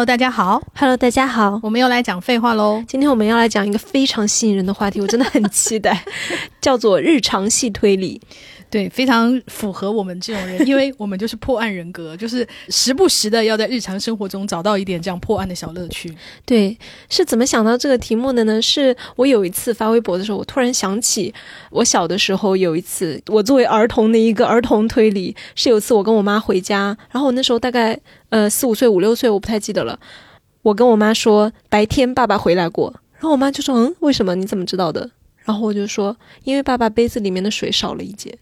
[0.00, 2.82] Hello，大家好，Hello，大家好，我们又来讲废话喽。
[2.88, 6.02] 今天我们要来讲一个非常吸引人的话题，我真的很期待，
[6.58, 8.18] 叫做日常系推理。
[8.70, 16.14] 对，非常符合我们这种人，因为我们就是破案人格，就是时不时的要在日常生活中找到一点这样破案的小乐趣。
[16.46, 16.78] 对，
[17.08, 18.62] 是怎么想到这个题目的呢？
[18.62, 21.34] 是我有一次发微博的时候，我突然想起
[21.70, 27.98] 我小的时候有一次，我作为儿童的一个儿童推理，是有一次我跟我妈回家，然后我那时候大概
[28.28, 29.98] 呃四五岁五六岁，我不太记得了。
[30.62, 35.10] 我跟我妈说白天爸爸回来过，然后我妈就说嗯为什么你怎么知道的？
[35.42, 38.38] 然后我就说因为爸爸杯子里面的水少了一截。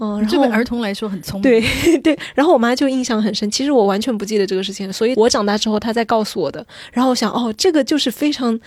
[0.00, 1.42] 哦，这对儿童来说很聪明。
[1.42, 1.62] 对
[1.98, 3.50] 对，然后我妈就印象很深。
[3.50, 6.66] 其实我完全不记得这个事情，所以我长大之后她再告诉我的。
[6.92, 8.58] 然后我想，哦，这个就是非常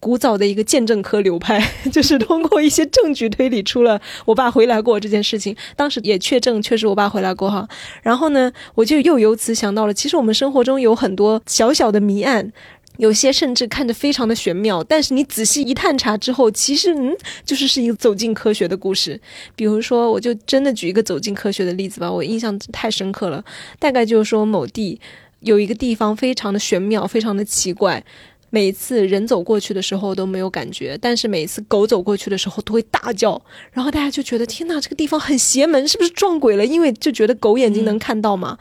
[0.00, 1.62] 古早的一个见证科流派，
[1.92, 5.54] 就是通过一些证据推理出了我爸回来过这件事情。
[5.76, 7.68] 当时也确证确实我爸回来过哈。
[8.02, 12.52] 然后呢，我就又由此想到了，其实我们生活中有很多小小的谜案。
[12.98, 19.20] 有些甚至看着非常的玄妙，但是你仔细一探查之后，其实嗯，就是是一个走进科学的故事。
[19.56, 23.44] 比如说，我就真的举一个走进科学的例子吧，我印象太深刻了。
[23.78, 25.00] 大概就是说，某地
[25.40, 28.04] 有一个地方非常的玄妙，非常的奇怪，
[28.50, 33.40] 每次人走过去的时候都没有感觉，但是每次狗走过去的时候都会大叫，
[33.70, 36.66] 然后大家就觉得天哪，这个地方很邪门，是不是撞鬼了？
[36.66, 38.58] 因为就觉得狗眼睛能看到嘛。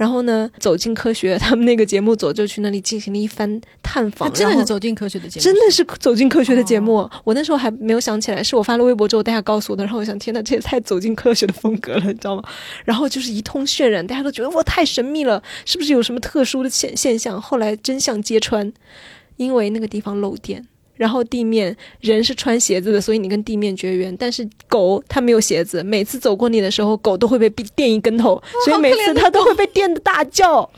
[0.00, 4.32] 然后呢，走进科学，他们那个节目组就去那里进行了一番探访。
[4.32, 7.06] 真的是走进科学的节目，真的是走进科学的节目。
[7.22, 9.84] 我那时候还没有想起来，是我发了微博之后，大家告诉我的。
[9.84, 12.42] 然后我想，天呐，这也太走进科学的风格了，你知道吗？
[12.86, 17.38] 然后就是一通渲染，大家都觉得哇，太神秘了，是不是有什么特殊的现现象？
[17.38, 18.72] 后来真相揭穿，
[19.36, 20.66] 因为那个地方漏电。
[21.00, 24.14] 然后地面人是穿鞋子的，所以你跟地面绝缘。
[24.18, 30.68] 但是狗它没有鞋子，每次走过你的时候，狗都会被电一跟头，所以每次它都会被电的大叫。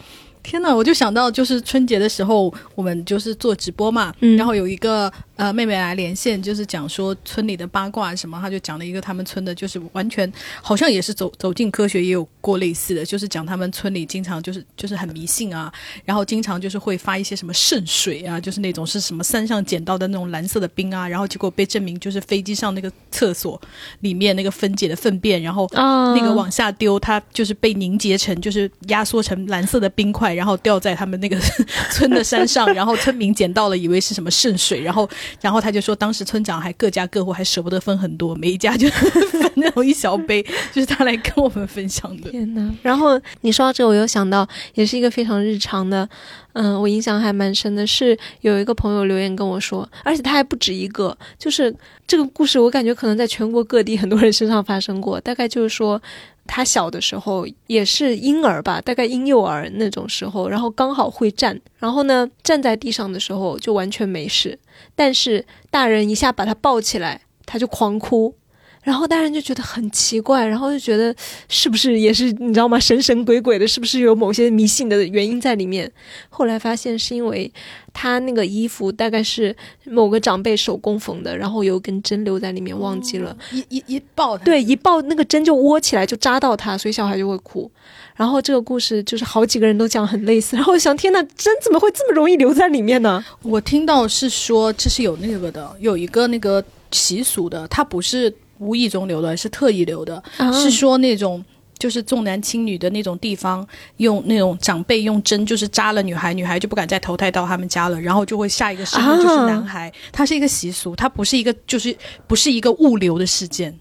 [0.45, 5.13] 天呐，我就想到就是春节的时候，我们就是做直播嘛，然后有一个。
[5.43, 10.33] 呃，妹妹来连线，就是讲说村里的八卦什么，他就讲了一个他们村的，就是完全
[10.63, 15.73] 好像也是走走进科学，也有过类似的，就是讲他们村里经常就是就是很迷信啊，
[16.05, 23.61] 然后经常就是会发一些什么圣水啊，就是那种是什么山上捡到的那种蓝色的冰啊，然后结果被证明就是飞机上那个厕所
[24.03, 31.37] 里面那个分解的粪便，然后那个往下丢，它就是被凝结成就是压缩成蓝色的冰块，然后掉在他们那个
[31.91, 35.11] 村的山上，然后村民捡到了，以为是什么圣水，然后。
[35.41, 42.31] 然后他就说，当时村长还各家各户还舍不得分很多，每一家就分那种一小杯，就是他来跟我们分享的。
[42.31, 42.71] 天呐！
[42.83, 46.09] 然后你说到这，我又想到，也是一个非常日常的，
[46.53, 51.75] 嗯，我印象还蛮深的，是有一个朋友留言跟我说，而且他还不止一个，就是
[52.07, 55.21] 这个故事，我感觉可能在全国各地很多人身上发生过。
[55.21, 56.01] 大概就是说。
[56.45, 64.59] 他小的时候也是婴儿吧，大概婴幼儿那种时候，然后刚好会站，然后呢站在地上的时候就完全没事，
[64.95, 68.37] 但是大人一下把他抱起来，他就狂哭。
[68.83, 71.15] 然后大人就觉得很奇怪，然后就觉得
[71.49, 72.81] 是不是也是你知道吗？
[72.81, 75.91] 神神鬼鬼的，是不是有某些迷信的原因在里面？
[76.29, 77.51] 后来发现是因为
[77.93, 79.55] 他那个衣服大概是
[79.85, 83.37] 某个长辈手工缝的，然后有根针留在里面，忘记了。
[83.53, 87.71] 一一一抱，对，一抱那个针就窝起来，就扎到他，所以小孩就会哭。
[88.17, 90.57] 然后这个故事就是好几个人都讲很类似。
[90.57, 93.25] 然后我想，天呐，针怎么会这么容易留在里面呢？
[93.43, 98.35] 我听到是说这是有那个的，有一个那个习俗的，它不是。
[98.63, 101.45] 无意中留的，是特意留的，是说那种
[101.79, 111.97] 就是重男轻女的那种地方，用那种长辈用针就是扎了女孩，女孩就不敢再投胎到他们家了，然后就会下一个生就是男孩，它是一个习俗，它不是一个就是
[112.29, 113.77] 不是一个物流的事件，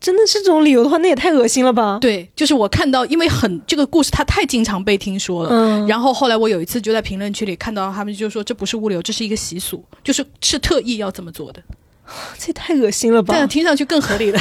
[0.00, 1.98] 真的是这种理由的话，那也太恶心了吧？
[2.00, 11.60] 对，就是我看到，因为很这个故事它太经常被听说了，然后后来我有一次就在评论区里看到他们就说这不是物流，这是一个习俗，就是是特意要这么做的。
[12.38, 13.34] 这也太恶心了吧！
[13.34, 14.38] 这样听上去更合理了。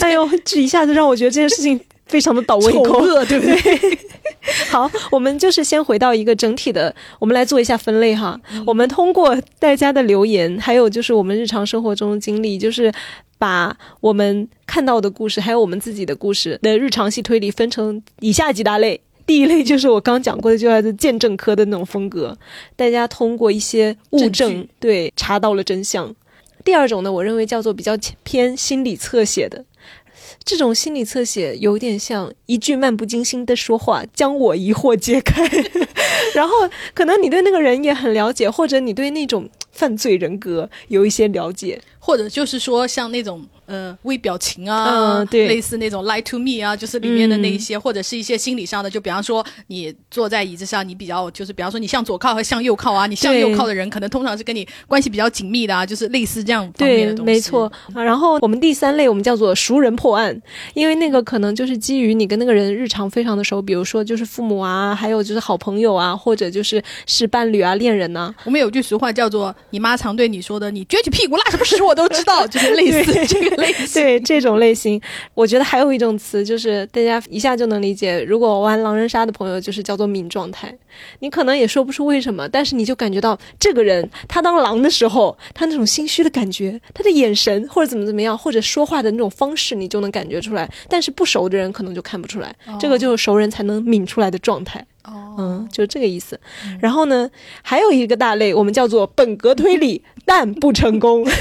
[0.00, 3.98] 哎呦，这一下子让我觉得这件事情非常的倒胃口，对不对？
[4.70, 8.38] 好，我们就是先回到一个整体的，我们来做一下分类哈。
[8.66, 12.92] 我们通过大家的留言，还有就是我们日常生活中的经历，就是
[13.38, 19.00] 把我们看到的故事，还有我们自己的故事的日常系推理分成以下几大类。
[19.26, 22.36] 第一类就是我刚讲过的，就来自鉴证科的那种风格，
[22.76, 26.14] 大家通过一些物证对查到了真相。
[26.64, 29.64] 第二种呢，我认为叫做比较偏心理侧写的，
[30.42, 35.46] 这种心理侧写有点像一句漫不经心的说话，将我疑惑揭开。
[36.34, 36.54] 然后
[36.94, 43.46] 可能你对那个人也很了解，或者你对那种犯罪人格有一些了解，或者就是说像那种。
[43.66, 57.32] 呃，微表情啊，嗯对，类似那种 lie to me 啊，就是里面的那一些，或者是一些心理上的，就比方说你坐在椅子上，你比较就是比方说你向左靠和向右靠啊，你向右靠的人可能通常是跟你关系比较紧密的啊，就是类似这样方面的东西。
[57.32, 58.02] 没错啊。
[58.02, 60.38] 然后我们第三类我们叫做熟人破案，
[60.74, 68.34] 因为那个可能就是基于你跟那个人日常非常的熟，比如说就是父母啊，还有就是好朋友啊，或者就是是伴侣啊、恋人呐。
[68.44, 73.53] 我们有句俗话叫做“你妈常对你说的，你撅起屁股拉什么屎我都知道”，就是类似这个。
[73.60, 75.00] 类型对这种类型，
[75.34, 78.22] 我觉得还有一种词，就是大家一下就能理解。
[78.22, 80.76] 如果玩狼人杀的朋友，就是叫做敏状态。
[81.20, 90.70] 你可能也说不出为什么，但是你就感觉到这个人他当狼的时候，他那种心虚的感觉，他的眼神或者怎么怎么样，或者说话的那种方式，你就能感觉出来。
[90.88, 94.84] 但是不熟的人可能就看不出来，这个就是熟人才能抿出来的状态。
[95.04, 96.38] 哦，嗯，就这个意思。
[96.80, 97.28] 然后呢，
[97.62, 101.24] 还有一个大类，我们叫做本格推理， 但不成功。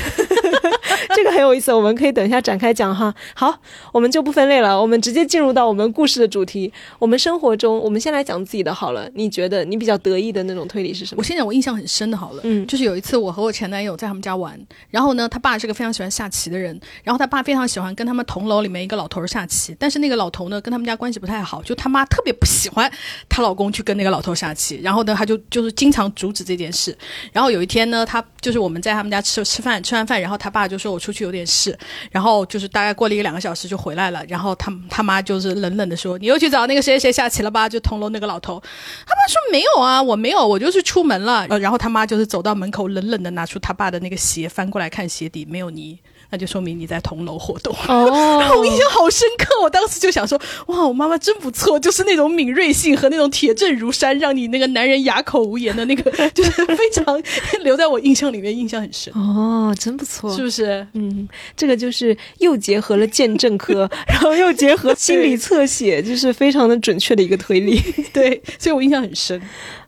[1.16, 3.14] 这个很有意思，我们可以等一下展开讲哈。
[3.36, 3.54] 好，
[3.92, 6.72] 我们就不分类了，我们直接进入到我们故事的主题。
[6.98, 9.08] 我们生活中，我们先来讲自己的好了。
[9.14, 11.20] 你觉得你比较得意的那种推理是什么？
[11.20, 14.60] 我先讲我印象很深的，好了，嗯，就是有一次我和我前男友在他们家玩，
[14.90, 22.92] 然后呢，他爸是个非常喜欢下棋的人，然后他爸非常喜欢跟他们同楼里面一个老头下棋，但是那个老头呢跟他们家关系不太好，就他妈特别不喜欢
[23.28, 26.96] 她老公去跟那个老头下棋，然后呢，他就就是经常阻止这件事。
[27.32, 31.78] 然后有一天呢，他就是我们我们在他们家吃吃饭，吃完饭，然后他爸就说我出去有点事，
[32.10, 37.70] 然后就是大概过了一个两个小时就回来了，然后他他妈就是冷冷的说你又去找那个谁谁下棋了吧？
[37.70, 38.60] 就铜楼那个老头，
[39.06, 41.46] 他爸说没有啊，我没有，我就是出门了。
[41.52, 46.00] 呃，然后他妈就是走到门口，冷冷的拿出他爸的那个鞋，翻过来看鞋底没有泥。
[46.34, 49.54] 那就说明你在同楼活动 哦，然后我印象好深刻。
[49.62, 50.36] 我当时就想说，
[50.66, 57.22] 哇，我妈妈真不错，就是那种敏锐性和那种铁证如山，让你那个男人哑口无言的那个，就是 非常
[57.62, 59.14] 留在我印象里面，印象很深。
[59.14, 60.86] 哦，真不错，是不是？
[60.94, 67.80] 嗯，这个就是又结合了见证科， 然后又结合心理侧写，就是非常的准确的一个推理。
[68.12, 69.40] 对，所以我印象很深。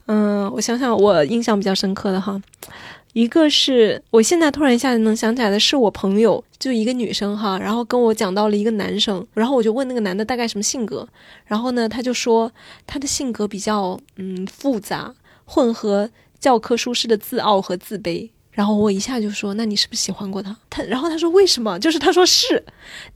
[0.05, 2.39] 嗯，我想想，我印象比较深刻的哈。
[3.15, 11.07] 一个是我现在突然一下子能想起来的是我朋友，就一个女生哈，然后跟我讲到了一个男生，然后我就问那个男的大概什么性格，
[11.45, 12.51] 然后呢他就说
[12.85, 15.15] 他的性格比较嗯复杂，
[15.45, 16.09] 混合
[16.41, 18.29] 教科书式的自傲和自卑。
[18.55, 22.63] 然后我一下就说：“那你是不是喜欢过他？”他然后他说：“为什么？”就是他说是，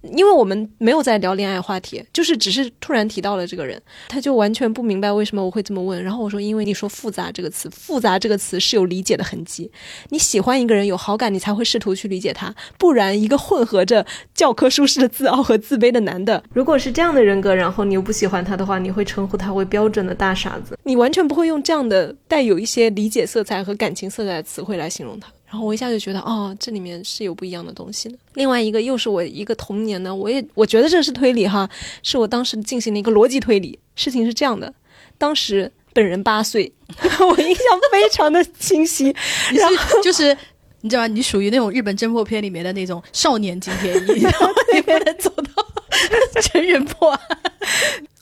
[0.03, 6.03] 因为我们没有在聊恋爱话题，就是只是突然提到了这个人，他就完全不明白为什么我会这么问。
[6.03, 9.71] 然后我说：“因为你说复杂这个词，复杂这个词是有理解的痕迹。
[10.09, 14.05] 你喜欢一个人有好感，你才会试图去理解他，不然一个混合着
[14.35, 28.15] 教科书式的自傲和自卑的男的，如果是这样的人格，然后你又不喜欢他的话，你会称呼他为标准的大傻子，你完全不会用这样的带有一些理解色彩和感情色彩的词汇来形容他。”然后我一下就觉得，哦，这里面是有不一样的东西的。
[28.35, 31.67] 另外一个又是我一个童年的，我也我觉得这是推理哈，
[32.03, 33.79] 是我当时进行的一个逻辑推理。
[33.95, 34.71] 事情是这样的，
[35.17, 36.71] 当时本人八岁，
[37.19, 39.13] 我印象非常的清晰。
[39.53, 40.37] 然后就是
[40.81, 41.07] 你知道吧？
[41.07, 45.65] 你属于那种日本侦破片里面的那种少年金田一，然后 你不能走到
[46.43, 47.19] 成人破案。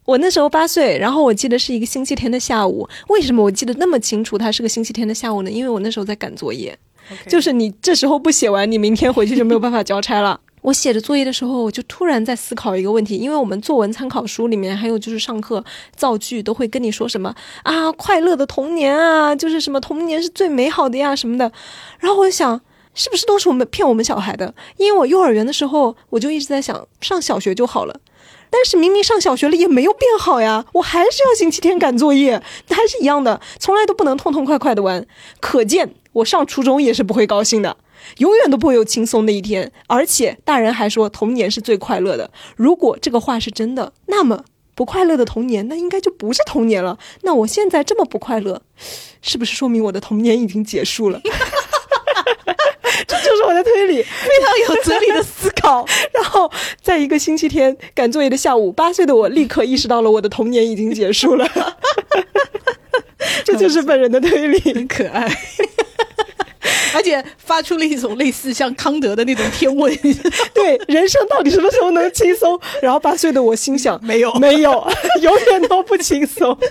[0.06, 2.88] 我那时候八岁，然后我记得是一个星期天的下午。
[3.10, 4.38] 为什么我记得那么清楚？
[4.38, 5.52] 它是个星期天的下午呢？
[5.52, 6.78] 因为我那时候在赶作业。
[7.28, 10.40] 就是你这时候不写完，你明天回去就没有办法交差了。
[10.64, 15.64] 我写着作业的时候，我就突然在思考一个问题，因为我们作文参考书里面还有就是上课
[15.96, 17.34] 造句都会跟你说什么
[17.64, 21.50] 啊，快乐的童年啊，就是什么童年是最美好的呀什么的。
[22.00, 22.60] 然后我就想，
[22.94, 24.54] 是不是都是我们骗我们小孩的？
[24.76, 27.98] 因为我幼儿园的时候，我就一直在想上小学就好了。
[28.50, 35.06] 但是明明上小学了也没有变好呀，我还是要星期天赶作业，还是一样的，从来都不能痛痛快快的玩。
[35.40, 37.78] 可见我上初中也是不会高兴的，
[38.18, 39.72] 永远都不会有轻松的一天。
[39.88, 46.98] 而且大人还说童年是最快乐的，如果这个话是真的，那么不快乐的童年那应该就不是童年了。
[47.22, 48.62] 那我现在这么不快乐，
[49.22, 51.22] 是不是说明我的童年已经结束了？
[53.08, 55.86] 这 就是我的推理，非常有哲理的思考。
[56.14, 61.48] 然后，在一个星期天赶作业的下午，八岁的我立刻意识到了我的童年已经结束了。
[63.46, 65.28] 这就是本人的推理，很可爱，
[66.94, 69.94] 而且发出了一种类似像康德的那种天问：
[70.54, 72.60] 对人生到底什么时候能轻松？
[72.82, 74.72] 然后八岁的我心想：没有，没有，
[75.22, 76.58] 永远都不轻松。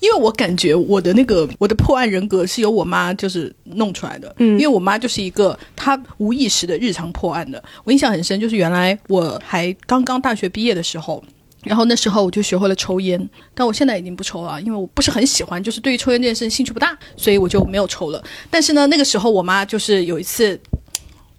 [0.00, 7.62] 因为我感觉我的那个我的破案人格是由我妈就是弄出来的，嗯，因为我妈就是一个她无意识的日常破案的。
[7.84, 11.22] 我印象很深，就是原来我还刚刚大学毕业的时候，
[11.66, 18.22] 然后那时候我就学会了抽烟，但我现在已经不抽了，因为我不是很喜欢，就是对于抽烟这件事情兴趣不大，所以我就没有抽了。
[18.48, 20.58] 但是呢，那个时候我妈就是有一次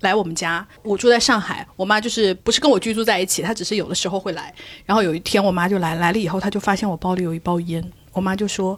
[0.01, 4.53] 来我们家，我住在上海，我妈就是不是跟我居住在一起，她只是有的时候会来。
[4.85, 7.81] 然后有一天我妈就来，来了以后，她就发现我包里有一包烟，
[8.11, 8.77] 我妈就说：“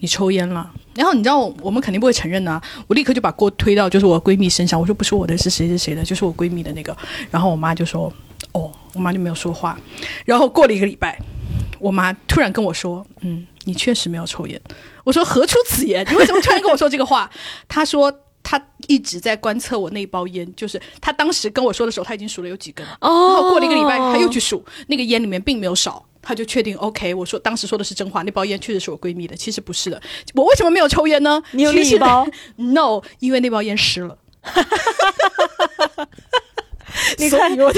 [0.00, 6.96] 你抽烟了。”然后你知道我们肯定不会承认呢，我立刻就把锅推到就是我闺蜜身上，我说不是我的，是谁是谁的，就是我闺蜜的那个。
[7.30, 8.12] 然后我妈就说：“。”
[8.96, 9.78] 我妈就没有说话，
[10.24, 11.20] 然后过了一个礼拜，
[11.78, 14.58] 我妈突然跟我说：“嗯，你确实没有抽烟。”
[15.04, 16.04] 我说：“何出此言？
[16.10, 17.30] 你为什么突然跟我说这个话？”
[17.68, 18.10] 她说
[18.42, 22.84] ：“她一直在观测我那包烟，就是她当时跟我说的时候，她已经数了有几根。
[22.86, 27.12] 然后过了一个礼拜，她又去数，那个烟里面并没有少，她就确定 OK。
[27.14, 30.00] 我说当时说的是真话，那包烟确实是我闺蜜的，其实不是的。
[30.34, 31.42] 我为什么没有抽烟呢？
[31.52, 32.26] 你有另一包？
[32.56, 34.16] No，因为那包烟湿了。
[37.18, 37.72] 你看， 这个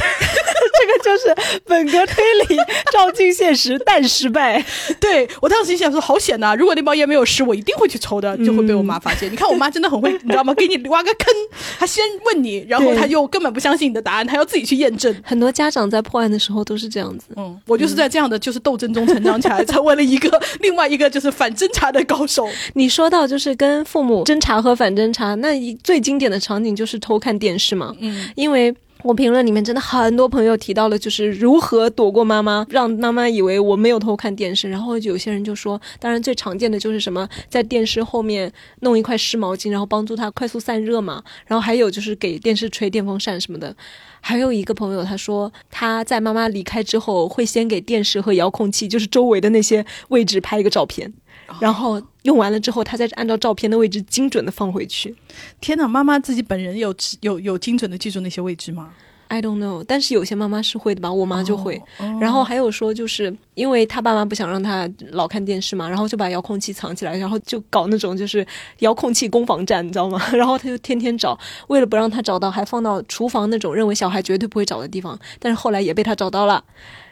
[1.02, 2.56] 就是本格推理
[2.92, 4.64] 照进现实但失败。
[5.00, 6.54] 对我当时心想说，好险呐！
[6.54, 9.30] 如果那包烟没有湿，我一定会去抽的，就会被我妈发现。
[9.30, 10.54] 你看我妈真的很会，你知道吗？
[10.54, 11.34] 给你挖个坑，
[11.78, 15.14] 她先问你，然后她又根本不相信你的答案，她要自己去验证。
[15.24, 17.26] 很多家长在破案的时候都是这样子。
[17.36, 22.48] 嗯，我就是在这样的就是斗争中成长起来，成为了一个另外一个就是反侦查的高手。
[22.74, 27.94] 你说到就是跟父母侦查和反侦查，那一最经典的场景就是偷看电视嘛。
[28.00, 28.74] 嗯，因为。
[29.04, 34.68] 我评论里面真的很多朋友提到了，就是如何躲过妈妈，让妈妈以为我没有偷看电视。
[34.68, 41.22] 然后有些人就说，当然最常见的就是什么，在电视后面弄一块湿毛巾，然后帮助它快速散热嘛。
[41.46, 43.74] 然后还有就是给电视吹电风扇什么的。
[44.20, 51.12] 还有一个朋友他说，他在妈妈离开之后，会先给电视和遥控器，就是周围的那些位置拍一个照片。
[51.60, 55.14] 然后用完了之后，他再按照照片的位置精准的放回去。
[55.60, 58.90] 天哪，妈妈自己本人有有有精准的记住那些位置吗
[59.30, 61.78] ？I don't know，但是有些妈妈是会的吧，我妈就会。
[62.18, 68.46] 然后还有说，就是因为他爸妈不想让他老看电视嘛，然后就把遥控器藏起来，然后就搞那种就是
[68.78, 70.18] 遥控器攻防战，你知道吗？
[70.32, 71.38] 然后他就天天找，
[71.68, 75.18] 为了不让他找到，还放到厨房那种认为小孩绝对不会找的地方。
[75.38, 76.64] 但是后来也被他找到了，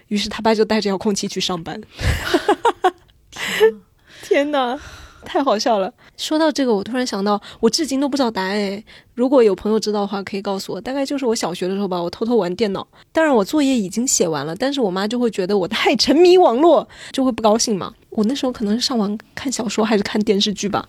[0.08, 1.78] 于是他爸就带着遥控器去上班。
[4.28, 4.76] 天哪，
[5.24, 5.92] 太好笑了！
[6.16, 8.84] 说到这个，我突然想到，我至今都不知道答案诶。
[9.14, 10.80] 如果有朋友知道的话，可以告诉我。
[10.80, 12.84] 大概就是我小学的时候吧，我偷偷玩电脑。
[13.12, 17.94] 当然，我作业已经写完了，但是我妈就会觉得我太沉迷网络，就会不高兴嘛。
[18.16, 20.88] 我那时候可能是上网看小说还是看电视剧吧，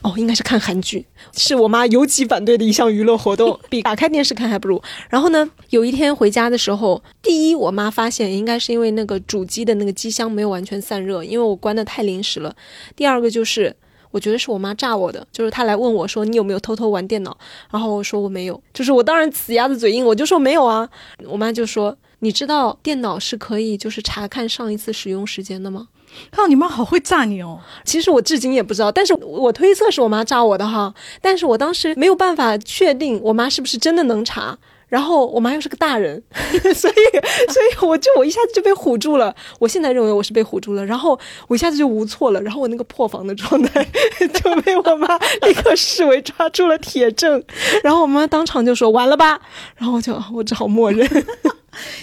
[0.00, 1.04] 哦，应该是看韩剧，
[1.36, 4.80] 是我妈尤其反对的一项娱乐活动，比打开电视看还不如。
[5.10, 12.54] 然后呢，有一天回家的时候，第一，我妈发现应该是因为那个主机的那个机箱没有完全散热，因为我关的太临时了。
[12.94, 13.74] 第二个就是，
[14.12, 17.36] 我觉得是我妈炸我的，就是她来问我说你有没有偷偷玩电脑，
[17.72, 20.88] 然后我说我没有，就是我当然死鸭子嘴硬，我就说没有啊。
[21.26, 25.88] 我妈就说你知道电脑是可以就是查看上一次使用时间的吗？
[26.30, 27.60] 靠，你妈好会炸你哦！
[27.84, 30.94] 其实我至今也不知道，但是我推测是我妈炸我的哈。
[31.20, 34.56] 但是我当时没有办法确定我妈是不是真的能查，
[34.88, 36.22] 然后我妈又是个大人，
[36.74, 36.94] 所以
[37.52, 39.34] 所以我就我一下子就被唬住了。
[39.58, 43.86] 我现在认为我是被唬住了，然后我一下子就无措了，然后我那个破防的状态
[44.32, 47.42] 就被我妈立刻视为抓住了铁证，
[47.82, 49.40] 然后我妈当场就说完了吧，
[49.76, 51.08] 然后我就我只好默认。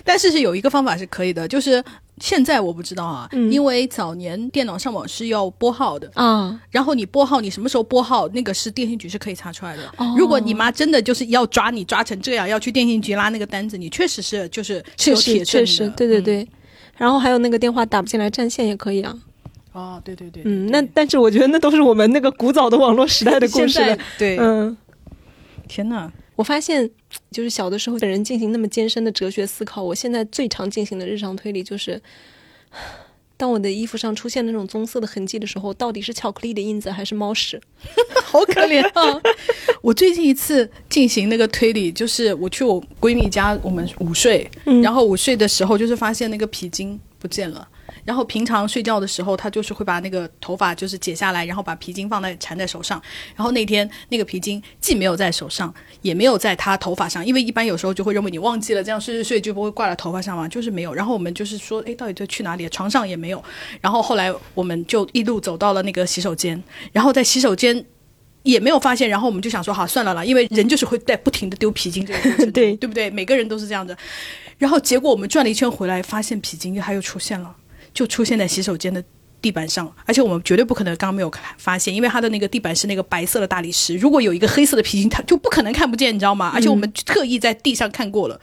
[0.04, 1.84] 但是是有一个方法是可以的，就是
[2.20, 9.84] 现在我不知道啊，因为早年电脑上网是要拨号的啊，然后你拨号，你什么时候拨号，那个是电信局是可以查出来的。
[10.18, 16.48] 如果你妈真的就是要抓你抓成这样，要去电信局拉那个单子，你确实是就是是有铁证的，对对对。
[16.98, 19.14] 然后还有那个电话打不进来占线也可以啊。
[19.74, 23.98] 哦，对对对，嗯，那但是我觉得那都是我们那个古早的网络时代的故事了。
[24.18, 24.78] 对，嗯，
[25.68, 26.10] 天哪。
[26.36, 26.90] 我发现，
[27.32, 29.82] 就是小的时候本人进行那么艰深的哲学思考。
[29.82, 32.02] 我现在最常进行的日常推理就是，
[33.38, 37.62] 当我的衣服上出现那种棕色的痕迹的时候，到底是巧克力的印子还是猫屎？
[38.24, 39.22] 好可怜啊！
[39.82, 44.50] 我最近一次进行那个推理，就是我去我闺蜜家，我们午睡，
[44.84, 47.66] 然后午睡的时候，就是发现那个皮筋不见了。
[48.04, 53.02] 然后平常睡觉的时候，他就是会把那个头发就是解下来，然后把皮筋放在缠在手上。
[53.36, 60.94] 然后那天那个皮筋既没有在手上，也没有在他头发上，因为一般有时候就会认为你忘记了，这样睡睡睡就不会挂在头发上嘛，就是没有。
[60.94, 62.68] 然后我们就是说，哎，到底这去哪里？
[62.70, 63.44] 床上也没有。
[63.80, 66.62] 然后后来我们就一路走到了那个洗手间，
[66.92, 67.86] 然后在洗手间
[68.44, 69.08] 也没有发现。
[69.08, 73.10] 然后我们就想说，好算了啦，因为人就是会在不停的丢皮筋这个过程，对对不对？
[73.10, 73.96] 每个人都是这样的。
[74.58, 77.56] 然后结果我们转了一圈回来，发现皮筋又它又出现了。
[77.96, 79.04] 就出现在洗手间的
[79.42, 86.52] 地板上，而且我们绝对不可能刚刚没有发现，因为他的那个地板是那个白色的大理石，如果有一个黑色的皮筋，他就不可能看不见，你知道吗？
[86.54, 88.40] 而且我们特意在地上看过了，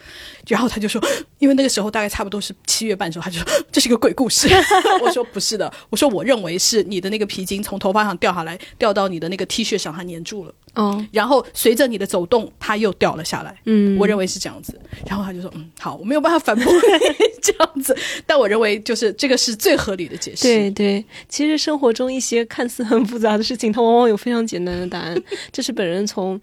[0.49, 1.03] 然后他就说，
[1.39, 4.49] 因为那个时候大概差不多是七月半的时候，他就说这是一个鬼故事。
[5.03, 10.55] 我说不是的，我说我认为是你的那个皮筋从头发上掉下来，掉到你的那个 T 恤上，它粘住了。
[10.75, 13.55] 哦，然后随着你的走动，它又掉了下来。
[13.67, 14.81] 嗯，我认为是这样子。
[15.07, 16.73] 然后他就说：“嗯，好，我没有办法反驳
[17.43, 17.95] 这样子，
[18.25, 25.23] 但我认为就是这个是最合理的解释。”对对，其实生活中一些看似很复杂的事情，它往往有非常简单的答案。
[25.51, 26.41] 这是本人从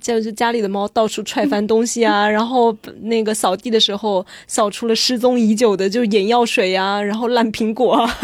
[0.00, 8.18] 就是家里的猫到处踹翻东西啊，然后那个扫地的时候扫出了失踪已久的就眼药水啊，然后烂苹果啊，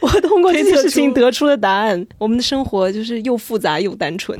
[0.00, 2.06] 我通过这些事情得出的答案。
[2.18, 4.38] 我们的生活就是又复杂又单纯。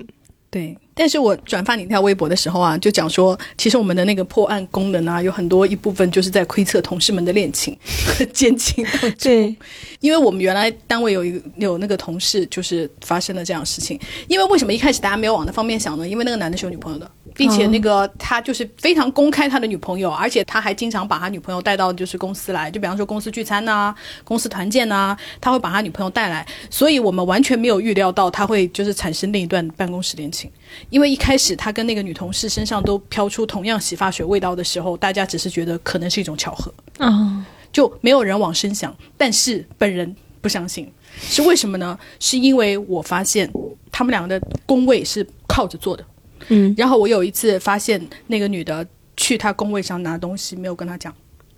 [0.52, 7.74] 对，但是我转发你那条微博的时候啊，就讲说，其实我们的那个破案功能啊，有很多一部分就是在窥测同事们的恋情
[8.06, 8.86] 和 奸情。
[9.18, 9.56] 对，
[10.00, 13.98] 因为我们原来单位有一个有那个同事，就是发生了这样的事情。
[14.28, 16.06] 因为为什么一开始大家没有往那方面想呢？
[16.06, 17.10] 因为那个男的是有女朋友的。
[17.34, 30.50] 并且那个他就是非常公开他的女朋友，而且他还经常把他女朋友带到就是公司来，就比方说公司聚餐呐、公司团建呐，他会把他女朋友带来，所以我们完全没有预料到他会就是产生另一段办公室恋情，
[30.90, 41.98] 因为一开始他跟那个女同事身上都飘出同样洗发水味道的时候，大家只是觉得可能是一种巧合啊，就没有人往深想，但是本人不相信，是为什么呢？
[42.20, 43.50] 是因为我发现
[43.90, 46.04] 他们两个的工位是靠着坐的。
[46.48, 51.14] 嗯，然后我有一次发现那个女的去他工位上拿东西，没有跟他讲，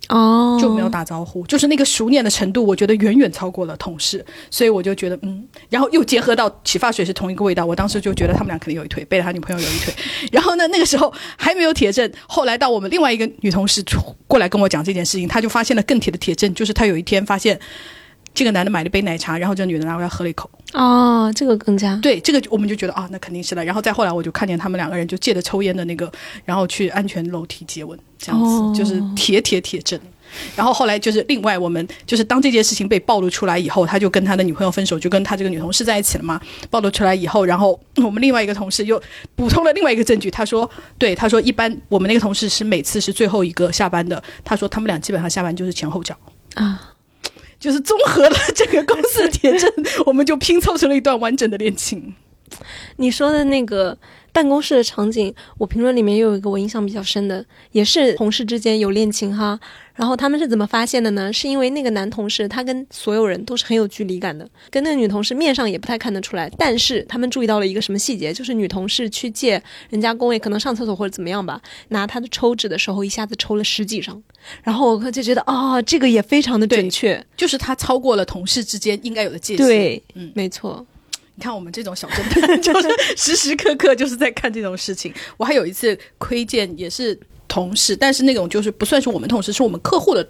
[0.09, 9.95] 哦，就没有打招呼，就是那个熟练的程度，我觉得远远超过了同事，所以我就觉得嗯，然后又结合到洗发水是同一个味道，我当时就觉得他们俩肯定有一腿，背着他女朋友有一腿。
[10.31, 13.83] 然后呢，那个时候还没有铁证，后来到我们另外一个女同事
[14.27, 17.59] 过来跟我讲这件事情，她就发现了更铁的铁证，就是她有一天发现
[18.35, 20.51] 这个男的买了杯奶茶，然后这个女的拿过来喝了一口。
[20.73, 23.65] 哦，这个更加对，这个我们就觉得啊，那肯定是了。
[23.65, 26.11] 然后再后来，我就看见他们两个人就借着抽烟的那个，
[26.45, 29.99] 然后去安全楼梯接吻，这样子就是铁铁铁证。
[30.57, 36.41] 然后后来就是另外，我们就是当这件事情被暴露出来以后，他就跟他的女朋友分手，就跟他这个女同事在一起了嘛。
[36.71, 39.01] 暴露出来以后，然后我们另外一个同事又
[39.37, 46.17] 补充了另外一个证据，他说，对，他说一般我们那个同事是每次是最后一个下班的，他说他们俩基本上下班就是前后脚
[46.55, 46.91] 啊。
[47.65, 49.73] 就是综合了整个公司的铁证，
[50.05, 52.15] 我们就拼凑成了一段完整的恋情。
[52.97, 53.97] 你说的那个
[54.35, 59.59] 办公室的场景，我评论里面又有一个我印象比较深的，也是同事之间有恋情哈。
[59.95, 61.33] 然后他们是怎么发现的呢？
[61.33, 66.51] 是因为那个男同事他跟所有人都是很有距离感的，跟那个女同事面上也不太看得出来。
[66.59, 74.21] 但是他们注意到了一个什么细节，就是女同事去借人家工位，可能上厕所或者怎么样吧，拿她的抽纸的时候，一下子抽了十几张。
[74.65, 79.65] 然后我就觉得啊，这个也非常的准确，就是他超过了同事之间应该有的界限。
[79.65, 80.85] 对，嗯，没错。
[81.37, 85.13] 你看我们这种小侦探， 就是时时刻刻就是在看这种事情。
[85.37, 87.19] 我还有一次窥见，也是
[87.49, 90.29] 同事，但是那种就是不算是我们同事，是我们客户的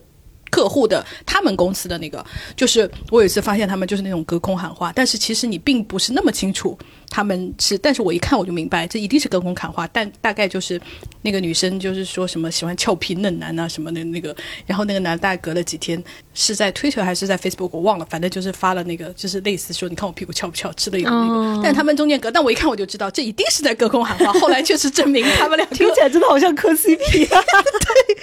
[0.51, 2.25] 客户的他们公司的那个。
[2.57, 6.79] 就是我有一次发现他们就是那种隔空喊话，但是其实你并不是那么清楚
[7.15, 9.89] 他们是，但是我一看我就明白，这一定是隔空喊话。
[9.93, 10.81] 但大概就是
[11.23, 14.35] 那个女生就是说什么喜欢俏皮嫩男啊什么的那个，
[14.67, 16.03] 然后那个男大概隔了几天。
[16.37, 21.61] 是在推特还是在 Facebook，我忘了，反正就是发了那个，就是类似说，你看我屁股翘不翘，吃的有那个。
[21.63, 24.33] 但他们中间隔，但我一看我就知道，这一定是在隔空喊话。
[24.41, 27.41] 后来确实证明他们俩听起来真的好像磕 CP 啊。
[27.47, 28.17] 对，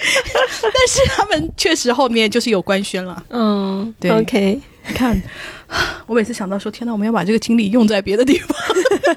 [0.60, 3.24] 但是他们确实后面就是有官宣了。
[3.30, 4.60] 嗯，对，OK。
[4.84, 5.22] 你看，
[6.06, 8.56] 我每次想到说，天哪，我们要把这个精力用在别的地方，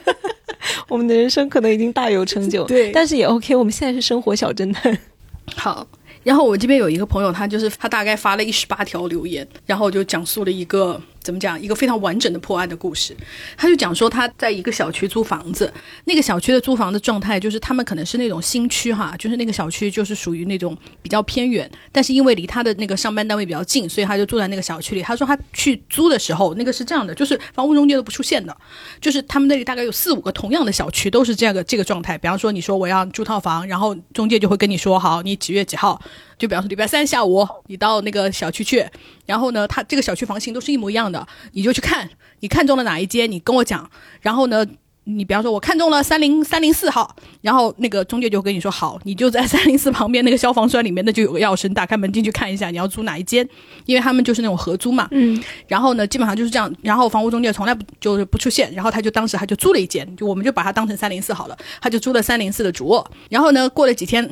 [0.88, 2.63] 我们的人生可能已经大有成就。
[2.65, 4.98] 对，但是也 OK，我们现在是生活小侦探。
[5.56, 5.88] 好。
[6.24, 11.00] 然后我这边有一个朋友，他就是他大概发了一十八条留言，然后我就讲述了一个。
[11.25, 11.59] 怎么讲？
[11.59, 13.17] 一个非常完整的破案的故事。
[13.57, 25.01] 他就讲说他在一个小区租房子，那个小区的租房的状态就是他们可能是那种新区哈，就是那个小区就是属于那种比较偏远，但是因为离他的那个上班单位比较近，所以他就住在那个小区里。
[25.01, 28.55] 他说他去租的时候，那个是这样的，就是房屋中介都不出现的，
[29.01, 32.15] 就是他们那里大概有四五个同样的小区都是这样的这个状态。
[32.17, 35.99] 比方说你说我要租套房，然后中介就会跟你说好，你几月几号，
[36.38, 38.86] 就比方说礼拜三下午你到那个小区去，
[39.26, 41.26] 然后呢，他这个小区房型都是一模一样的。
[41.54, 42.10] 你就去看，
[42.41, 43.89] 你看中了哪一间，你跟我讲。
[44.21, 44.65] 然后呢，
[45.06, 53.48] 你比方说，我看中了三零三零四号，然后那个中介就跟你说好，你就在三零四旁边那个消防栓里面，那就有个钥匙，你打开门进去看一下，你要租哪一间，
[53.86, 55.08] 因为他们就是那种合租嘛。
[55.12, 55.41] 嗯。
[55.67, 56.74] 然后呢，基本上就是这样。
[56.82, 63.10] 然后房屋中介从来不就是不出现，然后他就当时他就租了一间，就我们就把它当成三零四好了，他就租了三零四的主卧。
[63.30, 64.28] 然后呢，过了几天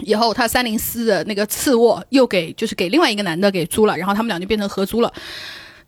[0.00, 5.12] 以后，他三零四的那个次卧又给就是给另外一个男的给租了，然后他们俩就变成合租了。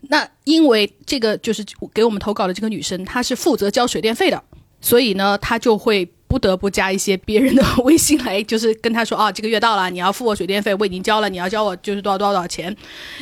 [0.03, 4.43] 那因为这个就是给我们投稿的这个女生，她是负责交水电费的，
[4.81, 12.75] 所以呢，她就会不得不加一些别人的微信来，就是跟她说啊，这个月到了，你要付我水电费，我已经交了，你要交我就是多少多少多少钱。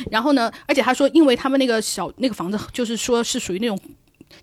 [0.09, 3.77] 然后呢，而且她说，因为他们那个小那个房子，就是说是属于那种。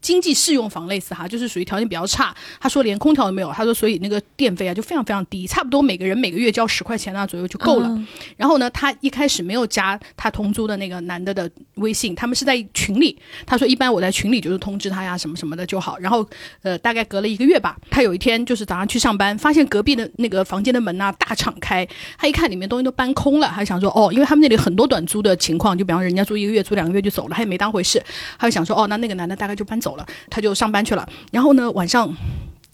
[0.01, 2.35] 经济适用房类似哈，就是属于条件比较差。
[2.61, 8.05] 他说连空调都没有，他说所以那个电费啊就非常非常低，差不多每个人每个月交十块钱啊左右就够了。
[8.37, 13.19] 然后呢，他一开始没有加他同租的那个男的的微信，他们是在群里。
[13.45, 15.99] 他说一般我在群里就是通知他呀什么什么的就好。
[15.99, 16.25] 然后
[16.63, 21.85] 呃大概隔了一个月吧，他有一天就是早上去上班，发现隔壁的那个房间的门呐大敞开，
[22.17, 28.01] 他一看里面东西都搬空了，他想说哦，因为他们那里很多短租的情况，就比方人家租一个月租两个月就走了，他也没当回事，
[28.39, 29.96] 他就想说哦那那个男的大概就搬走。
[29.97, 31.09] 走了，他就上班去了。
[31.33, 32.15] 然后呢，晚上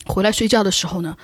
[0.06, 1.16] 回来睡觉的时候呢，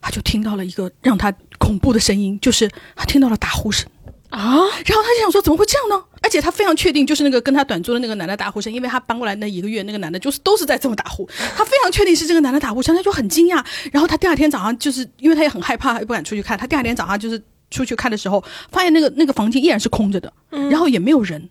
[0.00, 3.88] 他就听到了一个让他恐怖的声音，就是他听到了打呼声
[4.30, 4.54] 啊。
[4.84, 6.04] 然后他就想说，怎么会这样呢？
[6.22, 11.28] 而且他非常确定，就是那个跟他短租的那个男的打呼声，因为他搬过来那一个月，那个男的就是都是在这么打呼。
[11.54, 13.64] 他非常确定是这个男的打呼声，他就很惊讶。
[13.92, 16.58] 然后他第二天早上，就是因为他也很害怕，也不敢出去看。
[16.58, 17.40] 他第二天早上就是
[17.70, 20.32] 出去看的时候，发现那个那个房间依然是空着的，
[20.70, 21.48] 然后也没有人。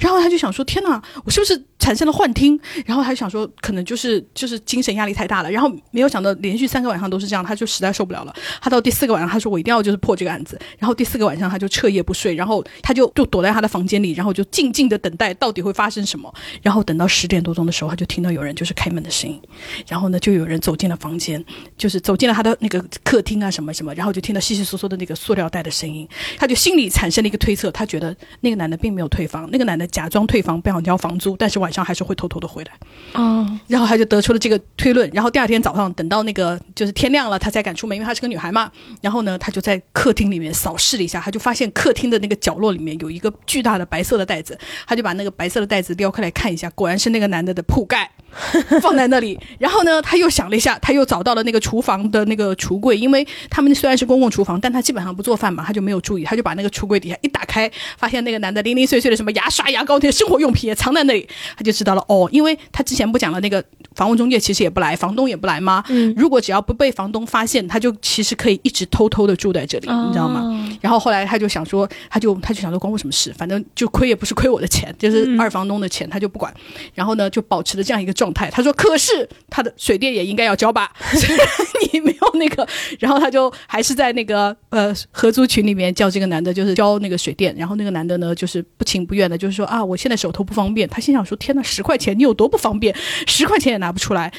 [0.00, 8.34] 然后他就想说：“天哪，我是不是？”产生了幻听，然后他就想说，可能就是就是精神压力太大了，然后没有想到连续三个晚上都是这样，他就实在受不了了。
[8.60, 10.60] 他到第四个晚上，他说我一定要就是破这个案子。
[10.76, 16.34] 然后第四个晚上，他就彻夜不睡，然后他就就躲在他的房间里，然后就静静的等待到底会发生什么。
[16.62, 19.40] 然后等到十点多钟的时候，他就听到有人就是开门的声音，
[19.86, 21.42] 然后呢就有人走进了房间，
[21.76, 32.48] 就是走进了他的那个客厅啊什么什么，然后就听到稀稀疏疏的那个塑料袋的声音，他就心里产生了一个推测，他觉得那个男的并没有退房，那个男的假装退房不想交房租，但是晚上还是会偷偷的。
[32.48, 32.72] 回来，
[33.12, 38.72] 哦，然后他就得出了这个推论，然后第二天早上等到那个就是天亮了，他才敢出门，因为他是个女孩嘛。
[39.02, 48.10] 然后呢，他就在客厅里面扫视了一下，他就发现客厅的那个角落里面有一个巨大的白色的袋子，他就把那个白色的袋子撩开来看一下，果然是那个男的的铺盖。
[48.80, 63.64] 放在那里，然后呢，他又想了一下，他又找到了那个厨房的那个橱柜，因为他们虽然是公共厨房，但他基本上不做饭嘛，他就没有注意，他就把那个橱柜底下一打开，发现那个男的零零碎碎的什么牙刷、牙膏这些生活用品也藏在那里，他就知道了哦，因为他之前不讲了，那个
[63.94, 65.82] 房屋中介其实也不来，房东也不来吗？
[65.88, 70.54] 嗯，如果只要不被房东发现，他就其实可以一直偷偷的住在这里，你知道吗？
[70.80, 73.32] 然后后来他就想说，他就他就想说关我什么事？
[73.36, 76.52] 反正就亏也不是亏我的钱，就是二房东的钱，他就不管。
[76.94, 78.50] 然后呢，就保持了这样一个状态。
[78.50, 80.92] 他说：“可是他的水电也应该要交吧？
[81.92, 82.66] 你没有那个。”
[82.98, 87.54] 然后他就还是在那个呃合租群里面叫这个男的，就是交那个水电。
[87.56, 90.88] 然后那个男的呢，就是不情不愿的，就是说啊，我现在手头不方便。
[90.88, 92.94] 他心想说：“天哪，十块钱你有多不方便？
[93.26, 94.32] 十块钱也拿不出来。”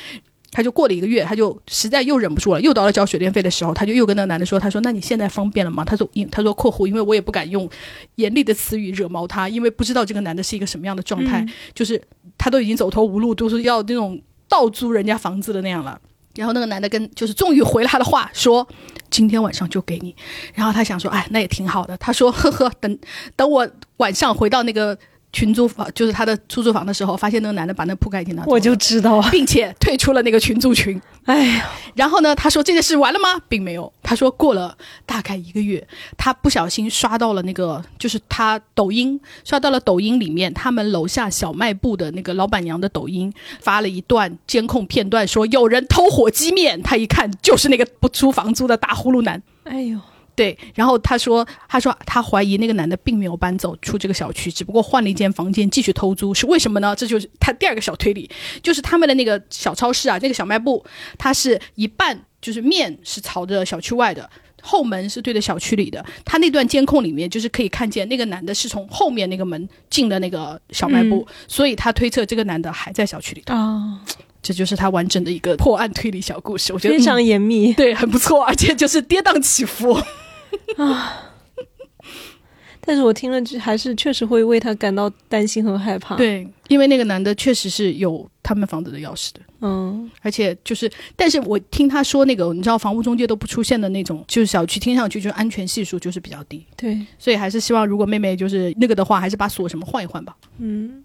[0.51, 7.69] 他就过了一个月，他就实在又忍不住了，又到了交水电费的时候，他就又跟那个男的说：“他说，那你现在方便了吗？”他说：“因他说括弧，因为我也不敢用
[8.15, 12.01] 严厉的词语惹毛他，因为不知道这个男的是一个什么样的状态，就是
[12.37, 15.99] 他都已经走投无路，都是要那种倒租人家房子的那样了。
[16.35, 18.67] 然后那个男的跟就是终于回了他的话，说
[19.11, 20.15] 今天晚上就给你。
[20.55, 21.95] 然后他想说，哎，那也挺好的。
[21.97, 22.97] 他说，呵呵，等
[23.35, 24.97] 等我晚上回到那个。”
[25.31, 30.99] 群租房就是他的出租房的时候，发现那个男的把那铺盖已经拿走，我就知道，并且退出了那个群租群。
[31.25, 33.39] 哎呀，然后呢，他说这件事完了吗？
[33.47, 33.91] 并没有。
[34.01, 35.87] 他说过了大概一个月，
[36.17, 46.81] 他不小心刷到了那个，就是他抖音刷到了抖音里面他们楼下小卖部的那个老板娘的抖音，发了一段监控片段，说有人偷火鸡面。
[46.81, 49.41] 他一看就是那个不出房租的大呼噜男。
[49.65, 49.99] 哎呦。
[50.39, 56.95] 对，然后他说，他说他怀疑那个男的并没有搬走出这个小区，只不过换了一间房间继续偷租，是为什么呢？
[56.95, 58.29] 这就是他第二个小推理，
[58.63, 60.81] 就是他们的那个小超市啊，那个小卖部，
[61.17, 64.29] 它是一半就是面是朝着小区外的，
[64.61, 66.05] 后门是对着小区里的。
[66.23, 73.99] 他那段监控里面就是可以看见那个男的是从后面那个门进的那个小卖部，所以他推测这个男的还在小区里啊。
[74.41, 80.01] 这就是他完整的一个破案推理小故事，我觉得非常严密，对，很不错，而且就是跌宕起伏。
[80.83, 81.25] 啊！
[82.81, 86.15] 但是我听了，还是确实会为他感到担心和害怕。
[86.15, 89.41] 对，因为那个男的确实是有他们房子的钥匙的。
[89.61, 96.65] 嗯，而且就是，但是我听他说那个，你知道，房屋中介都不出现的那种，就是小区听上去就是安全系数就是比较低。
[96.75, 100.35] 对，所以还是希望，如果妹妹就是那个的话，还是把锁什么换一换吧。
[100.57, 101.03] 嗯，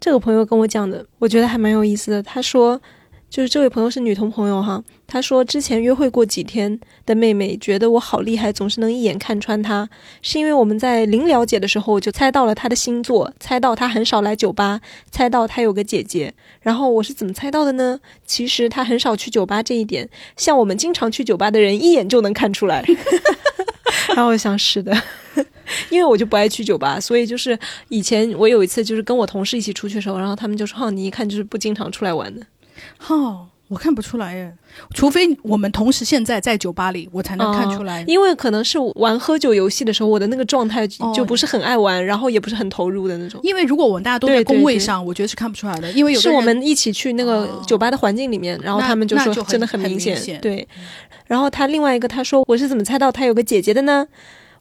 [0.00, 2.22] 这个朋友跟我讲的，我觉得还蛮有意思的。
[2.22, 2.80] 他说。
[3.30, 9.88] 就是这位朋友是女同朋友哈，她说之前约会过几天的妹妹觉得我好厉害，总是能一眼看穿她，
[10.22, 16.32] 是因为我们在零了解的时候就猜到了她的星座，猜到她很少来酒吧，猜到她有个姐姐。
[16.60, 18.00] 然后我是怎么猜到的呢？
[18.24, 22.82] 其实她很少去酒吧这一点，像我们经常去酒吧的人一眼就能看出来。
[24.16, 24.96] 然后我想是的。
[25.90, 27.56] 因为我就不爱去酒吧，所以就是
[27.90, 32.44] 以前我有一次就是跟我同事一起出去的时候，然后他们就说：“哦，你一看就是不经常出来玩的。”
[32.96, 34.52] 哈，我看不出来耶，
[34.94, 38.02] 除非我们同时现在在酒吧里，我才能看出来。
[38.06, 43.38] 因为可能是玩喝酒游戏的时候，我的那个状态就不是很爱玩，然后也不是很投入的那种。
[43.42, 45.92] 因为如果我们大家都在工位上，我觉得是看不出来的。
[45.92, 50.40] 因为有是我们一起去那个酒吧的环境里面，然后他们就说真的很明显。
[50.40, 50.66] 对，
[51.26, 54.06] 然后他另外一个他说我是怎么猜到他有个姐姐的呢？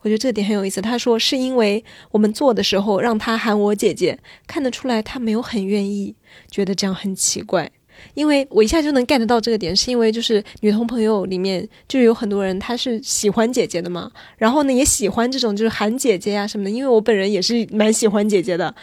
[0.02, 0.80] 我觉得这点很有意思。
[0.80, 6.14] 他说是因为我们做的时候让他喊我姐姐，看得出来他没有很愿意，
[6.52, 7.72] 觉得这样很奇怪。
[8.14, 16.70] 因为我一下就能 get 到这个点，是因为就是女同朋友里面就有很多人她是喜欢姐姐的嘛，然后呢也喜欢这种就是喊姐姐呀什么的。
[16.70, 18.74] 因为我本人也是蛮喜欢姐姐的，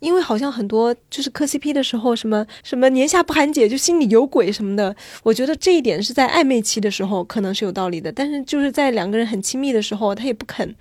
[0.00, 4.94] 因为好像很多就是磕 CP 的时候，什么什么年下不喊姐就心里有鬼什么的。
[5.22, 10.74] 我觉得这一点是在暧昧期的时候可能是有道理的，但是就是在两个人很亲密的时候，他也不肯，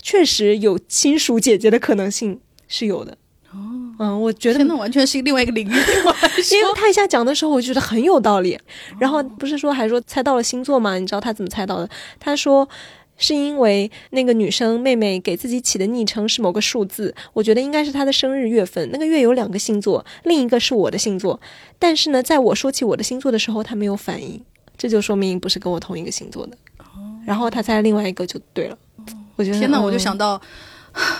[0.00, 3.16] 确实有亲属姐姐的可能性是有的。
[3.52, 3.58] 哦，
[3.98, 5.72] 嗯，我觉得那完全是另外一个领域。
[6.52, 8.58] 因为他一下讲的时候，我觉得很有道理。
[8.98, 10.98] 然后不是说还说猜到了星座吗？
[10.98, 11.88] 你知道他怎么猜到的？
[12.18, 12.68] 他说
[13.16, 18.90] 是因为那个女生妹妹给自己起的昵称是某个数字，我觉得应该是她的生日月份。
[18.90, 21.40] 那个月有两个星座，另一个是我的星座。
[21.78, 24.42] 但是呢，在我说起我的星座的时候，他没有反应，
[24.76, 26.56] 这就说明不是跟我同一个星座的。
[27.24, 28.76] 然后他猜另外一个就对了。
[29.36, 30.40] 我觉得天哪，我就想到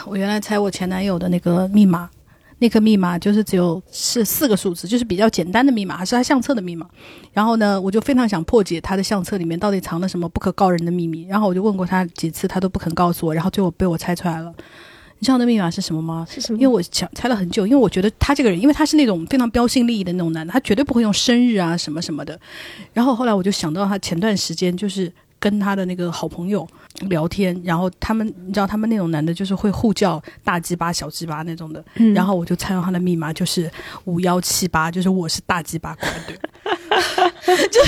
[0.04, 2.10] 我原来猜我前男友的那个密码。
[2.58, 6.86] 那个密码就是只有是四个数字，就是比较简单的密码，还是他相册的密码。
[7.32, 11.26] 然后呢，我就非常想破解他的相册里面到底藏了什么不可告人的秘密。
[11.28, 13.34] 然后我就问过他几次，他都不肯告诉我。
[13.34, 14.52] 然后最后被我猜出来了。
[15.18, 16.26] 你知道那密码是什么吗？
[16.28, 16.58] 是什么？
[16.58, 22.38] 因为我想猜了很久，因为我觉得他这个人，因为他是那种非常标新立异的那种男的，他绝对不会用生日啊什么什么的。
[22.92, 25.12] 然后后来我就想到他前段时间就是。
[25.44, 26.66] 跟他的那个好朋友
[27.10, 31.84] 聊天，然后他们，你知道他们那种男的，就是会互叫大鸡巴、小鸡巴那种的。
[32.14, 33.70] 然后我就猜到他的密码就是
[34.04, 35.94] 五幺七八，就是我是大鸡巴，
[36.26, 36.38] 对。
[37.68, 37.78] 就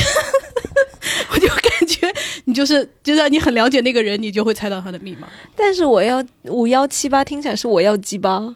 [1.32, 2.12] 我就感觉
[2.44, 5.26] 你就是就是你很了解那个人，你就会猜到他的密码。
[5.56, 8.54] 但是我要五幺七八听起来是我要鸡巴，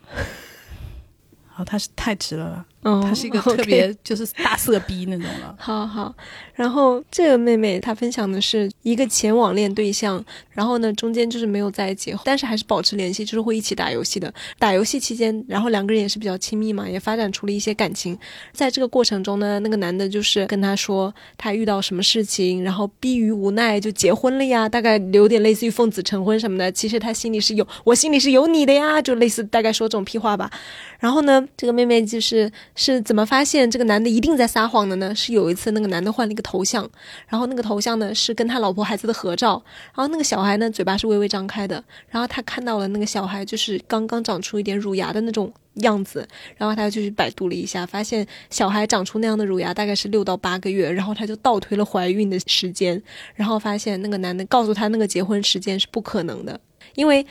[1.48, 2.66] 好，他是太直了。
[2.82, 5.54] 嗯，他是一个特别 就是大色逼那种了。
[5.58, 6.14] 好好，
[6.61, 14.31] 然后这个妹妹她分享的是一个前网恋对象，然后呢中间就是没有在一起，但是还是保持联系，就是会一起打游戏的。
[14.59, 18.18] 打游戏期间，然后两个人也是比较亲密嘛，也发展出了一些感情。
[18.53, 26.70] 在这个过程中呢，那个男的就是跟她说他遇到什么事情，然后逼于无奈就结婚了呀，大概有点类似于奉子成婚什么的。
[26.70, 30.51] 其实他心里是有，我心里是有你的呀，就类似大概说这种屁话吧。
[30.99, 32.53] 然后呢，这个妹妹就是。
[32.75, 35.14] 是怎么发现这个男的一定在撒谎的呢？
[35.14, 36.88] 是有一次那个男的换了一个头像，
[37.28, 39.62] 然后那个头像呢是跟他老婆孩子的合照，
[39.94, 53.00] 然后那个小孩呢嘴巴是微微张开的，然后他看到了那个小孩就是刚刚长出一点乳牙的那种样子，然后他就去百度了一下，发现小孩长出那样的乳牙大概是六到八个月，然后他就倒推了怀孕的时间，
[53.34, 56.58] 然后发现那个男的告诉他那个结婚时间是不可能的，
[56.96, 57.24] 因为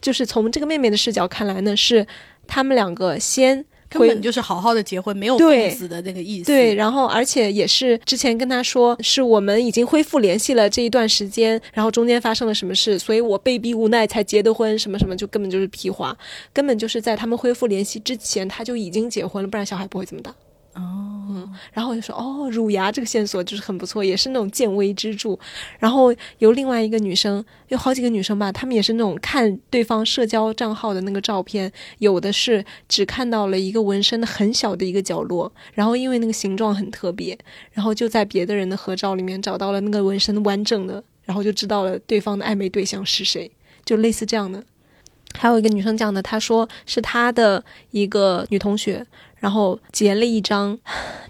[0.00, 2.04] 就是从这个妹妹的视角看来呢，是
[2.48, 3.64] 他们两个先。
[3.98, 6.46] 根本就是好好的结婚，没有父子的那个意思。
[6.46, 16.16] 对，然后而且也是之前跟他说，是我们已经恢复联系了这一段时间，然后中间发生了什么事，所以我被逼无奈才结的婚，什么什么就根本就是屁话，
[16.52, 20.34] 根本就是在他们恢复联系之前他就已经结婚了，不然小孩不会这么大。
[20.74, 25.38] 哦，然后我就说，哦，乳牙这个线索就是很不错，也是那种见微知著。
[25.78, 37.38] 然后有另外一个女生，有好几个女生吧，她们也是那种看对方社交账号的那个照片，有的是只看到了一个纹身的很小的一个角落，然后因为那个形状很特别，
[37.70, 43.48] 然后就在别的人的合照里面找到了那个纹身完整的，然后就知道了对方的暧昧对象是谁，
[43.84, 44.60] 就类似这样的。
[45.36, 49.06] 还有一个女生讲的，她说是她的一个女同学。
[49.44, 50.78] 然后截了一张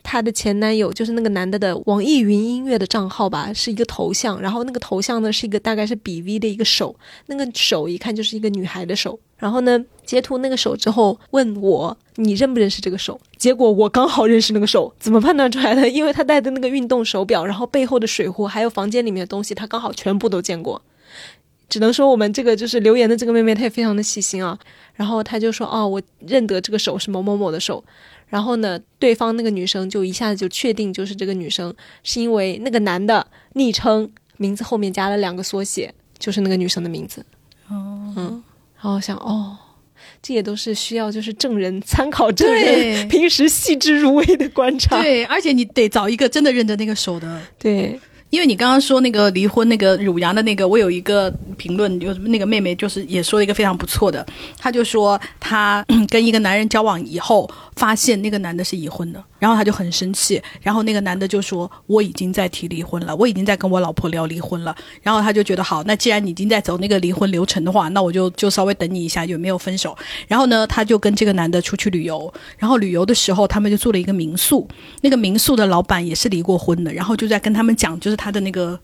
[0.01, 4.41] 她的前男友，就是那个男的的网易云音乐的账号吧，是一个头像。
[4.41, 6.95] 然后那个头像呢是一个大概是比 V 的一个手，
[7.27, 9.19] 那个手一看就是一个女孩的手。
[9.37, 13.21] 然后呢截图那个手之后问我你认不认识这个手？
[13.37, 15.89] 结果我刚好认识那个手，怎么判断出来的？
[15.89, 20.81] 因为他戴的那个运动手表，然后背后的水壶，还有房间里面的东西，他刚好全部都见过。
[21.75, 24.57] 只能说我们这个就是留言的这个妹妹，她也非常的细心啊。
[24.95, 27.85] 然后她就说：“哦，我认得这个手是某某某的手。”
[28.31, 37.27] 然后呢，对方那个女生就一下子就确定就是这个女生，是因为那个男的昵称名字后面加了两个缩写，就是那个女生的名字。
[37.69, 38.45] 哦，嗯，
[38.81, 39.57] 然后想哦，
[40.23, 45.03] 这也都是需要就是证人参考证人 平时细致入微的观察。
[45.03, 47.43] 对，而且你得找一个真的认得那个手的。
[47.59, 47.99] 对。
[48.35, 54.27] 因为你刚刚说那个离婚那个汝阳的那个，我有一个评论，有那个妹妹就是也说了一个非常不错的，
[54.59, 69.95] 她就说她跟一个男人交往以后，发现那个男的是已婚的，然后他就很生气，然后那个男的就说我已经在提离婚了，我已经在跟我老婆聊离婚了，然后他就觉得好，那既然你已经在走那个离婚流程的话，那我就就稍微等你一下，有没有分手？
[70.27, 74.67] 然后呢，他就跟这个男的出去旅游，然后旅游的时候他们就住了一个民宿，
[75.03, 78.81] 那个民宿的老板也是离过婚的，然后就在跟他们讲，就是他的那个。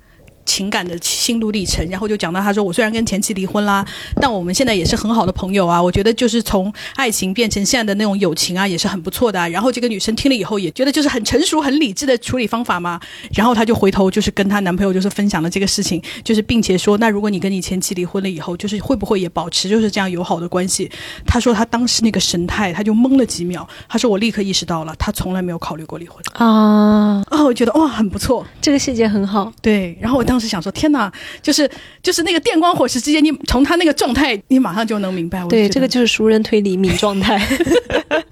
[0.51, 3.87] 情感的心路历程，然后就讲到他说：“我虽然跟前妻离婚啦，
[4.21, 5.81] 但我们现在也是很好的朋友啊。
[5.81, 12.99] 我觉得就是从爱情变成现在的那种友情啊，也是很不错的。”然后这个女生听了以后也觉得就是很成熟、很理智的处理方法嘛。
[13.33, 20.91] 然后她就回头就是跟她男朋友就是分享了这个事情，就是并且说：“那如果你跟你前妻离婚了以后，就是会不会也保持就是这样友好的关系？”
[21.25, 23.67] 她说她当时那个神态，她就懵了几秒。
[23.89, 29.53] 她说：“我立刻意识到了，她从来没有考虑过离婚啊。”哦，我觉得哇，很不错，这个细节很好。
[29.63, 30.40] 对，然后我当。
[30.41, 31.71] 是想说，天哪，就是
[32.03, 35.47] 就是那个电光火石之间，你从他那个状态，你马上就能明白。
[35.49, 37.41] 对，这个就是熟人推理敏状态，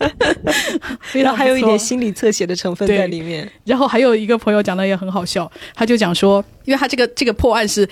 [1.12, 3.51] 然后还有一点心理侧写的成分在里面。
[3.64, 7.88] 然后还有一个朋友讲的也很好笑，他就讲说，因为他这个这个破案是。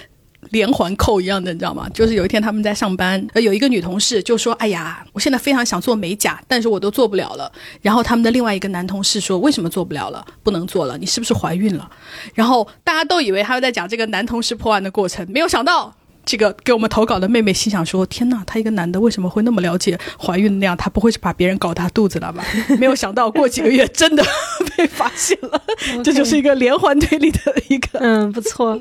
[0.50, 1.88] 连环扣一样的，你知道吗？
[1.94, 7.50] 就是有一天他们在上班，呃，有一个女同事就说：“哎呀，我现在非常想做美甲，但是我都做不了了。”
[7.82, 10.24] 然后他们的另外一个男同事说：“为什么做不了了？
[10.42, 10.96] 不能做了？
[10.98, 11.90] 你是不是怀孕了？”
[12.34, 20.76] 然后大家都以为他在讲这个男同事破案的过程，没有想到这个给我们投稿的妹妹心想说：“天哪，他一个男的为什么会那么了解怀孕那样？
[20.76, 22.44] 他不会是把别人搞大肚子了吧？”
[22.78, 24.24] 没有想到过几个月真的
[24.76, 25.62] 被发现了，
[26.02, 28.80] 这就是一个连环推理的一个，嗯，不错。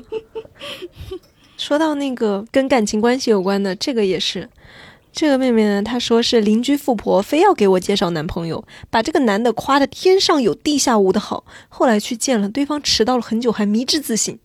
[1.66, 4.48] 说到那个跟感情关系有关的，这个也是。
[5.12, 11.44] 这个妹妹呢，她说是邻居富婆非要给我介绍男朋友，把这个男的夸的天上有地下无的好。
[11.68, 14.38] 后来去见了对方，迟到了很久还迷之自信。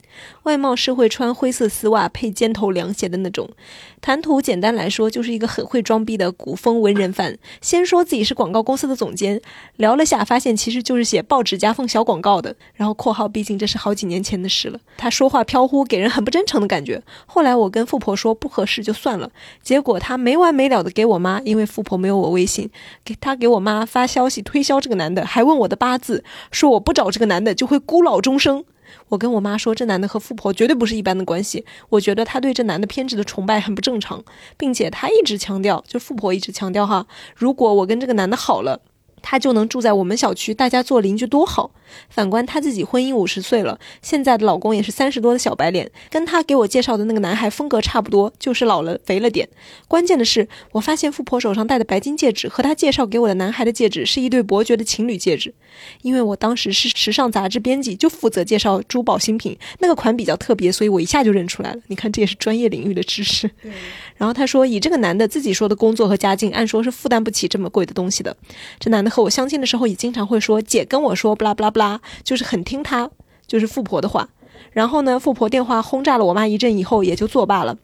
[0.44, 3.48] 外貌是会穿灰色丝袜配尖头凉鞋的那种，
[4.02, 7.38] 谈吐简单来说就是一个很会装逼的古风文人范。
[7.62, 9.40] 先说自己是广告公司的总监，
[9.76, 12.56] 聊了下发现其实就是写报纸夹缝小广告的。
[12.74, 14.80] 然后括号，毕竟这是好几年前的事了。
[14.98, 17.04] 他说话飘忽，给人很不真诚的感觉。
[17.28, 22.72] 后来我跟富婆说不合适就算了，结果他没完没了的给我妈，因为富婆没有我微信，
[23.06, 28.66] 给他给我妈发消息推销这个男的，还问我的八字，说我不找这个男的就会孤老终生。
[29.12, 31.66] 我跟我妈说，这男的和富婆绝对不是一般的关系。
[31.90, 34.24] 我觉得他对这男的偏执的崇拜很不正常，
[34.58, 38.80] 并且他一直强调，就富婆一直强调哈，如果我跟这个男的好了。
[39.22, 41.72] 她就能住在我们小区，大家做邻居多好。
[42.10, 49.48] 反观她自己，婚姻五十岁了，现在的老公也是三十多的小白脸，跟她给我介绍的那个男孩风格差不多，就是老了肥了点。
[49.88, 55.54] 关键的是，我发现富婆手上戴的白金戒指和她介绍给我的男孩的戒指是一对伯爵的情侣戒指。
[56.02, 61.82] 因为我当时是时尚杂志编辑，就负责介绍珠宝新品，那个款比较特别，所以我一下就认出来了。
[61.88, 63.50] 你看，这也是专业领域的知识。
[64.22, 68.38] 然后他说，以这个男的自己说的工作和家境，按说是负担不起这么贵的东西的。
[68.80, 69.10] 这男的。
[69.10, 73.10] 和我相亲的时候也经常会说姐跟我说不拉不拉不拉，就是很听他
[73.48, 74.30] 就是富婆的话。
[74.72, 77.78] 然后呢，富婆电话轰炸了我妈一阵以后也就作罢了。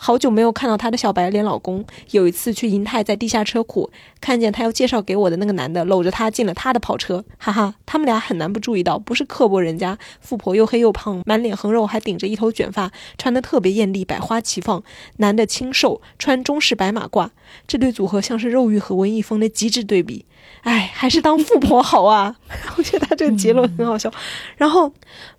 [0.00, 1.84] 好久没有看到她的小白脸老公。
[2.12, 9.98] 有一次去银泰，在地下车库看见他要介绍给我的那个男的搂着她进了他的跑车，哈哈，他们俩很难不注意到，不是刻薄人家。
[10.20, 14.82] 富婆又黑又胖，满脸横肉，还顶着一头卷发，穿得特别艳丽，百花齐放。
[15.16, 17.30] 男的清瘦，穿中式白马褂，
[17.66, 20.24] 这对组合像是肉欲和文艺风的极致对比。
[20.62, 22.36] 哎， 还是当富婆好啊！
[22.76, 24.12] 我觉得他这个结论很好笑。
[24.56, 24.92] 然后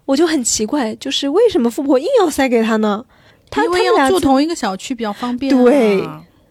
[0.06, 3.06] 我就很奇怪，就是为什么富婆硬要塞给他呢？
[3.50, 5.56] 他因为要住同一个小区比较方便。
[5.56, 6.02] 对，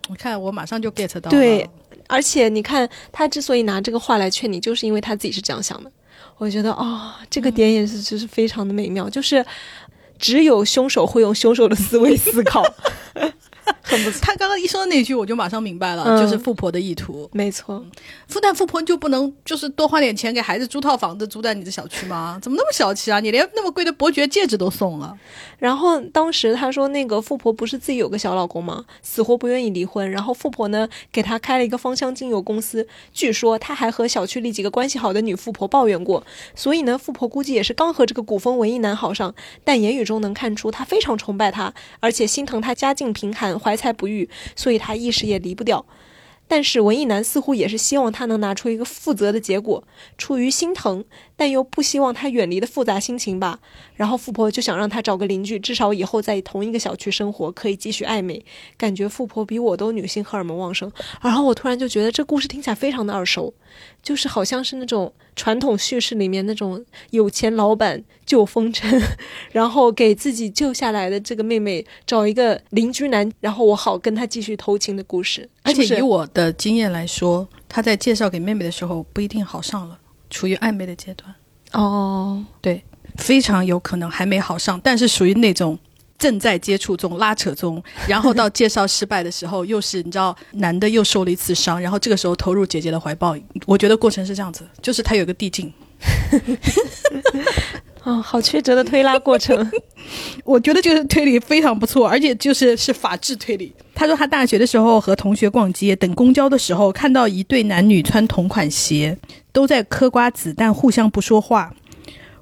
[0.09, 1.31] 我看我马上就 get 到。
[1.31, 1.69] 对，
[2.07, 5.91] 而且你看他之所以拿这个话来劝你，就是因为他自己是这样想的。
[6.37, 9.45] 我觉得哦，这个点也是就是非常的美妙，就是
[10.19, 12.63] 只有凶手会用凶手的思维思考。
[13.83, 14.19] 很不错。
[14.21, 17.29] 他刚刚一说的那句，我就马上明白了，就是富婆的意图。
[17.33, 17.85] 没错，
[18.27, 22.39] 复旦富婆就不能就是多花点钱给孩子租套房子租在你的小区吗？
[22.43, 23.21] 怎么那么小气啊？
[23.21, 25.17] 你连那么贵的伯爵戒指都送了。
[25.59, 28.85] 然后当时他说那个富婆不是自己有个小老公吗？
[29.03, 30.09] 死活不愿意离婚。
[30.11, 32.87] 然后富婆呢给他开了一个芳香精油公司。
[33.13, 36.25] 据说他还和小区里几个关系好的女富婆抱怨过。
[36.55, 43.58] 所以呢，富婆估计也是刚和这个古风文艺男好上，但言语中能看出他非常崇拜他，而且心疼他家境贫寒。
[43.59, 45.85] 怀才不遇，所以他一时也离不掉。
[46.51, 49.85] 但是文艺男似乎也是希望他能拿出一个负责的结果，
[50.17, 51.05] 出于心疼，
[51.37, 53.61] 但又不希望他远离的复杂心情吧。
[53.97, 58.43] 然后富婆就想让他找个邻居，至少以后在同一个小区生活，可以继续暧昧。
[58.79, 60.91] 感觉富婆比我都女性荷尔蒙旺盛。
[61.21, 63.53] 然后我突然就觉得这故事听起来非常的耳熟。
[64.09, 68.99] 就是好像是那种传统叙事里面那种有钱老板救风尘，
[69.53, 75.47] 然后给自己救下来的这个妹妹找一个邻居男，然后我好跟他继续偷情的故事。
[75.63, 79.99] 而且以我的经验来说，他在介绍给妹妹的时候不一定好上了，
[80.31, 81.35] 处于暧昧的阶段，
[81.73, 82.83] 哦，对，
[83.17, 85.79] 非常有可能还没好上，但是属于那种。
[86.19, 93.37] 正在接触中、拉扯中，然后到介绍失败的时候，又是你知道，男的又受了一次伤，然后这个时候投入姐姐的怀抱。
[93.67, 95.73] 我觉得过程是这样子，就是他有个递进。
[98.03, 99.71] 啊、好曲折的推拉过程。
[100.45, 103.75] 我觉得这个推理非常不错，而且就是是法治推理。
[103.95, 109.19] 他说他大学的时候和同学逛街，等公交的时候看到一对男女穿同款鞋，
[109.53, 111.75] 都在嗑瓜子，但互相不说话。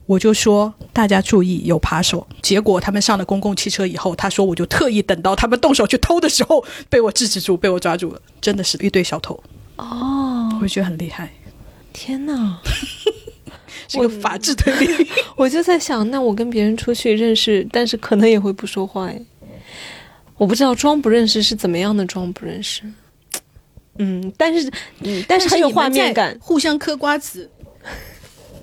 [0.06, 2.26] 我就说大家注意有扒手。
[2.40, 8.20] 结果他们上了公共汽车以后，他说我就特意等到他们动手去偷的时候，被我制止住，被我抓住了。
[8.40, 9.42] 真的是一对小偷，
[9.76, 11.32] 哦，我觉得很厉害，
[11.92, 12.60] 天哪！
[13.88, 15.08] 这个法治推理。
[15.36, 19.20] 我就在想，那我跟别人出去认识，但是可能也会不说话哎。
[20.36, 22.82] 我不知道装不认识是怎么样的装不认识。
[23.98, 26.36] 嗯，但是嗯，但是很有画面感。
[26.40, 27.50] 互相嗑瓜子。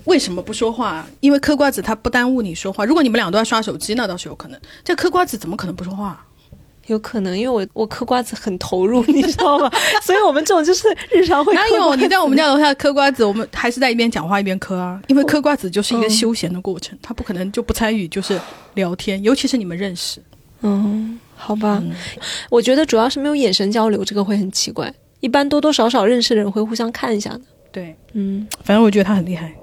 [0.04, 1.06] 为什么不说话？
[1.20, 2.84] 因为嗑瓜子它不耽误你说话。
[2.84, 4.60] 如果你们俩都在刷手机，那倒是有可能。
[4.84, 6.24] 这嗑瓜子怎么可能不说话？
[6.88, 9.70] 有可能，因为我我嗑瓜子很投入，你知道吗？
[10.04, 11.94] 所以我们这种就是日常会哪有？
[11.94, 15.00] 你在我们家楼下嗑瓜子，我们还是在一边讲话一边嗑啊。
[15.06, 18.38] 因为嗑瓜子就是一个休闲的过程，他不可能就不参与，就是
[18.74, 20.20] 聊天，尤其是你们认识。
[20.60, 21.90] 嗯，好吧，嗯
[22.50, 24.92] 我觉得主要是没有眼神交流，这个会很奇怪。
[25.20, 27.40] 一般多多少少认识的人会互相看一下的。
[27.72, 29.54] 对，嗯，反正我觉得他很厉害。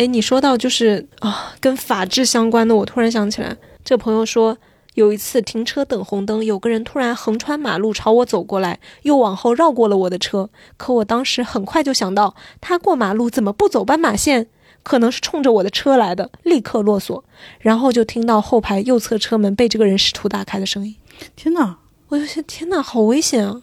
[0.00, 4.56] 哎，你说到就是啊，跟法治相关的，我突然想起来，这朋友说
[4.94, 10.48] 有一次停车等红灯，有个人突然横穿马路朝我走过来，又往后绕过了我的车。
[10.78, 14.46] 可我当时很快就想到，他过马路怎么不走斑马线？
[14.82, 17.22] 可能是冲着我的车来的，立刻落锁。
[17.58, 20.96] 然后就听到后排右侧车门被这个人试图打开的声音。
[21.36, 21.76] 天哪，
[22.08, 23.60] 我就想，天哪，好危险啊！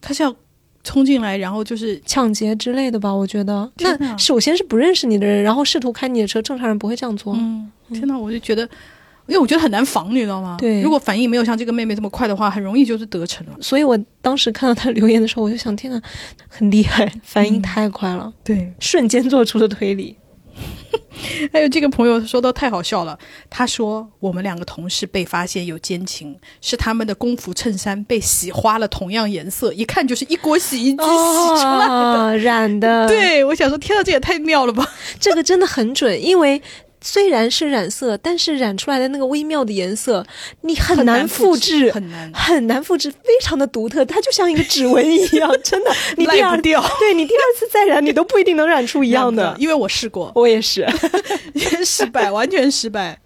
[0.00, 0.32] 他是要
[0.84, 3.12] 冲进来，然后就是抢劫之类的吧？
[3.12, 7.34] 我觉得，那首先是不认识你的人，然后试图开你的车，正常人不会这样做。
[7.34, 8.68] 嗯，天呐，我就觉得。
[9.28, 10.56] 因为我觉得很难防，你知道吗？
[10.58, 13.52] 对如果反应没有像这个妹妹这么快的话，很容易就是得逞了。
[13.60, 16.02] 所以我当时看到她留言的时候，我就想，天呐，
[16.48, 20.16] 很厉害，反应太快了，对，瞬间做出的推理。
[21.52, 23.18] 还有这个朋友说到太好笑了，
[23.50, 31.92] 他说我们两个同事被发现有奸情，是他们的工服衬衫被洗花了同样颜色，一看就是一锅洗衣机洗出来的。
[31.92, 34.88] 哦，染的，， 对，我想说，天呐，这也太妙了吧！
[35.20, 36.60] 这个真的很准，因为。
[37.02, 40.24] 虽然是染色，但是染出来的那个微妙的颜色，
[40.62, 42.32] 你很难复制，很难。
[42.32, 49.54] 很难复制，非常的独特，它就像一个指纹一样， 真的，你第二掉， 对你第二次再染，你都不一定能染出一样的。
[49.58, 50.86] 因为我试过，我也是，
[51.84, 53.18] 失败，完全失败。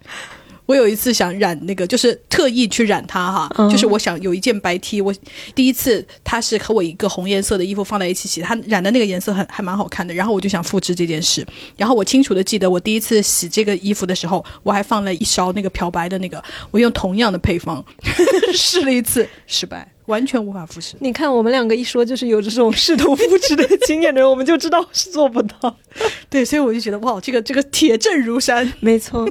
[0.67, 5.11] 我有一次想染那个，就是特意去染它哈，嗯就是我想有一件白 T，我
[5.55, 11.43] 第一次它是和我一个红颜色的衣服放在一起洗，它染的那个颜色很还蛮好看的，然后我就想复制这件事，
[11.77, 17.83] 然后我清楚的记得我第一次洗这个衣服的时候，我还放了一勺那个漂白的那个，我用同样的配方
[18.53, 20.95] 试了一次，失败，完全无法复制。
[20.99, 25.77] 你看我们两个一说就是有这种试图复制的经验的人，我们就知道是做不到。
[26.29, 28.73] 对，所以我就觉得哇，这个这个铁证如山。
[28.81, 29.29] 没错，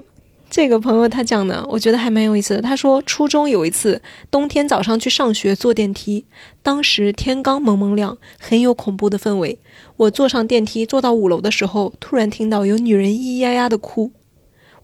[0.48, 2.62] 这个朋友他讲的，我觉得还蛮有意思的。
[2.62, 6.24] 他说，初中有一次冬天早上去上学坐电梯，
[6.62, 9.58] 当时天刚蒙蒙亮，很有恐怖的氛围。
[9.96, 14.12] 我坐上电梯，坐到五楼的时候，突然听到有女人咿咿呀呀的哭，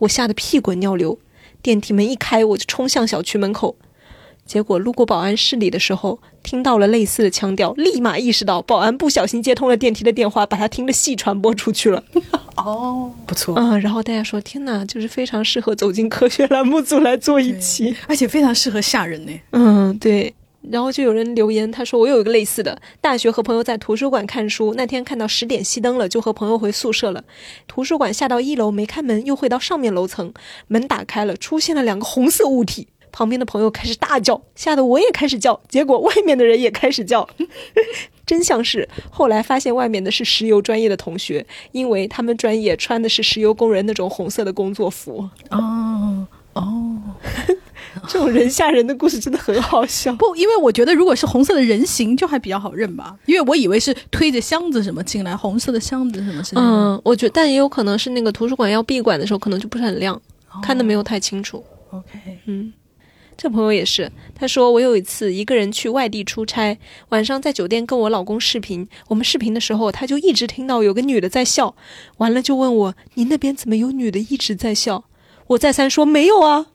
[0.01, 1.19] 我吓得屁滚尿流。
[1.63, 3.77] 电梯门一开，我就冲向小区门口。
[4.45, 12.03] 结果路过保安室里的时候，听到了类似的腔调，立马意识到保安不小心接通了电梯的电话，把他听的戏传播出去了。
[12.57, 17.97] 哦，不错，嗯，然后大家说：“天哪，就是非常适合走进科学栏目组来做一期。
[18.07, 20.35] 而且非常适合吓人呢。”嗯，对。
[20.71, 27.25] 然后就有人留言，他说：“我有一个类似的，大学和朋友在图书馆看书，那天看到十点熄灯了，就和朋友回宿舍了。
[27.67, 30.33] 图书馆下到一楼没开门，又回到上面楼层，
[30.69, 37.29] 门打开了，出现了两个红色物体。”旁边的朋友开始大叫，吓得我也开始叫，结果外面的人也开始叫。
[38.25, 45.29] 真相是，后来发现外面的是石油专业的同学，因为他们专业穿的是石油工人那种红色的工作服。
[45.51, 46.99] 哦哦，
[48.07, 50.15] 这种人吓人的故事真的很好笑。
[50.15, 53.17] 不，因为我觉得如果是红色的人形，就还比较好认吧。
[53.27, 56.67] 因为我以为是推着箱子什么进来，红色的箱子什么之类的。
[56.67, 60.21] 嗯，我觉得，但也有可能是那个图书馆要闭馆的时候，可能就不是很亮，
[60.63, 61.65] 看的没有太清楚。
[61.91, 62.73] OK，嗯，
[63.43, 66.79] 这朋友也是，他说我有一次一个人去外地出差，
[67.09, 71.75] 晚上在酒店跟我老公视频，我们视频的时候，他就一直听到有个女的在笑，
[72.19, 75.07] 完了就问我你那边怎么有女的一直在笑？
[75.49, 76.67] 我再三说没有啊，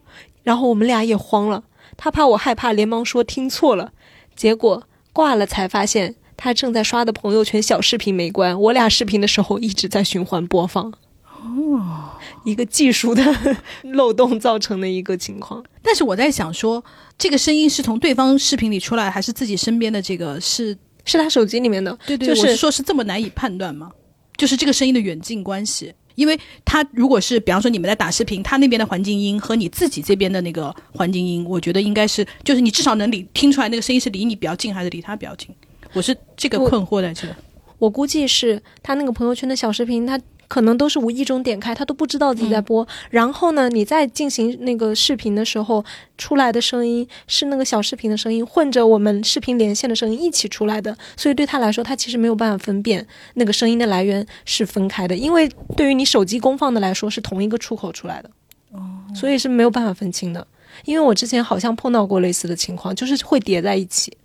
[0.43, 1.63] 然后我们俩也慌了，
[1.95, 3.93] 他怕我害怕，连忙说听错了，
[4.35, 10.91] 结果挂了才发现他正在刷的朋友圈小视频没关，我俩视频的时候一直在循环播放。
[11.39, 12.09] 哦，
[12.43, 13.23] 一个技术的
[13.93, 15.63] 漏洞造成的一个情况。
[15.87, 16.83] 但是我在想说，
[17.17, 21.97] 这个声音是从对方视频里出来，还是自己身边的这个是是他手机里面的？
[22.05, 23.89] 对对，就是说是这么难以判断吗？
[24.35, 35.47] 就是这个声音的远近关系，因为他如果是比方说你们在打视频，他那边的环境音和你自己这边的那个环境音，我觉得应该是就是你至少能理听出来那个声音是离你比较近还是离他比较近。
[35.93, 37.25] 我是这个困惑在这。
[37.79, 40.19] 我估计是他那个朋友圈的小视频，他。
[40.47, 42.87] 可能都是无意中点开，他都不知道自己在播。
[43.09, 45.83] 然后呢，你在进行那个视频的时候，
[46.17, 50.97] 出来的声音是那个小视频的声音，混着我们视频连线的声音一起出来的。
[51.15, 58.29] 所以对他来说，他其实没有办法分辨那个声音的来源是分开的，因为对于你手机公放的来说是同一个出口出来的，
[58.71, 58.79] 哦，
[59.13, 60.45] 所以是没有办法分清的。
[60.85, 64.15] 因为我之前好像碰到过类似的情况，就是会叠在一起，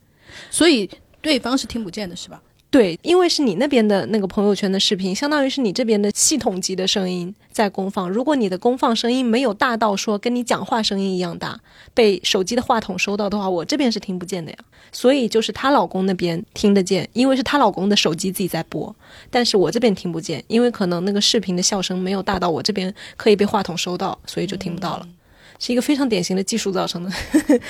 [0.50, 0.88] 所以
[1.20, 2.40] 对方是听不见的，是吧？
[2.72, 8.08] 对，因为是你那边的那个朋友圈的视频，相当于是你这边的系统级的声音在公放。
[8.08, 11.60] 如果你的公放声音没有大到说跟你讲话声音一样大，
[11.92, 14.56] 被手机的话筒收到的话，我这边是听不见的呀。
[14.90, 18.96] 所以就是她老公那边听得见，因为是她老公的手机自己在播，
[19.30, 25.06] 但是我这边听不见，因为可能那个视频的笑声没有大到我这边可以被话筒收到，所以就听不到了。
[25.64, 27.12] 是一个非常典型的技术造成的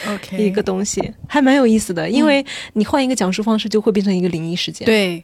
[0.08, 2.08] ，OK， 一个东西，还蛮有意思的。
[2.08, 4.86] 因为你换一个讲述方式，就会变成一个灵异事件。
[4.86, 5.22] 对，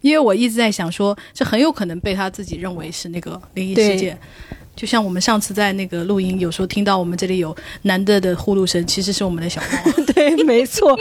[0.00, 4.18] 因为我一直在想说，这很有可能被他自己认为是那个灵异事件。
[4.74, 10.04] 就像我们上次在那个录音，有时候听到我们这里有男的的呼噜声，其实是我们的小猫。
[10.14, 10.98] 对，没错。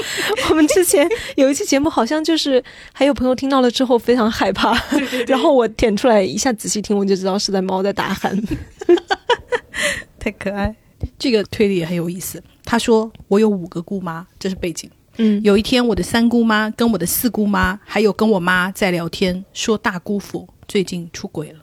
[0.49, 2.61] 我们之前有一期节目，好像就是
[2.91, 4.77] 还有朋友听到了之后非常害怕，
[5.25, 8.37] 然后我点出来一下仔细听，我就知道是在猫在大喊。
[10.21, 10.75] 太可爱。
[11.17, 12.41] 这个推理也很有意思。
[12.63, 14.87] 他说：“我有五个姑妈，这是背景。
[15.17, 21.59] 嗯，有一天，我的三姑妈跟我的四姑妈，还有跟我妈在聊天，说大姑父最近出轨了。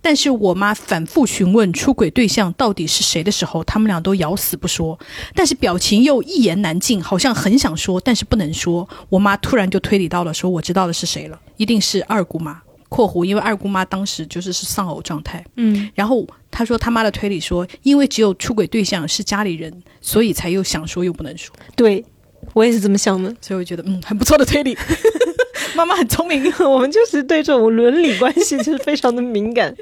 [0.00, 4.98] 但是我妈反复询问出轨对象到底是谁的时候，他们俩都咬死不说，
[5.34, 8.88] 但是表情又一言难尽，好像很想说，但是不能说。
[9.10, 12.62] 我妈突然就推理到了，说我知道的是谁了，一定是二姑妈。”
[12.94, 21.52] 括弧，因为二姑妈当时就是是丧偶状态，嗯，然后他说他妈的推理说，因为只有出轨对象是家里人，所以才又想说又不能说。
[21.74, 22.04] 对，
[22.52, 24.78] 我也是这么想的，所以我觉得嗯很不错的推理，
[25.74, 29.74] 妈妈很聪明，我们就是对这种伦理关系就是非常的敏感。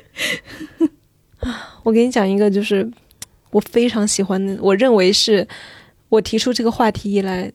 [1.85, 2.91] 我给你讲一个，就是
[3.51, 5.47] 我非常喜欢的，我认为是
[6.09, 7.53] 我提出这个话题以来，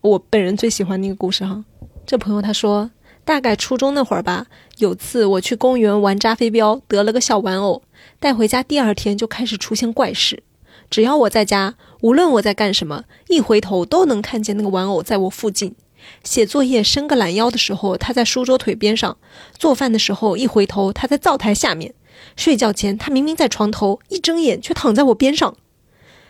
[0.00, 1.62] 我本人最喜欢的一个故事哈。
[2.06, 2.90] 这朋友他说。
[3.26, 4.46] 大概初中那会儿吧，
[4.78, 7.82] 有次我去公园玩扎飞镖，得了个小玩偶，
[8.20, 8.62] 带回家。
[8.62, 10.44] 第二天就开始出现怪事，
[10.88, 15.74] 只要我在家，无论我在干什么，一回头都能看见那个玩偶在我附近。
[16.22, 19.16] 写作业伸个懒腰的时候，他在书桌腿边上；
[19.58, 21.90] 做饭的时候，一回头他在灶台下面；
[22.36, 25.56] 睡觉前他明明在床头，一睁眼却躺在我边上。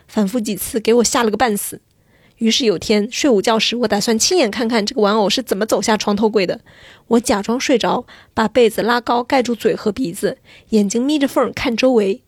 [0.09, 1.83] 反复几次，给我吓了个半死。
[2.39, 6.61] 于是有天睡午觉时，我打算亲眼看看这个玩偶是怎么走下床头柜的。
[7.09, 10.39] 我假装睡着，把被子拉高盖住嘴和鼻子，
[10.70, 12.22] 眼睛眯着缝看周围。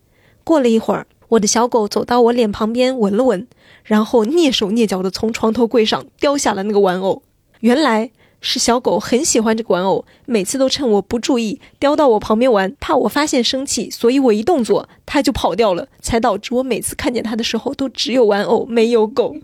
[0.45, 3.47] 过了一会儿，我的小狗走到我脸旁边闻了闻，
[3.85, 7.23] 然后蹑手蹑脚地从床头柜上叼下了那个玩偶。
[7.61, 8.11] 原来。
[8.41, 19.35] 是小狗很喜欢这个玩偶，每次都趁我不注意叼到我旁边玩，怕我发现生气，所以我一动作它就跑掉了，才导致我每次看见它的时候都只有玩偶没有狗。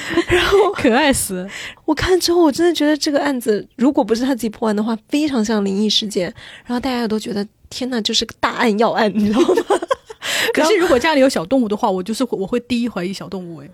[0.28, 1.46] 然后可爱死！
[1.84, 6.32] 我看之后我真的觉得这个案子如果不是他自己破案的话，非常像灵异事件。
[6.64, 9.80] 然后大家也都觉得天呐，就是个大案要案，你知道吗？
[10.54, 13.70] 可是如果家里有小动物的话，我就是我会第一怀疑小动物诶。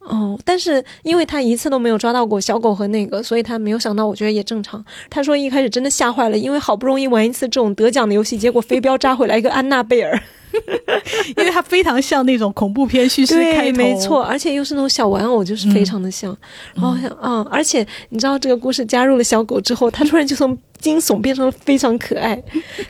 [0.00, 4.06] 哦，但是因为他一次都没有抓到过小狗和那个，所以他没有想到。
[4.06, 4.82] 我觉得也正常。
[5.08, 10.20] 他说一开始真的吓坏了，因为好不容易玩一次这种得奖的游戏，结果飞镖扎回来一个安娜贝尔，
[11.36, 16.36] 因为它非常像那种恐怖片叙事开头，没错，而且又是那种小玩偶，就是非常的像。
[16.74, 22.42] 然后想啊，而且你知道这个故事加入了小狗之后，它突然就从惊悚变成了非常可爱，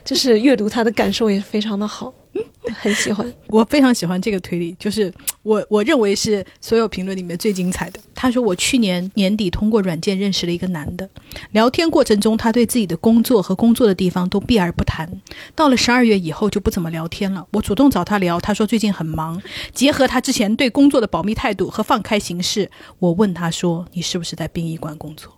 [0.05, 2.11] 就是阅读它的感受也非常的好。
[2.79, 5.13] 很喜欢，我非常喜欢这个推理，就是
[5.43, 7.99] 我我认为是所有评论里面最精彩的。
[8.13, 11.09] 他说我去年年底通过软件认识了一个男的，
[11.51, 15.09] 聊天过程中他对自己的工作和工作的地方都避而不谈，
[15.55, 17.45] 到了十二月以后就不怎么聊天了。
[17.53, 19.41] 我主动找他聊，他说最近很忙。
[19.73, 22.69] 结合他之前对工作的保密态度和放开形式，
[22.99, 25.33] 我问他说你是不是在殡仪馆工作？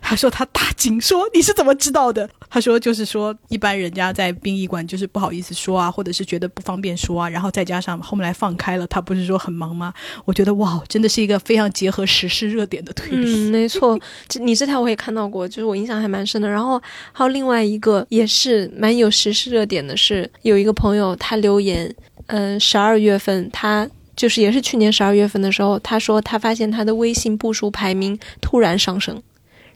[0.00, 2.28] 他说他大惊，说你是怎么知道的？
[2.48, 9.92] 他说就是说，一般人家在殡仪馆就是不好意思说啊，或者是觉得不方便说啊，然后再加上后面来放开了，他不是说很忙吗？
[10.24, 13.48] 我觉得哇，真的是一个非常结合时事热点的推理。
[13.48, 13.98] 嗯，没错，
[14.28, 16.48] 这你这条我也看到过，就是我印象还蛮深的。
[16.48, 16.80] 然后
[17.12, 21.92] 还有另外一个也是蛮有时事热点的，是有一个朋友他留言，
[22.26, 29.20] 嗯，十二月份他就是也是去年十二月份的时候，他说他发现他的微信步数排名突然上升。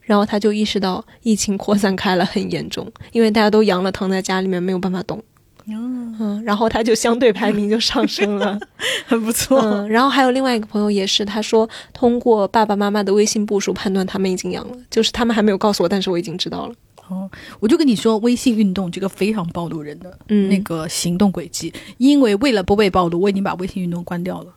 [0.09, 5.23] 然后他就意识到疫情扩散开了很严重，因为大家都阳了，躺在家里面没有办法动。
[5.71, 8.59] 嗯，然后他就相对排名就上升了，
[9.07, 9.61] 很 不错。
[9.61, 16.75] 嗯，然后还有另外一个朋友也是，他说通过爸爸妈妈的微信步数判断他们已经阳了，就是他们还没有告诉我，但是我已经知道了。
[17.09, 17.31] 哦，
[17.61, 24.53] 我就跟你说，微信运动这个非常暴露人的那个行动轨迹，因为为了不被暴露，我已经把微信运动关掉了。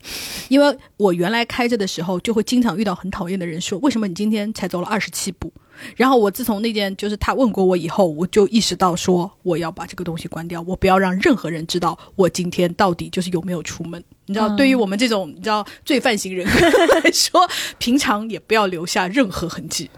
[0.49, 5.51] 因为我原来开着的时候，就会经常遇到很讨厌的人说：“为什么你今天才走了二十七步？”
[5.95, 14.03] 然后我自从那件就是他问过我以后，我就意识到说我要把这个东西关掉，我不要让任何人知道我今天到底就是有没有出门。
[14.25, 16.45] 你知道，对于我们这种你知道罪犯型人
[17.03, 17.49] 来说，
[17.79, 19.89] 平常也不要留下任何痕迹。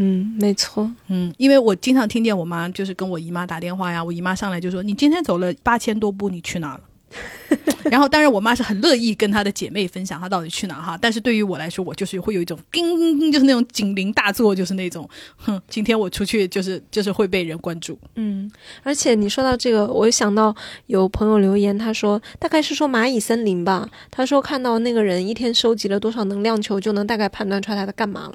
[0.00, 0.88] 嗯，没错。
[1.08, 6.80] 嗯，因为我经常听见我妈就是跟我姨妈打电话呀，我姨妈上来就说：“你今天走了八千多步，你去哪了？”
[7.90, 10.98] 然后，当然，我妈是很乐意跟她的姐妹分享她到底去哪哈。
[11.00, 17.98] 但是对于我来说，我就是会有一种叮，就是那种警铃大作，就是那种， 哼，今天我出去就是就是会被人关注。
[18.16, 18.50] 嗯，
[18.82, 20.54] 而且你说到这个，我想到
[20.86, 23.88] 有朋友留言，他说大概是说蚂蚁森林吧。
[24.10, 28.34] 他说看到那个人一天收集了多少能量球，就能大概判断出来他在干嘛了。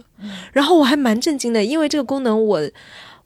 [0.52, 2.62] 然后我还蛮震惊的，因为这个功能我。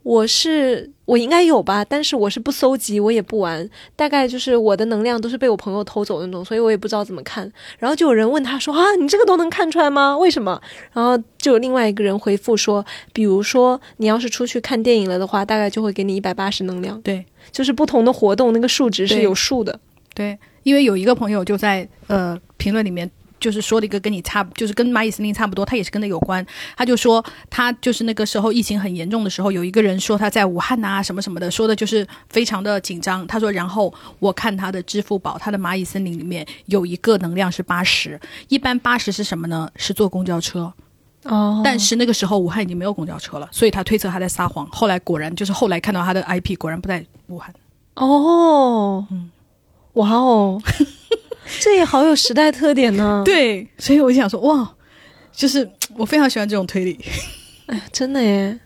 [0.07, 7.51] 我是我应该有吧，但是我是不搜集，我也不玩，大概就是我的能量都是被我朋友偷走那种，所以我也不知道怎么看。
[7.77, 10.17] 然后就有人问他说啊，你这个都能看出来吗？
[10.17, 10.61] 为什么？
[10.93, 17.01] 然后就有另外一个人回复说，比如说你要是出去看电影了的话，大概就会给你一百八十能量。
[17.01, 19.77] 对，就是不同的活动那个数值是有数的。
[20.15, 23.11] 对，因为有一个朋友就在呃评论里面。
[23.39, 26.45] 就是说了一个跟你差，就是跟蚂蚁森林差不多，他也是跟那有关。
[26.75, 33.25] 他就说他就是那个时候疫情很严重的时候，有一个人说他在武汉呐什么什么的，说的就是非常的紧张。
[33.27, 39.69] 他说，然后我看他的支付宝，他的蚂蚁森林里面有一个能量是八十，一般八十是什么呢？
[39.75, 40.73] 是坐公交车。
[41.23, 41.61] 哦。
[41.63, 44.65] 但是那个时候武汉已经没有公交车了，所以他推测他在撒谎。
[44.67, 47.53] 后来果然就是后来看到他的 IP 果然不在武汉。
[47.95, 49.05] 哦。
[49.11, 49.29] 嗯。
[49.93, 50.61] 哇哦。
[51.59, 53.21] 这也好有时代特点呢。
[53.25, 54.75] 对，所以我就想说，哇，
[55.31, 56.99] 就是我非常喜欢这种推理。
[57.67, 58.59] 哎，真的耶，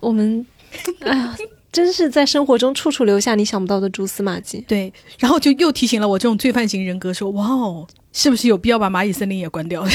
[0.00, 0.46] 我们，
[1.00, 1.36] 哎呀，
[1.72, 4.64] 真是在生活中处处留下你想不到的蛛丝马迹。
[4.68, 9.84] 对，然后就又提醒了我这种罪犯型人格，说，哇哦，是不是有必要把蚂蚁森林也关掉？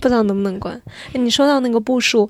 [0.00, 0.80] 不知道能不能关。
[1.14, 2.28] 你说到那个步数，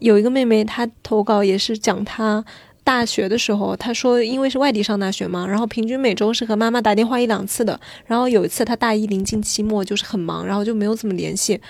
[0.00, 2.44] 有一个妹妹她投稿也是讲她。
[2.90, 7.78] 大学的时候，他说因为是外地上大学嘛，然后平均每周是和妈妈打电话一两次的。
[8.04, 11.60] 然后有一次他大一临近期末，就是很忙，然后就没有怎么联系。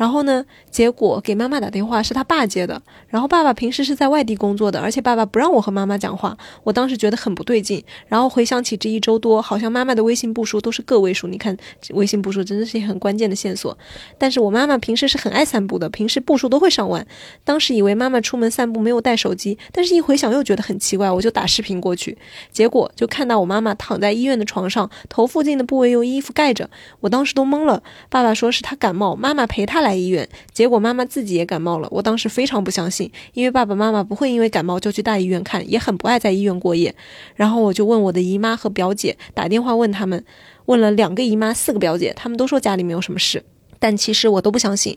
[0.00, 0.46] 然后呢？
[0.70, 2.80] 结果给妈妈打电话是他爸接的。
[3.08, 6.34] 然后爸爸平时是在外地工作的，而且爸爸不让我和妈妈讲话。
[6.64, 7.84] 我当时觉得很不对劲。
[8.08, 11.26] 然后回想起这一周多，好像妈妈的微信步数都是个位数。
[11.26, 11.54] 你看，
[11.90, 13.76] 微信步数真的是很关键的线索。
[14.16, 17.06] 但是我妈妈平时是很爱散步的，平时步数都会上万。
[17.44, 22.16] 当时以为妈妈出门散步没有带手机，但是一回想又觉得很奇怪，我就打视频过去。
[22.50, 26.70] 结果就看到我妈妈躺在医院的床上，头附近的部位用衣服盖着。
[27.00, 27.82] 我当时都懵了。
[28.08, 29.89] 爸爸说是他感冒，妈妈陪他来。
[29.90, 31.88] 在医院，结果妈妈自己也感冒了。
[31.90, 36.94] 我当时非常不相信，因为爸爸妈妈不会因为感冒就去大医院看，也很不爱在医院过夜。
[37.34, 40.24] 然后我就问我的姨妈和表姐，打电话问他们，
[40.66, 43.42] 问了两个姨妈、四个表姐，他们都说家里没有什么事，
[43.80, 44.96] 但其实我都不相信。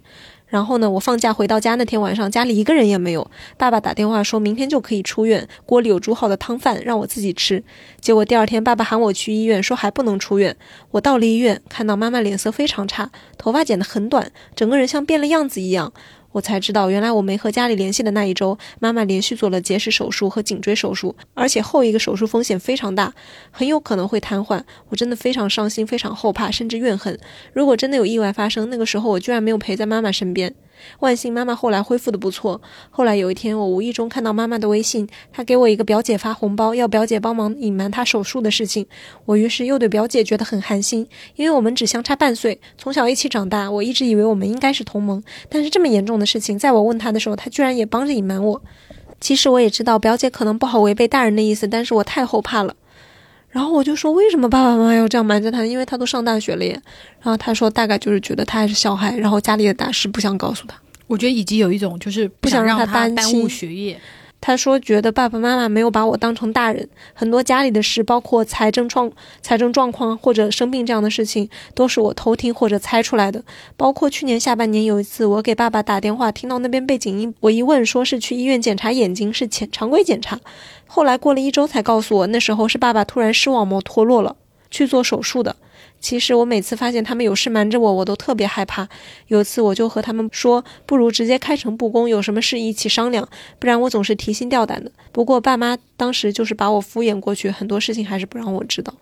[0.54, 3.28] 然后呢，我放假回到家那天晚上，家里一个人也没有。
[3.58, 7.64] 爸爸打电话说明天就可以出院，锅里有煮好的汤饭让我自己吃。
[8.00, 10.56] 结果第二天，爸爸喊我去医院，说还不能出院。
[10.92, 15.92] 我到了医院，看到妈妈脸色非常差，头发剪得很短，整个人像变了样子一样。
[16.34, 23.14] 我才知道，原来我没和家里联系的那一周，妈妈连续做了结石手术和颈椎手术，而且后一个手术风险非常大，
[23.52, 24.62] 很有可能会瘫痪。
[24.90, 27.18] 我真的非常伤心，非常后怕，甚至怨恨。
[27.54, 30.54] 如果真的有意外发生，那个时候我居然没有陪在妈妈身边。
[31.00, 32.62] 万幸妈妈后来恢复的不错。
[32.90, 38.86] 后来有一天，我无意中看到妈妈的微信，她给我一个表姐发红包，要表姐帮忙隐瞒她手术的事情。
[39.26, 45.24] 我于是又对表姐觉得很寒心，因为我们只相差半岁，从小一起长大，我一直以为我们应该是同盟。
[45.50, 48.62] 但是这么严重的事情，在我问她的时候，她居然也帮着隐瞒我。
[49.20, 52.76] 其实我也知道表姐可能不好违背大人的意思，但是我太后怕了。
[53.54, 55.64] 然后我就说，为什么爸爸妈妈要这样瞒着他？
[55.64, 56.72] 因为他都上大学了耶。
[57.22, 60.76] 然后他说，大概就是觉得他还是小孩，然后家里的大事不想告诉他。
[61.06, 64.00] 我觉得以及有一种就是不想让他耽误学业。
[64.42, 69.10] 他说，觉得爸爸妈妈没有把我当成大人，很多家里的事，包括财政状、
[69.42, 73.42] 财政状况或者生病这样的事情，都是我偷听或者猜出来的。
[73.78, 80.38] 包括去年下半年有一次，我给爸爸打电话，听到那边背景音，我一问，说是去医院检查眼睛，是前常规检查。
[80.96, 84.36] 后来过了一周才告诉我，那时候是爸爸突然视网膜脱落了，
[84.70, 85.56] 去做手术的。
[86.00, 88.88] 其实我每次发现他们有事瞒着我，我都特别害怕。
[89.26, 93.28] 有次我就和他们说，不如直接开诚布公，有什么事一起商量，
[93.58, 94.92] 不然我总是提心吊胆的。
[95.12, 98.94] 不过爸妈当时就是把我敷衍过去，很多事情还是不让我知道。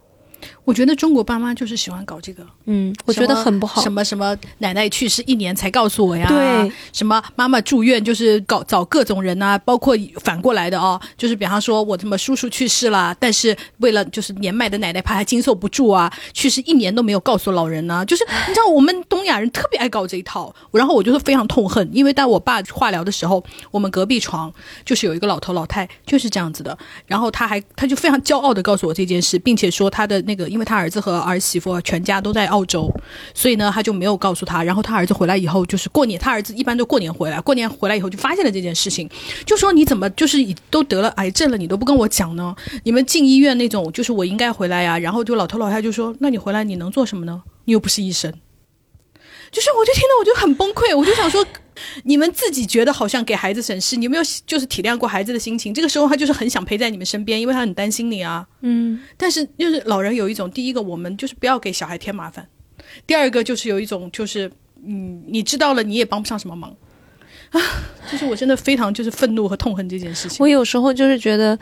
[0.63, 3.81] 我觉得中国爸妈就是喜欢搞这个，嗯，我觉得很不好。
[3.81, 6.27] 什么什么奶奶去世一年才告诉我呀？
[6.27, 18.05] 对，什么妈妈住院就是搞找各种人呐，包括反过来的哦，就是比方说我什么叔叔去世了，但是为了就是年迈的奶奶怕她经受不住啊，去世一年都没有告诉老人呢。
[18.05, 24.53] 就是你知道我们东亚人特别爱搞这一套，然后我就是非常痛恨，因为在我爸化疗的时候，我们隔壁床
[24.85, 30.47] 就是有一个老头老太就是这样子的，然后他还他就非常骄傲的告诉我这件事，并且说他的那个。
[30.47, 32.89] 因为他儿子和儿媳妇全家都在澳洲，
[33.33, 34.63] 所以呢，他就没有告诉他。
[34.63, 37.39] 然后他儿子回来以后，就是过年，他儿子一般都过年回来。
[37.41, 39.09] 过年回来以后就发现了这件事情，
[39.45, 40.37] 就说你怎么就是
[40.69, 42.55] 都得了癌症了，你都不跟我讲呢？
[42.83, 44.97] 你们进医院那种，就是我应该回来呀。
[44.97, 47.43] 然后就老头老太就说：“那你回来你能做什么呢？
[47.65, 48.31] 你又不是医生。”
[49.51, 51.45] 就是我就听到我就很崩溃，我就想说。
[52.03, 55.73] 你们自己觉得好像给孩子省事，你有没有就是体谅过孩子的心情？
[55.73, 58.47] 这个时候他就是很想陪在你们身边，因为他很担心你啊。
[58.61, 58.99] 嗯。
[59.17, 62.47] 但是就是老人有一种，第一个我们就是不要给小孩添麻烦，
[63.05, 64.51] 第二个就是有一种就是
[64.85, 66.75] 嗯，你知道了你也帮不上什么忙
[67.51, 67.61] 啊。
[68.11, 70.37] 就是我真的非常就是愤怒和痛恨这件事情。
[70.39, 71.57] 我有时候就是觉得，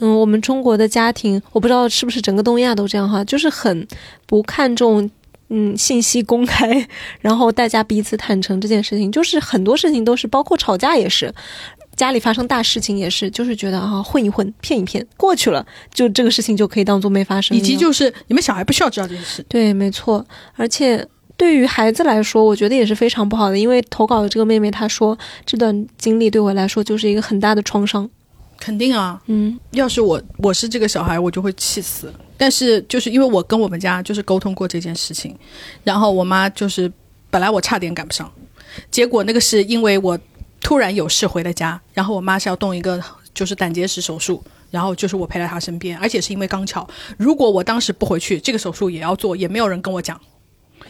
[0.00, 3.86] 嗯，我们中国的家庭，我不知道是不是整个东亚都这样哈，就是很
[4.26, 5.10] 不看重。
[5.56, 6.84] 嗯，信息公开，
[7.22, 11.32] 然后大家彼此坦诚这件事情，就是很多事情都是，包括吵架也是，
[11.94, 17.56] 家里发生大事情也是，就是觉得啊，混一混，骗一骗，过去了，就这个事情就可以当做没发生。
[17.56, 19.44] 以及就是你们小孩不需要知道这件事。
[19.48, 20.26] 对，没错。
[20.56, 28.10] 而且对于孩子来说，我觉得也是非常不好的，因为投稿的这个妹妹她说，这段经历对我来说就是一个很大的创伤。
[28.64, 32.10] 肯定啊，嗯，要是我我是这个小孩，我就会气死。
[32.38, 35.36] 但是就是因为我跟我们家就是沟通过这件事情，
[35.82, 36.90] 然后我妈就是
[37.28, 38.32] 本来我差点赶不上，
[38.90, 40.18] 结果那个是因为我
[40.62, 42.98] 突然有事回了家，然后我妈是要动一个
[43.34, 46.88] 就是胆结石手术，然后就是我陪在她身边，而且是因为刚巧，
[47.18, 50.18] 如果我当时不回去，这个手术也要做，也没有人跟我讲，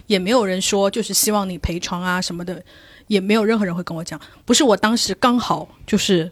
[0.06, 2.62] 也没有人说就是希望你陪床啊什么的，
[3.08, 6.30] 也没有任何人会跟我讲，不是我当时刚好就是。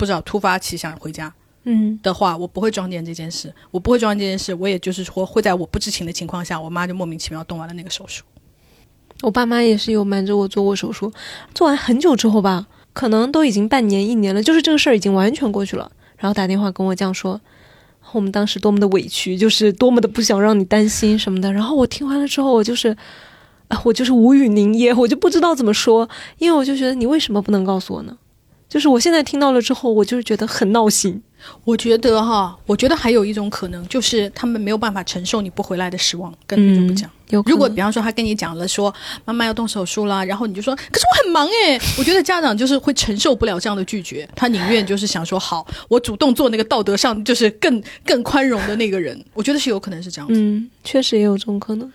[0.00, 1.30] 不知道突发奇想回家，
[1.64, 8.24] 嗯的话，我不会装点这件事，我不会撞见这件事，我也就是说会在我不知情的情况下，我妈就莫名其妙动完了那个手术。
[9.20, 11.12] 我爸妈也是有瞒着我做过手术，
[11.54, 17.38] 做完很久之后吧，可能都已经半年一年了，就是这个事儿已经完全过去了，然后打电话跟我讲说，
[18.12, 21.52] 我们当时多么的委屈，就是多么的不想让你担心什么的。
[21.52, 22.96] 然后我听完了之后，我就是，
[23.68, 28.16] 啊，我就是无语凝噎，我就不知道怎么说，因为我就觉得你为什么不能告诉我呢？
[28.70, 31.20] 就是我现在听到了之后，我就是觉得很闹心。
[31.64, 37.10] 我觉得哈，我觉得还有一种可能，就是他们没有办法承受你不回来的失望，根本就不讲。
[37.46, 38.94] 如果比方说他跟你讲了说
[39.24, 41.80] 妈妈要动手术啦，然后你就说可是我很忙诶。
[41.98, 49.20] 我觉得家长就是会承受不了这样的拒绝，他宁愿就是想说好，我主动做那个道德上就是更更宽容的那个人。
[49.32, 50.38] 我觉得是有可能是这样子。
[50.38, 51.90] 嗯，确实也有这种可能。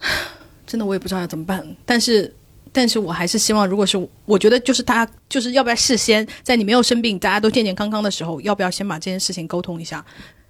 [0.66, 2.34] 真的我也不知道要怎么办，但是。
[2.72, 10.04] 但是我还是希望，如果是我觉得，就是大家就是要不要事先在你没有生病、大家都健健康康的时候，要不要先把这件事情沟通一下？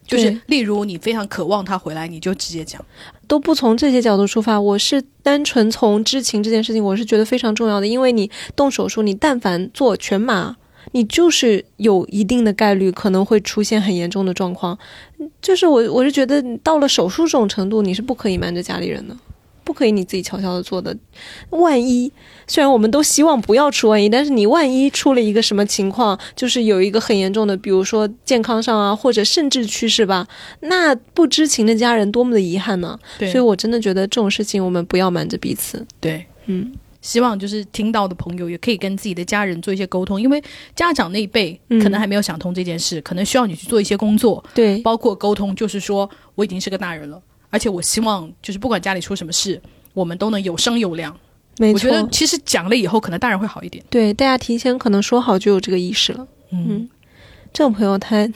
[0.04, 2.84] 就是例如你非常渴望他回来，你就直接讲。
[3.28, 7.86] 都不从这些角度出发，我是单纯从知情这件事情，我是觉得非常重要的。
[7.86, 10.56] 因为你动手术，你但凡做全麻，
[10.90, 14.76] 你就是有一定的概率可能会出现很严重的状况。
[15.40, 19.16] 就是我我是觉得到了手术这种程度，你是不可以瞒着家里人的。
[19.64, 20.96] 不可以你自己悄悄的做的，
[21.50, 22.10] 万一
[22.46, 30.26] 虽然我们都希望不要出万一，但是你万一出了一个什么情况，就是有一个很严重的，比如说健康上啊，或者甚至去世吧，
[30.60, 32.98] 那不知情的家人多么的遗憾呢？
[33.18, 35.86] 对，所以我真的觉得这种事情我们不要瞒着彼此。
[36.00, 40.42] 对，嗯，希望就是听到的朋友也可以跟自己的家人做一些沟通，因为
[40.74, 47.20] 家长那一辈可能还没有想通这件事，可能需要你去做一些工作，对，包括沟通，就是说我已经是个大人了，
[47.52, 49.60] 而且我希望就是不管家里出什么事，
[49.92, 51.14] 我们都能有声有量。
[51.58, 53.84] 没我觉得，其实讲了以后，可能大人会好一点。
[53.90, 56.26] 对，大家提前可能说好就有这个意识了。
[56.50, 56.88] 嗯，
[57.52, 58.26] 这种朋友他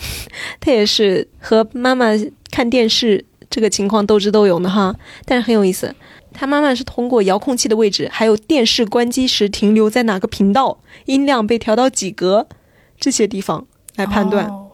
[0.60, 2.08] 他也是和妈妈
[2.50, 4.94] 看电视这个情况斗智斗勇的哈，
[5.24, 5.94] 但是很有意思。
[6.34, 12.46] 他妈妈是通过遥控器的位置，还有电视关机时停留在哪个频道、音量被调到几格
[13.00, 14.64] 这些地方来判断，哦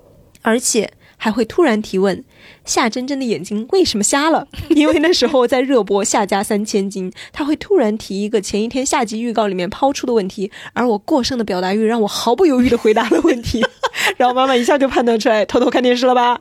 [0.45, 0.93] 而且
[1.23, 2.25] 还会突然提问：
[2.64, 4.45] 夏真真的眼睛为什么瞎了？
[4.75, 13.64] 因为那时候在热播《夏家三千金》，他会突然提一个前一天下集预告里面抛出的问题，而我过剩的表达欲让我毫不犹豫的回答了问题，
[14.18, 16.41] 然后妈妈一下就判断出来偷偷看电视了吧？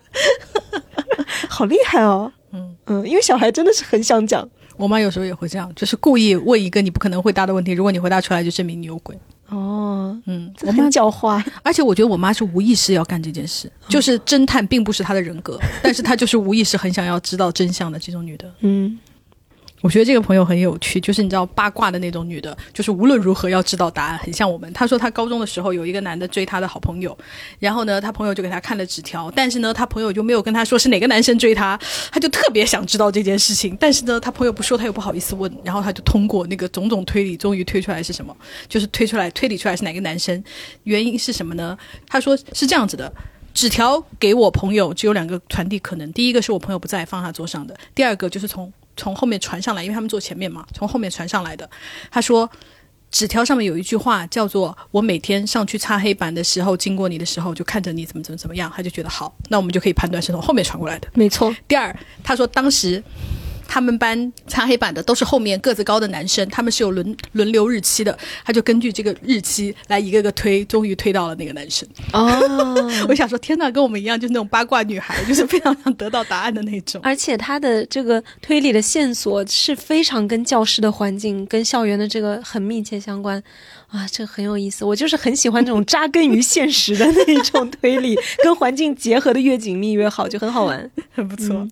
[1.48, 2.32] 好厉害哦！
[2.52, 9.16] 嗯嗯，因为小孩真的是很想讲我妈有时候也会这样，就是故意问一个你不可能回答的问题，如果你回答出来，就证明你有鬼。
[9.52, 11.44] 哦，嗯，我妈狡猾。
[11.62, 18.52] 而且我觉得我妈是无意识要干这件事，就是侦探并不是她的人格，但是她就是无意识很想要知道真相的这种女的。
[18.62, 18.98] 嗯，
[19.82, 24.72] 我觉得这个朋友很有趣，就是你知道八卦的那种女的，就是无论如何要知道答案，很像我们。
[24.74, 27.18] 她说她高中的时候有一个男的追她的好朋友，
[27.60, 31.80] 然后呢，她朋友就给她看了纸条，但是呢，她朋友就没有跟她说是哪个男生追她，
[32.12, 38.36] 她就特别想知道这件事情，但是呢，她朋友不说，她又不好意思问，然后她就通过那个种种推理，终于推出来是什么，
[38.70, 40.44] 就是推出来推理出来是哪个男生，
[40.84, 41.76] 原因是什么呢？
[42.08, 43.12] 她说是这样子的。
[43.54, 48.72] 纸条给我朋友只有两个传递可能，第一个是我朋友不在放他桌上的，第二个就是从
[49.02, 51.68] 从后面传上来，因为他们坐前面嘛，从后面传上来的。
[52.12, 52.48] 他说，
[53.10, 61.08] 纸条上面有一句话叫做“我每天上去擦黑板的时候，经过你的时候，就看着你怎么怎么怎么样”，他就觉得好，那我们就可以判断是从后面传过来的。
[61.16, 61.52] 没错。
[61.68, 63.04] 第二，他说当时
[63.74, 71.88] 他们班擦黑板的都是后面个子高的男生，他们是有轮轮流日期的，他就根据这个日期来一个个推，终于推到了那个男生。
[72.12, 72.28] 哦，
[73.08, 77.00] 我想说，天呐，跟我们一样，就是那种八卦女孩，就是非常想得到答案的那种。
[77.02, 83.42] 而且他的这个推理的线索是非常跟教室的环境、跟校园的这个很密切相关，
[83.88, 84.84] 啊，这很有意思。
[84.84, 90.92] 我就是很喜欢这种扎根于现实的那种推理，跟环境结合的越紧密越好，就很好玩。
[91.14, 91.66] 很 不错。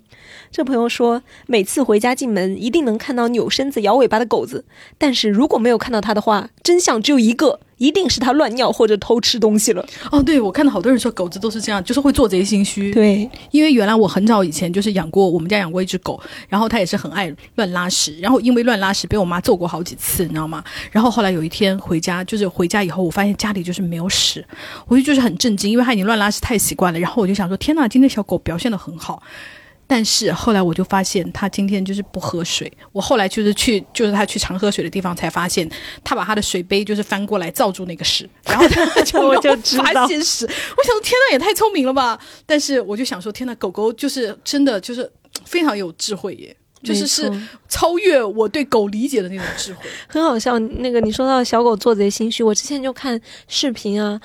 [0.51, 4.65] 这朋友说，每次回家进门一定能看到扭身子、摇尾巴的狗子，
[4.97, 9.85] 但是如果没有看到它的话，真相只有一个，一定是它乱尿或者偷吃东西了。
[10.11, 20.63] 哦，对，我看到好多人说狗子都是这样，就是会做贼心虚。，对，因为原来我很早以前就是养过，我们家养过一只狗，然后它也是很爱乱拉屎，然后因为乱拉屎被我妈揍过好几次，你知道吗？
[20.91, 24.43] 然后后来有一天回家，就是回家以后，我发现家里就是没有屎，
[24.87, 26.99] 我就就是很震惊，因为它已经乱拉屎太习惯了。
[26.99, 29.21] 然后我就想说，天呐，今天小狗表现的很好。
[29.91, 32.71] 但是后来我就发现，他今天就是不喝水。
[32.91, 35.67] 我后来就是去，就是他去常喝水的地方，才发现
[36.03, 39.49] 他把他的水杯就是翻过来罩住那个屎，然后他就 我就
[39.81, 40.45] 发现屎。
[40.45, 42.19] 我想说，天呐，也太聪明了吧！
[42.45, 45.11] 但是我就想说，天呐，狗狗就是真的就是
[45.45, 47.32] 非常有智慧耶，就是是
[47.67, 49.82] 超越我对狗理解的那种智慧。
[50.07, 50.57] 很好笑。
[50.59, 54.19] 那个你说到小狗做贼心虚，我之前就看视频啊，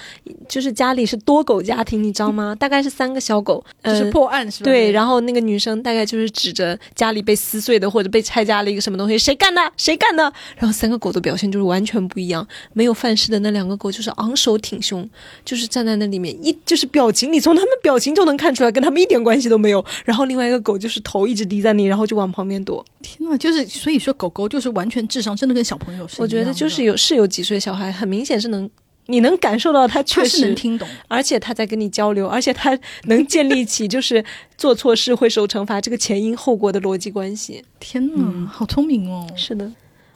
[0.49, 2.55] 就是家里是多狗家庭，你知道吗？
[2.55, 4.65] 大概是三个小狗，就是呃破案是吧？
[4.65, 9.61] 对，然后那个女生大概就是指着家里被撕碎的或者被拆家了一个什么东西，谁干的？
[9.77, 10.23] 谁干的？
[10.57, 12.47] 然后三个狗的表现就是完全不一样。
[12.73, 15.09] 没有犯事的那两个狗就是昂首挺胸，
[15.45, 19.85] 就是站在那里面一就是表情，你从他们表情就能看出来跟他们一点关系都没有。
[20.05, 22.85] 然后另外一个狗就是头一直低在那，然后就往旁边躲。
[23.03, 28.69] 天呐，就是所以说狗狗就是完全智商真的跟小朋友我觉得就是有是有几岁小孩，很明显是能。
[29.07, 30.89] 你能感受到他确实能听懂。
[31.09, 34.25] 而且他在跟你交流，而且他能建立起就是
[34.57, 37.63] 做错事会受惩罚这个前因后果的逻辑关系。
[37.79, 39.27] 天呐，好聪明哦！
[39.37, 39.71] 是的，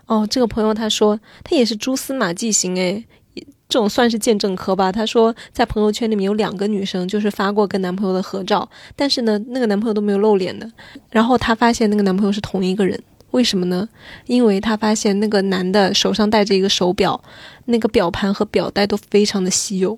[0.07, 3.05] 哦，这个朋友他说他也是蛛丝马迹型诶，
[3.69, 4.91] 这种算是见证科吧。
[4.91, 10.71] 他说在朋友圈里面有两个女生，就是发过跟男朋友的合照，但是呢，那个男朋友都没有露脸的。
[11.11, 12.99] 然后她发现那个男朋友是同一个人。
[13.33, 13.87] 为什么呢？
[14.25, 17.23] 因为她发现那个男的手上戴着一个手表，
[17.67, 19.93] 那个表盘和表带都非常的稀有。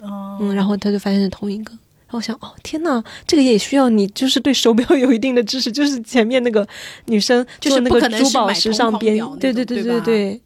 [0.00, 1.72] 哦，嗯，然后他就发现是同一个。
[1.72, 5.72] 然后我想，哦，天呐，这个也需要你，就是对手表有一定的知识。
[5.72, 6.66] 就是前面那个
[7.06, 10.40] 女生就是那个珠宝时尚编表，对对对对对对，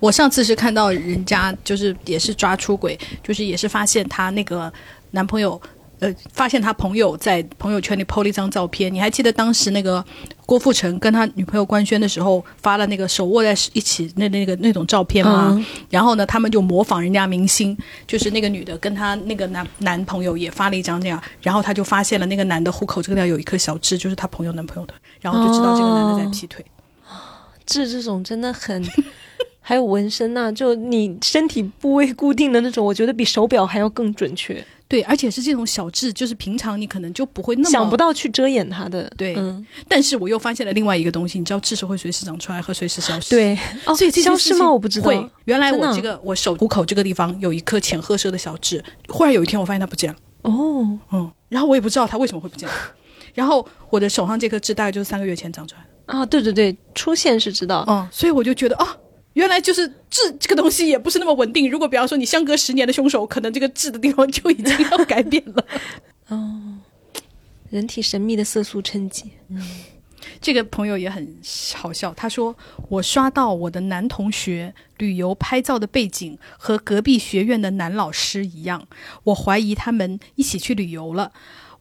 [0.00, 4.72] 我上次是看到人家就是也是抓出轨，就是也是发现她那个
[5.10, 5.60] 男朋友。
[6.00, 10.04] 呃，发现他朋友在朋友圈里 PO 了一张照片，你还记得当时那个
[10.44, 15.50] 郭富城跟他女朋友官宣的时候发了那个手握在一起那那个那种照片吗？
[15.52, 26.64] 嗯然后呢，他们就模仿人家明星，就是那个女的跟她那个男男朋友也发了一张这样，然后他就发现了那个男的户口这个地方有一颗小痣，就是他朋友男朋友的，然后就知道这个男的在劈腿。
[27.64, 28.82] 痣这种真的很，
[29.64, 37.96] 还有纹身呐、就你身体部位固定的那种，我觉得比手表还要更准确，对，而且是这种小痣，就是平常你可能就不会那么想不。
[37.96, 39.10] 到去遮掩它的。
[39.16, 43.56] 对嗯，但是我又发现了另外一个东西，你知道痣是会随时长出来和随时消失。，对，
[43.86, 44.70] 哦，所以这消失吗？
[44.70, 45.06] 我不知道。
[45.06, 50.18] 会，原来我这个我手虎口这个地方有一颗浅褐色的小痣，忽然有一天我发现它不见了。
[50.42, 52.74] 哦，嗯，然后我也不知道它为什么会不见了。
[53.32, 56.18] 然后我的手上这颗痣大概就是三个月前长出来的。
[56.18, 57.84] 啊，对对对，出现是知道。
[57.88, 58.96] 嗯，所以我就觉得啊，
[59.34, 61.70] 原来就是痣这个东西也不是那么稳定。
[61.70, 65.64] 如果比方说你相隔十年的凶手，可能这个痣的地方就已经要改变了。
[66.28, 66.78] 哦
[67.70, 69.30] 人体神秘的色素沉积。
[69.48, 69.60] 嗯
[70.40, 71.36] 这个朋友也很
[71.74, 72.56] 好笑，他说
[72.88, 78.86] 我刷到我的男同学旅游拍照的背景和隔壁学院的男老师一样，
[79.24, 81.32] 我怀疑他们一起去旅游了。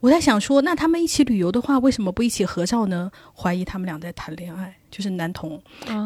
[0.01, 3.11] 我在想说，那他们一起旅游的话，为什么不一起合照呢？
[3.35, 5.59] 怀疑他们俩在谈恋爱，就是男同。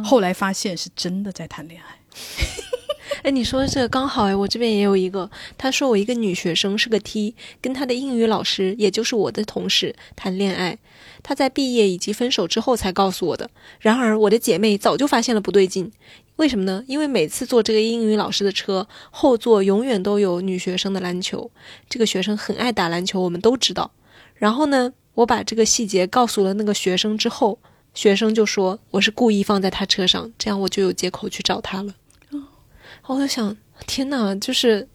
[0.03, 1.99] 后来发现是真的在谈恋爱。
[3.23, 10.77] 哎，你说的这个刚好哎，我这边也有一个，他说我一个女学生是个 T，跟她的英语老师，也就是我的同事谈恋爱，
[11.23, 13.49] 她在毕业以及分手之后才告诉我的。
[13.79, 15.91] 然而我的姐妹早就发现了不对劲，
[16.35, 16.83] 为什么呢？
[16.87, 21.49] 因为每次坐这个英语老师的车，后座永远都有女学生的篮球，
[21.89, 23.91] 这个学生很爱打篮球，我们都知道。
[24.35, 27.59] 然后呢，我把这个细节告诉了那个学生之后，
[27.95, 31.95] 学生就说我是故意放在他车上，这样我就有借口去找他了。
[32.31, 34.87] 哦我就想，天哪，就是，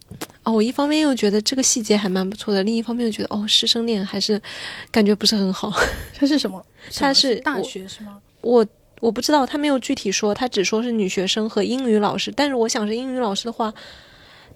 [0.43, 4.41] 哦，我一方面又觉得这个细节还蛮不错的，另一方面又觉得，哦，师生恋还是
[4.91, 5.73] 感觉不是很好。
[6.15, 6.65] 他是什么？
[6.97, 8.21] 他是大学是吗？
[8.41, 8.67] 我
[9.01, 12.33] 我不知道，他没有具体说，他只说是女学生和英语老师。
[12.35, 13.73] 但是我想是英语老师的话，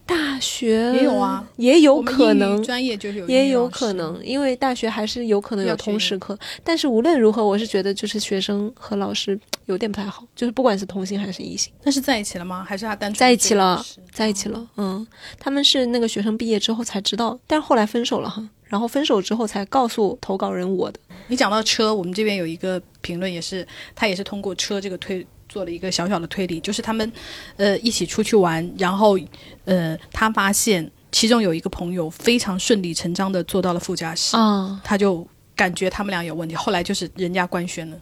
[0.07, 2.63] 大学也有啊，也有可能。
[2.63, 11.73] 专业就是有也有可能，因为大学还是有可能有要学通识课，但是无论如何，我是觉得就是学生和老师有点不太好，就是不管是同性还是异性。
[11.83, 12.65] 那是在一起了吗？
[12.69, 13.83] 还是他单纯在一起了
[14.13, 15.07] 在一起了，嗯，
[15.39, 27.13] 他们是那个学生毕业之后才知道，但是后来分手了哈，然后分手之后才告诉投稿人我的，你讲到车，我们这边有一个评论，也是他也是通过车这个推做了一个小小的推理，就是他们
[27.57, 29.17] 呃一起出去玩，然后
[29.65, 35.25] 呃他发现其中有一个朋友非常顺理成章的坐到了副驾驶，啊，他就
[35.55, 37.97] 感觉他们俩有问题，后来就是人家官宣了。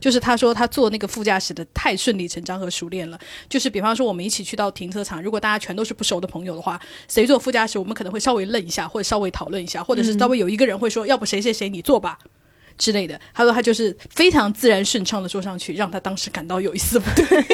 [0.00, 3.20] 就是他说他坐那个副驾驶的太顺理成章和熟练了，
[3.50, 12.18] 就是比方说我们一起去到停车场，如果大家全都是不熟的朋友的话，谁坐副驾驶，我们可能会稍微愣一下，或者稍微讨论一下，或者是稍微有一个人会说，要不谁谁谁你坐吧
[12.80, 13.20] 之类的。
[13.32, 17.44] 他说他就是非常自然顺畅的说上去，让他当时感到有一丝不对。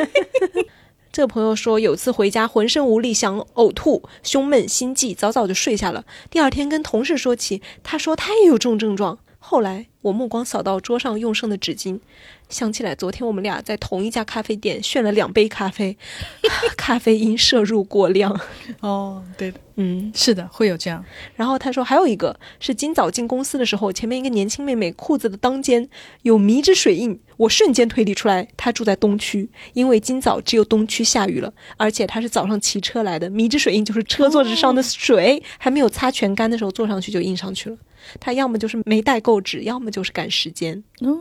[1.12, 6.04] 这个朋友说，有次回家浑身无力，想呕吐，胸闷心悸，早早就睡下了。
[6.30, 9.18] 第二天跟同事说起，他说他也有这种症状。
[9.38, 12.00] 后来我目光扫到桌上用剩的纸巾，
[12.48, 15.96] 想起来昨天我们俩在同一家咖啡店炫了两杯咖啡，
[16.76, 18.38] 咖啡因摄入过量。
[18.80, 21.04] 哦，对的，嗯，是的，会有这样。
[21.34, 25.88] 然后他说还有一个是今早进公司的时候，前面一个年轻妹妹裤子的裆间
[26.22, 37.76] 有迷之水印，我瞬间推理出来她住在东区，因为今早只有东区下雨了，而且她是早上骑车来的，迷之水印就是车座子上的水、还没有擦全干的时候坐上去就印上去了。
[38.20, 40.80] 她要么就是没带够纸，要么就是赶时间。
[41.00, 41.18] 哦，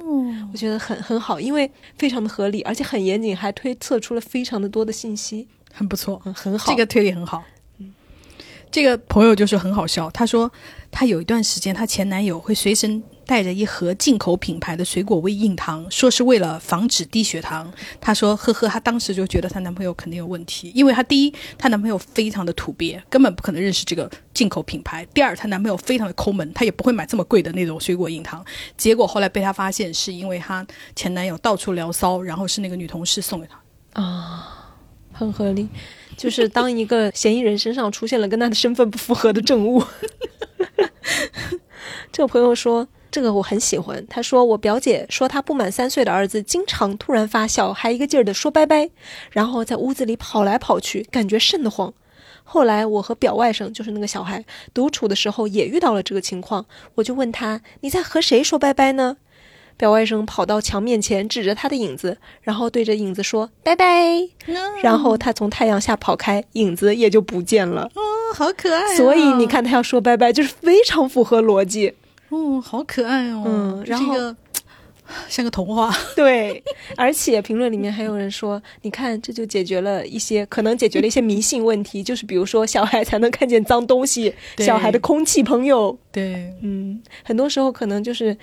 [0.54, 6.22] 我觉得很很好，因为非常的合理，而且很严谨，还推测出了非常的多的信息，很不错。
[6.26, 6.72] 嗯，很好。
[6.72, 7.44] 这个推理很好。
[8.72, 10.52] 这个朋友就是很好笑，他说
[10.92, 17.72] 他有一段时间，她前男友会随身带着一盒进口品牌的水果味硬糖，说是为了防止低血糖。
[18.00, 28.46] 她说：“呵呵，她当时就觉得她男朋友肯定有问题，因为她第一，她男朋友非常的土鳖，根本不可能认识这个进口品牌；第二，她男朋友非常的抠门，她也不会买这么贵的那种水果硬糖。
[28.78, 30.66] 结果后来被她发现，是因为她
[30.96, 34.02] 前男友到处聊骚，然后是那个女同事送给她。
[34.02, 34.76] 啊，
[35.12, 35.68] 很合理。
[36.16, 39.84] 就是当一个嫌疑人身上出现了跟他的身份不符合的证物，
[42.12, 42.88] 这个朋友说。
[43.16, 44.06] 这个我很喜欢。
[44.10, 48.90] 他说，我表姐说她不满三岁的儿子经常突然发笑，还一个劲儿的说拜拜，
[49.32, 51.94] 然后在屋子里跑来跑去，感觉瘆得慌。
[52.44, 54.44] 后来我和表外甥，就是那个小孩，
[54.74, 59.16] 独处的时候也遇到了这个情况，我就问他：“你在和谁说拜拜呢？”
[59.78, 64.28] 表外甥跑到墙面前，指着他的影子，然后对着影子说“拜拜”，
[64.84, 67.90] 然后他从太阳下跑开，影子也就不见了。
[67.96, 68.02] 哦，
[68.36, 68.98] 好可爱、啊！
[68.98, 71.94] 所以你，看，他要说拜拜，就是非常符合逻辑。
[72.36, 73.44] 哦，好可爱哦。
[73.46, 74.36] 嗯然后
[75.30, 75.96] 像个童话。
[76.16, 76.64] 对，
[76.98, 88.36] 而且评论里面还有人说，你看这就解决了一些可能解决了一些迷信问题，就是比如说小孩才能看见脏东西，小孩的空气朋友，对，嗯，很多时候可能就是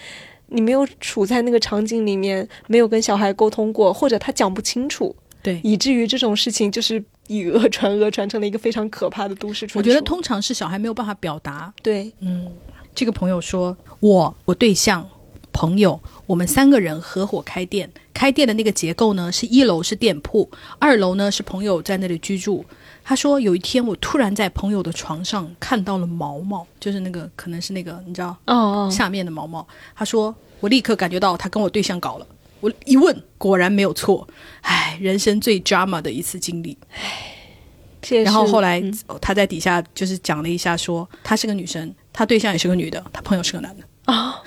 [0.47, 9.81] 你没有处在那个场景里面，没有跟小孩沟通过，或者他讲不清楚，对，以至于这种事情就是以讹传讹，传成了一个非常可怕的都市传说。
[9.81, 11.73] 我觉得通常是小孩没有办法表达。
[11.83, 12.47] 对，嗯，
[12.95, 15.09] 这个朋友说，我我对象
[15.53, 22.65] 朋友，我们三个人合伙开店，开店的那个结构呢，是一楼是店铺，二楼呢是朋友在那里居住。
[23.05, 29.67] 他说有一天我突然在朋友的床上看到了毛毛，就是那个可能是那个你知道哦哦，下面的毛毛。
[29.95, 32.27] 他说我立刻感觉到他跟我对象搞了。
[32.61, 34.29] 我一问，果然没有错。
[34.61, 36.79] 唉，人生最 drama 的一次经历。
[36.95, 37.42] 唉
[38.25, 44.43] 然后后来嗯他在底下就是讲了一下说，她是个女生，她对象也是个女的，她朋友是个男的，啊，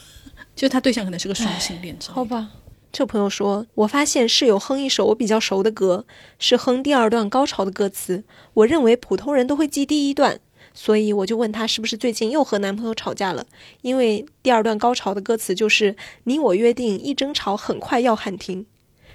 [0.54, 2.50] 就是她对象可能是个双性恋者好吧。
[2.90, 6.06] 这朋友说，我发现室友哼一首我比较熟的歌，
[6.38, 8.24] 是哼第二段高潮的歌词。
[8.54, 10.40] 我认为普通人都会记第一段，
[10.72, 13.44] 所以我就问他是不是最近又和男朋友吵架了。
[13.82, 18.64] 因为第二段高潮的歌词就是“你我约定，一争吵很快要喊停”。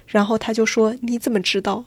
[0.06, 1.84] 然后他就说：“你怎么知道？”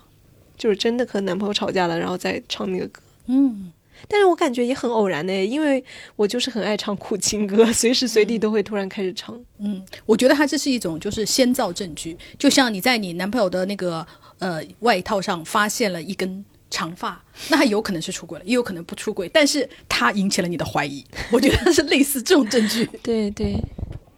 [0.57, 3.01] 就是真的和男朋友吵架了，然后再唱那个歌。
[3.27, 3.71] 嗯，
[4.07, 5.83] 但是我感觉也很偶然的，因为
[6.15, 9.39] 我就是很爱唱苦情歌， 随时随地都会突然开始唱。
[9.59, 14.05] 嗯，我觉得他这是一种就是先造证据，就像你在你男朋友的那个
[14.39, 22.85] 呃外套上发现了一根长发，那他有可能是出轨了，也有可能不出轨，但是他引起了你的怀疑，我觉得是类似这种证据。
[23.03, 23.55] 对对，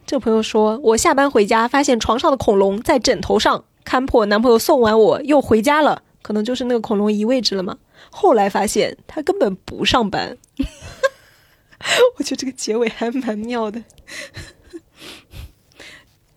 [0.05, 7.77] 这个朋友说，我下班回家发现床上的恐龙在枕头上，看破男朋友送完我又回家了，可能就是那个恐龙移位置了嘛。
[8.09, 10.37] 后来发现他根本不上班，
[12.17, 13.83] 我觉得这个结尾还蛮妙的。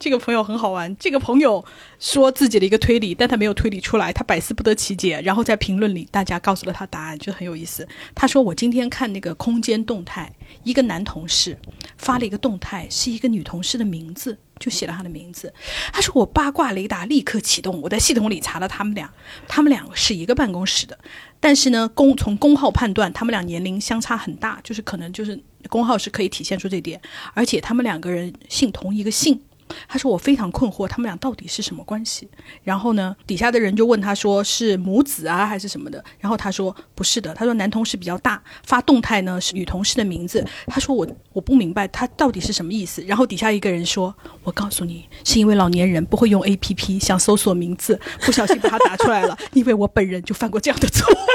[0.03, 1.64] 这个朋友很好玩，这个朋友
[2.00, 5.20] 说自己的一个推理，但他没有推理出来，他百思不得其解。
[5.20, 7.86] 然后在评论里，大家告诉了他答案，就很有意思。
[8.12, 10.32] 他说：“我今天看那个空间动态，
[10.64, 11.57] 一个男同事
[11.98, 15.55] 发了一个动态，是一个女同事的名字，就写了她的名字。
[15.92, 19.09] 他说我八卦雷达立刻启动，我在系统里查了他们俩，
[19.46, 20.98] 他们两个是一个办公室的，
[21.38, 27.00] 但是呢，工从工号判断，他们俩年龄相差很大，就是可能就是工号是可以体现出这点，
[27.34, 29.40] 而且他们两个人姓同一个姓。”
[29.89, 32.29] 他说我非常困惑，他们俩到底是什么关系？
[32.62, 36.03] 然后呢，底下的人就问他说是母子啊还是什么的？
[36.20, 40.45] 然后他说不是的，他说男同事比较大，发动态呢是女同事的名字。
[40.66, 43.03] 他说我我不明白他到底是什么意思。
[43.03, 49.37] 然后底下一个人说，我告诉你，是因为老年人不会用 A P P 想搜索名字，不小心把它打出来了。
[49.53, 51.16] 因为我本人就犯过这样的错误。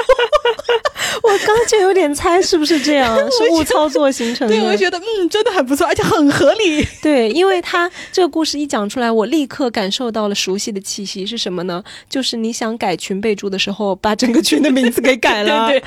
[1.20, 4.54] 我刚就有点猜是不是这样，是误操作形成的。
[4.54, 6.86] 对，我就觉得嗯，真的很不错，而且很合理。
[7.02, 11.82] 对，因为他这故事一讲出来，我立刻感受到了熟悉的气息，是什么呢？
[12.08, 15.68] 就是你想改群备注的时候，把整个群的名字给改了。
[15.70, 15.82] 对，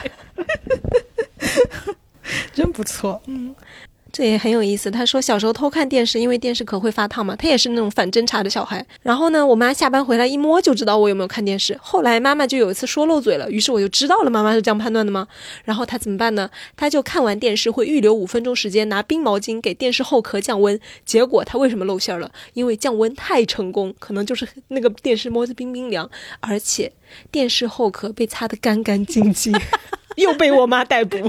[2.53, 3.21] 真不错。
[3.27, 3.53] 嗯
[4.11, 4.91] 这也很有意思。
[4.91, 8.85] 他说小时候偷看电视，因为电视壳会发烫嘛，他也是那种反侦查的小孩。
[9.01, 11.77] 然后呢，我妈下班回来一摸就知道我有没有看电视。
[11.81, 15.27] 后来妈妈就有一次说漏嘴了，于是我就知道了妈妈是这样判断的吗？
[15.63, 16.49] 然后他怎么办呢？
[16.75, 20.77] 他就看完电视会预留五分钟时间拿冰毛巾给电视后壳降温。
[21.05, 22.29] 结果他为什么露馅了？
[22.53, 26.09] 因为降温太成功，可能就是那个电视摸着冰冰凉，
[26.41, 26.91] 而且
[27.31, 29.53] 电视后壳被擦得干干净净。
[30.15, 31.17] 又被我妈逮捕，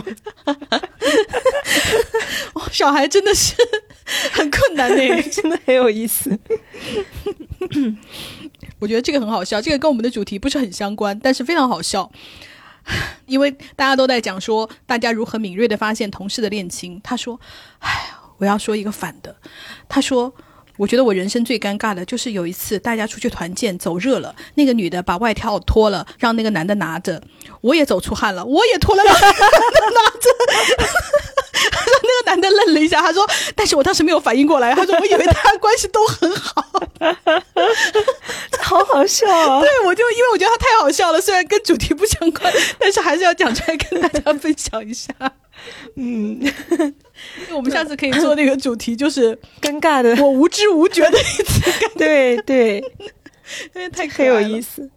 [2.54, 3.54] 哦，小孩真的是
[4.32, 5.22] 很困难呢。
[5.30, 6.38] 真的很有意思。
[8.78, 12.10] 我觉得这个很好笑，这个跟我们的主题不是很相关，但是非常好笑。
[13.26, 17.00] 因为大家都在讲说，大家如何敏锐的发现同事的恋情。
[17.04, 17.40] 他说
[17.78, 19.36] ：“哎，我要说一个反的。”
[19.88, 20.34] 他说
[20.76, 27.22] ：“我觉得我人生最尴尬的就是有一次大家出去团建走热了，那个女的把外套脱了，让那个男的拿着，
[27.62, 30.28] 我也走出汗了，我也脱了， 那那个男的拿着。
[32.02, 36.64] ”那个男的愣了一下，他说：“但是我当时没有反应过来。”他说：“我以为大家关系都很好。
[38.60, 39.60] ”好好笑啊！
[39.60, 45.12] 对，我就因为我觉得他太好笑了，虽然跟主题不相关，但是还是要讲出来跟大家分享一下。
[45.96, 46.40] 嗯，
[47.52, 51.60] 我们下次可以做那个主题，就是尴尬的，我无知无觉的一次
[51.96, 52.78] 对对，
[53.74, 54.90] 因为太很有意思。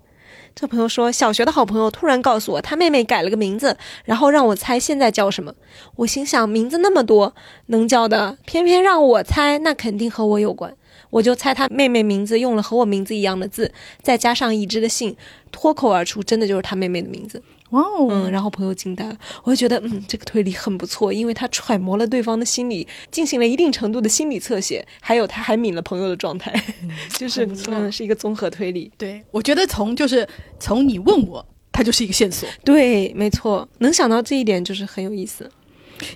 [0.55, 3.75] 这朋友说，小学的好朋友突然告诉我，他妹妹改了个名字，
[4.05, 5.53] 然后让我猜现在叫什么。
[5.97, 7.35] 我心想，名字那么多，
[7.65, 10.73] 能叫的，偏偏让我猜，那肯定和我有关。
[11.09, 15.17] 我就猜他妹妹名字用了和我名字一样的字，再加上已知的姓，
[15.51, 17.43] 脱口而出，真的就是他妹妹的名字。
[17.71, 26.53] 哇哦，嗯，然后朋友惊呆了，我就觉得，嗯，这个推理很不错，因为他揣摩了对方的心理，进行了一定程度的心理侧写，还有他还抿了朋友的状态，
[27.17, 28.91] 就是嗯，是一个综合推理。
[28.97, 30.27] 对，我觉得从就是
[30.59, 32.47] 从你问我，它就是一个线索。
[32.63, 35.49] 对，没错，能想到这一点就是很有意思。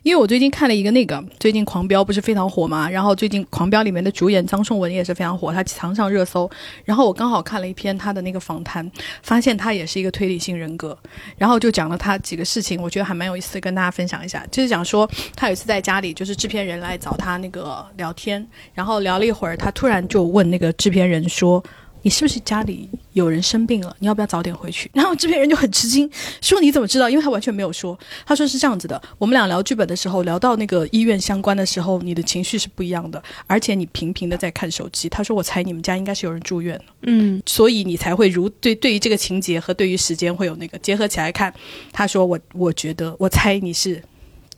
[0.03, 6.49] 因为我最近看了一个那个，最近《狂飙》不是非常火嘛，然后最近《狂飙》里面的主演张颂文也是非常火，他常上热搜。
[6.86, 8.90] 然后我刚好看了一篇他的那个访谈，
[9.24, 10.98] 发现他也是一个推理性人格，
[11.38, 14.45] 然后就讲了他几个事情，我觉得还蛮有意思，跟大家分享一下。
[14.52, 21.64] 就是讲说他有一次在家里，就是制片人来找他那个聊天，然后聊了一会儿，他突然就问那个制片人说。
[22.02, 23.96] 你是不是家里有人生病了？
[24.00, 24.90] 你要不要早点回去？
[24.96, 26.10] 然后制片人就很吃惊，
[26.42, 27.10] 说你怎么知道？
[27.10, 27.98] 因为他完全没有说。
[28.26, 35.10] 他说是这样子的，我们俩聊剧本的时候，聊到那个医院相关的时候，你的情绪是不一样的，而且你频频的在看手机。
[35.10, 41.54] 他说我猜你们家应该是有人住院嗯，所以你才会如对对于这个情节和对于时间会有那个结合起来看。
[41.92, 44.02] 他说我我觉得我猜你是。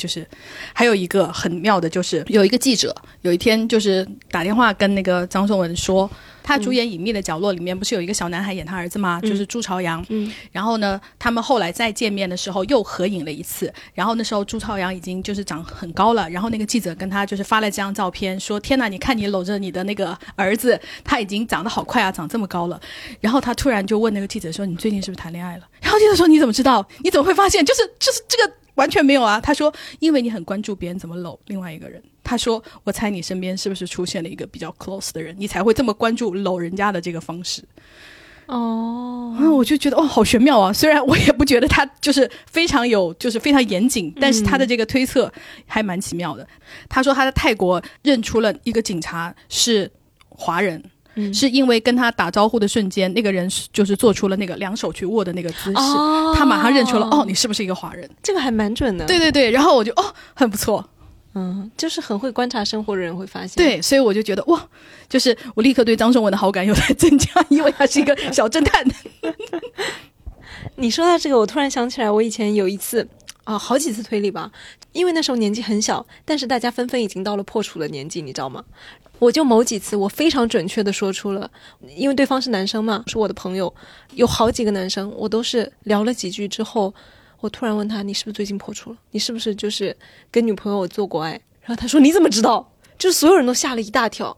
[0.01, 0.27] 就是
[0.73, 6.09] 还有一个很妙的，就是有一个记者有一天就是打电话跟那个张颂文说，
[6.41, 9.21] 他主演《隐秘的角落》里面不是有一个小男孩演他儿子吗？
[9.21, 10.03] 就是朱朝阳。
[10.09, 13.71] 嗯，然后呢，他们后来再见面的时候又合影了一次。
[13.93, 16.27] 然后那时候朱朝阳已经就是长很高了。
[16.31, 22.81] 然后那个记者跟他就是发了这张照片，说：“天呐，你看你搂着你的那个儿子，他已经长得好快啊，长这么高了。”
[23.21, 26.83] 然后他突然就问那个记者说：“你最近是不是谈恋爱了？”然后记者说：“你怎么知道？
[27.03, 27.63] 你怎么会发现？
[27.63, 28.51] 就是就是这个。”
[28.81, 29.39] 完全没有啊！
[29.39, 32.01] 他说，因为你很关注别人怎么搂另外一个人。
[32.23, 37.63] 他说，我猜你身边是不是出现了一个比较 close 的人，你才会这么关注搂人家的这个方式。
[38.47, 40.73] 哦，啊，我就觉得哦，好玄妙啊！
[40.73, 45.31] 虽然我也不觉得他就是非常有，就是非常严谨，但是他的这个推测
[45.67, 46.47] 还蛮奇妙的。
[46.89, 49.91] 他说他在泰国认出了一个警察是
[50.29, 50.83] 华人。
[51.33, 55.73] 是因为跟他打招呼的瞬间，那个人就是做出了那个两手去握的那个姿势，
[56.35, 58.09] 他马上认出了哦，你是不是一个华人？
[58.23, 59.05] 这个还蛮准的。
[59.05, 60.87] 对对对，然后我就哦，很不错，
[61.35, 63.51] 嗯，就是很会观察生活的人会发现。
[63.55, 64.65] 对，所以我就觉得哇，
[65.09, 68.85] 就是我立刻对张颂文的好感又在增加，因为他是一个小侦探。
[70.77, 73.07] 你说到这个，我突然想起来，我以前有一次
[73.43, 74.51] 啊，好几次推理吧，
[74.91, 78.63] 因为那时候年纪很小，但是大家纷纷已经到了破处的年纪，你知道吗？
[79.19, 81.49] 我就某几次，我非常准确的说出了，
[81.95, 83.73] 因为对方是男生嘛，是我的朋友，
[84.13, 86.93] 有好几个男生，我都是聊了几句之后，
[87.39, 88.97] 我突然问他，你是不是最近破处了？
[89.11, 89.95] 你是不是就是
[90.31, 91.31] 跟女朋友做过爱？
[91.61, 92.71] 然后他说你怎么知道？
[92.97, 94.35] 就是所有人都吓了一大跳。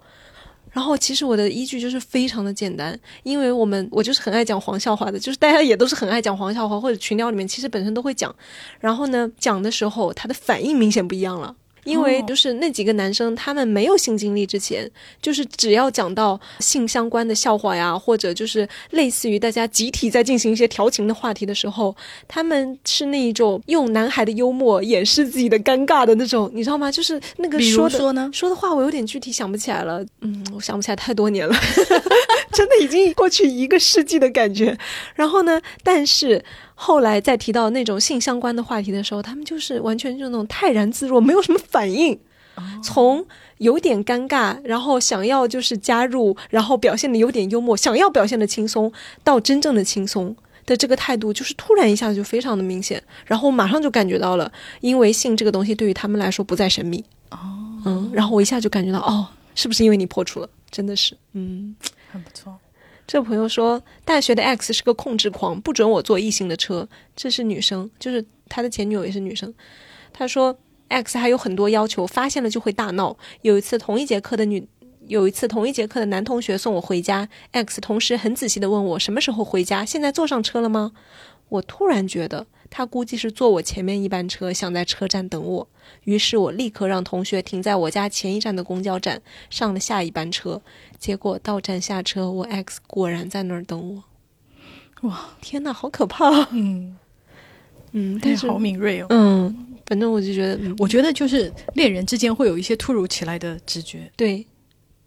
[0.73, 8.35] 然后其实我的依据就是非常的简单，因为我们我就是很爱讲黄笑话的，就是大家也都是很爱讲黄笑话，或者群聊里面其实本身都会讲，
[8.79, 11.55] 然后呢讲的时候他的反应明显不一样了。
[11.83, 14.89] 因为就是那几个男生，他们没有性经历之前，
[15.21, 21.95] 就是只要讲到性相关的笑话呀，或者就是类似于大家集体在进行一些调情的话题的时候，
[22.27, 26.91] 他们是那一种用男孩的幽默掩饰自己的尴尬的那种，你知道吗？
[26.91, 30.03] 就是那个说的说呢说的话，我有点具体想不起来了。
[30.21, 31.55] 嗯，我想不起来太多年了，
[32.53, 34.77] 真的已经过去一个世纪的感觉。
[35.15, 36.43] 然后呢，但是。
[36.85, 42.19] 后来再提到那种性相关的话题的时候，他们就是完全就那种泰然自若，没有什么反应。
[42.83, 43.25] 从
[43.59, 48.91] 有点尴尬，然后想要就是加入，然后表现的有点幽默，想要表现的轻松，
[49.23, 50.35] 到真正的轻松
[50.65, 53.01] 的这个态度，就是突然一下子就非常的明显。
[53.25, 54.51] 然后马上就感觉到了，
[54.81, 57.03] 因为性这个东西对于他们来说不再神秘。
[57.31, 57.39] 哦，
[57.85, 60.49] 嗯，然后我一下就感觉到，哦，是不是因为你破处了？
[60.69, 61.75] 真的是，嗯，
[62.11, 62.53] 很不错。
[63.05, 66.87] 这朋友说，大学的 X 是个控制狂，不准我坐异性的车。
[67.15, 69.53] 这是女生，就是他的前女友也是女生。
[70.11, 70.57] 他说
[70.87, 73.17] ，X 还有很多要求，发现了就会大闹。
[73.41, 74.67] 有一次同一节课的女，
[75.07, 80.93] 有一次同一节课的男同学送我回家，X 同时很仔细的问我什么时候回家，现在坐上车了吗？
[81.53, 82.45] 我突然觉得。
[82.75, 85.67] 他估计是坐我前面一班车，想在车站等我。
[86.05, 89.21] 于是我立刻让同学停在我家前一站的公交站，
[89.51, 90.59] 上了下一班车。
[90.97, 94.03] 结果到站下车，我 X 果然在那儿等我。
[95.07, 96.47] 哇，天哪，好可怕！
[96.49, 96.97] 嗯
[97.91, 99.05] 嗯，但是好敏锐哦。
[99.11, 99.55] 嗯，
[99.85, 104.11] 反正我就觉得，我觉得就是恋人之间会有一些突如其来的直觉。
[104.17, 104.43] 对。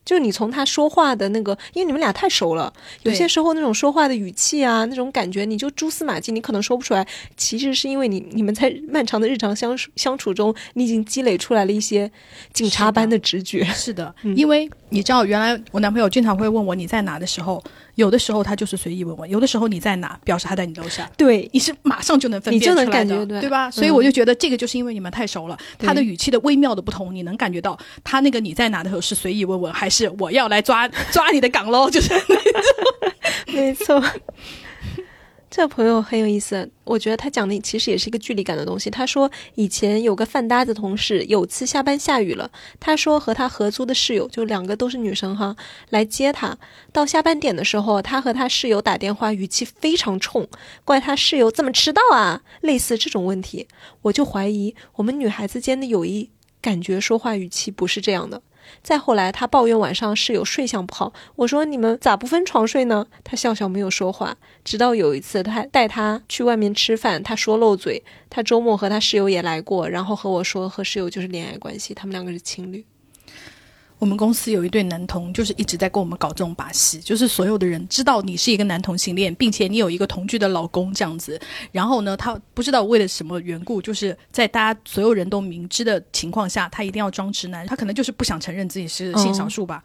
[0.06, 2.72] 就你从他说话的那个，因为你们俩太熟了，
[3.02, 7.06] 有些时候那种说话的语气啊，那种感觉，你就蛛丝马迹，你可能说不出来。
[7.36, 12.10] 其实是因为你你们在漫长的日常相处相处中，你已经积累出来了一些
[12.52, 13.64] 警察般的直觉。
[13.64, 17.62] 是的，因为你知道，原来我男朋友经常会问我你在哪的时候。
[17.96, 23.48] 有的时候他就是随意问问，有的时候你在哪，表示他在你楼下，对，你是马上就能分辨出来的，对。
[23.48, 23.70] 吧？
[23.70, 31.88] 所以我就觉得这个就是因为你们太熟了，他的语气的微妙的不同，你能感觉到他那个你在哪的时候是随意问问，还是我要来抓抓你的岗喽？
[31.88, 32.12] 就是
[33.52, 34.02] 没错，
[35.56, 38.90] 这朋友很有意思，我觉得他讲的其实也是一个距离感的东西。
[38.90, 45.56] 他说以前有个饭搭子同事，有次下班下雨了，他说和他合租的室友，就两个都是女生哈，
[45.88, 46.58] 来接他。
[46.92, 50.46] 到下班点的时候，他和他室友打电话，语气非常冲，
[50.84, 53.66] 怪他室友怎么迟到啊，类似这种问题，
[54.02, 56.28] 我就怀疑我们女孩子间的友谊，
[56.60, 58.42] 感觉说话语气不是这样的。
[58.86, 61.12] 再后来，他抱怨晚上室友睡相不好。
[61.34, 64.36] 我说：“你们咋不分床睡呢？”他笑笑没有说话。
[64.64, 68.04] 直到有一次，他带他去外面吃饭，他说漏嘴。
[68.30, 72.86] 他周末和他室友也来过，然后和我说和室友就是恋爱关系，他们两个是情侣。
[73.98, 81.40] 我们公司有一对男同，就是一直在跟我们搞这种把戏，就是所有的人知道你是一个男同性恋，并且你有一个同居的老公这样子。
[81.72, 87.66] 然后呢，他不知道为了什么缘故，就是在大家所有人都明知的情况下，他一定要装直男。
[87.66, 89.82] 他可能就是不想承认自己是性少数吧。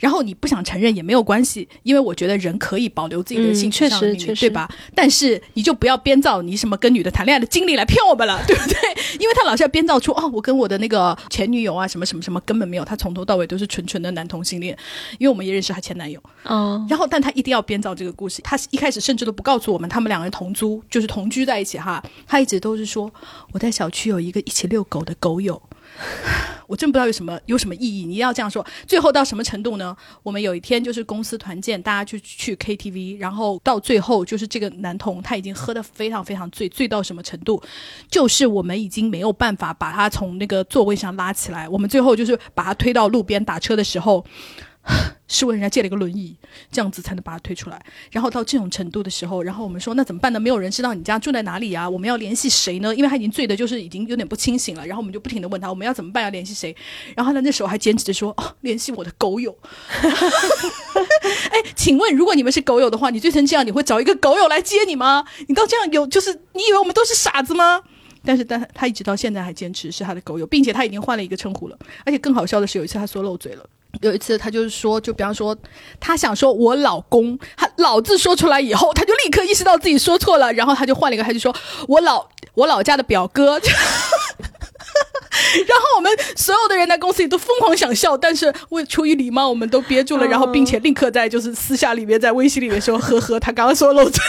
[0.00, 4.68] 然后你不想承认也没有关系，因为我觉得人可以保留自己的性取向秘密，对吧？
[4.92, 8.76] 但是你就不要编造你什么跟女的谈恋爱的经历来骗我们了，对不对？
[9.20, 13.46] 因为他老是要编造出哦，我跟我的那个前女友啊，什么什么什么，根本没有，他从头到尾。
[13.52, 14.76] 都是纯纯的男同性恋，
[15.18, 16.20] 因为我们也认识他前男友。
[16.44, 18.40] 哦，然后但他一定要编造这个故事。
[18.42, 22.02] 他一开始甚至都不告诉我们，他们两个人同租，就是同居在一起哈。
[22.26, 23.12] 他一直都是说
[23.52, 25.60] 我在小区有一个一起遛狗的狗友。
[26.66, 28.06] 我真不知道有什么有什么意义。
[28.06, 29.96] 你要这样说，最后到什么程度呢？
[30.22, 37.62] 我们有一天就是公司团建，大家去去 KTV，然后到最后就是这个男童他已经喝得非常非常醉，醉到什么程度？
[38.08, 44.24] 就是我们已经没有办法把他从那个座位上拉起来，我们最后就是把他推到路边打车的时候。
[45.28, 46.36] 是问人家借了一个轮椅，
[46.70, 47.82] 这样子才能把他推出来。
[48.10, 50.38] 然后到这种程度的时候，然后我们说那怎么办呢？
[50.38, 51.88] 没有人知道你家住在哪里啊？
[51.88, 52.94] 我们要联系谁呢？
[52.94, 54.86] 因为他已经醉的，就是已经有点不清醒了。
[54.86, 56.22] 然后我们就不停的问他，我们要怎么办？
[56.24, 56.74] 要联系谁？
[57.16, 59.56] 然后呢，那时候还坚持着说，哦，联系我的狗友。
[61.50, 65.24] 哎，请问如果你们是狗友的话，你醉成这样，你会找一个狗友来接你吗？
[65.48, 67.82] 你到这样有，就是你以为我们都是傻子吗？
[68.24, 71.78] 但是，但他一直到现在还坚持是他的狗友，并且他已经换了一个称呼了。
[72.04, 73.68] 而且更好笑的是，有一次他说漏嘴了。
[74.00, 75.56] 有一次，他就是说，就比方说，
[76.00, 81.54] 他想说我老公，他老字说出来以后，他就立刻意识到自己说错了，然后他就换了一个，他就说
[81.86, 83.60] 我老 我老家的表哥。
[85.66, 94.22] 然后我们所有的人在公司里都疯狂想笑，但是为出于礼貌，我们都憋住了，然后并且立刻在就是私下里面在微信里面说呵呵，他刚刚说漏嘴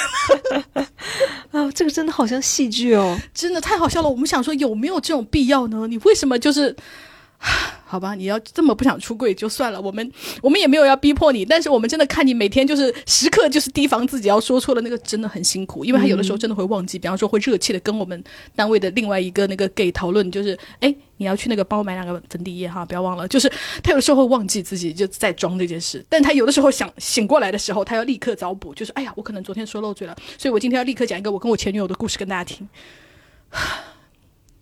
[0.51, 0.87] 了。
[1.51, 4.09] 啊，这个真的好像戏剧哦，真的太好笑了。
[4.09, 5.87] 我们想说有没有这种必要呢？
[5.87, 6.75] 你为什么就是？
[7.85, 10.11] 好吧，你要这么不想出柜就算了，我们
[10.41, 18.23] 我们也没有要逼迫你，但是我们真的看你每天就是时刻就是提防自己要说错了，那个真的很辛苦，因为他有的时候真的会忘记，比方说会热切的跟我们
[18.55, 23.47] 单位的另外一个那个 gay 讨论，就是哎你要去那个帮我买两个粉底液哈，不要忘了，就是
[23.83, 32.67] 他有的时候会忘记自己就在装这件事，但他有的时候想醒过来的时候，他要立刻找补，就是哎呀我可能昨天说漏嘴了，所以我今天要立刻讲一个我跟我前女友的故事跟大家听。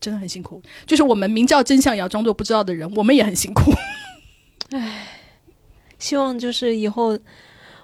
[0.02, 3.72] 真的很辛苦，就是我们明知道真相也要装作不知道的人，我们也很辛苦。
[4.72, 5.08] 唉，
[6.00, 7.18] 希望就是以后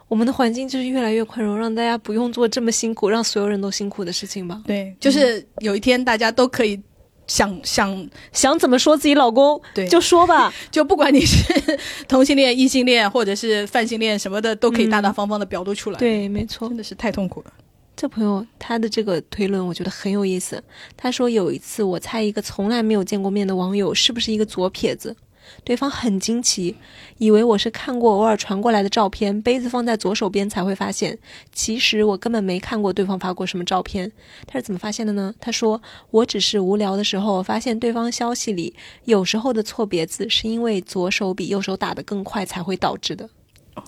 [0.07, 4.61] 我们的环境就是越来越宽容，让大家不用做这么辛苦，让所有人都辛苦的事情吧。
[4.65, 6.81] 对，就是有一天大家都可以
[7.27, 11.77] 想想想怎么说自己老公，对，就说吧， 就不管你是
[12.07, 15.99] 同性恋、异性恋或者是泛性恋什么的，都可以大大方方的表露出来。
[15.99, 17.53] 对，没错，真的是太痛苦了。
[17.97, 20.63] 这朋友他的这个推论我觉得很有意思。
[20.95, 25.15] 他说有一次我猜一个从来没有见过面的网友是不是一个左撇子，
[25.63, 26.75] 对方很惊奇，
[27.17, 31.17] 以为我是看过偶尔传过来的照片，杯子放在左手边才会发现。
[31.51, 34.11] 其实我根本没看过对方发过什么照片。
[34.45, 35.33] 他是怎么发现的呢？
[35.39, 38.75] 他说我只是无聊的时候发现对方消息里
[39.05, 43.27] 有时候的错别字是因为左手比右手打得更快才会导致的，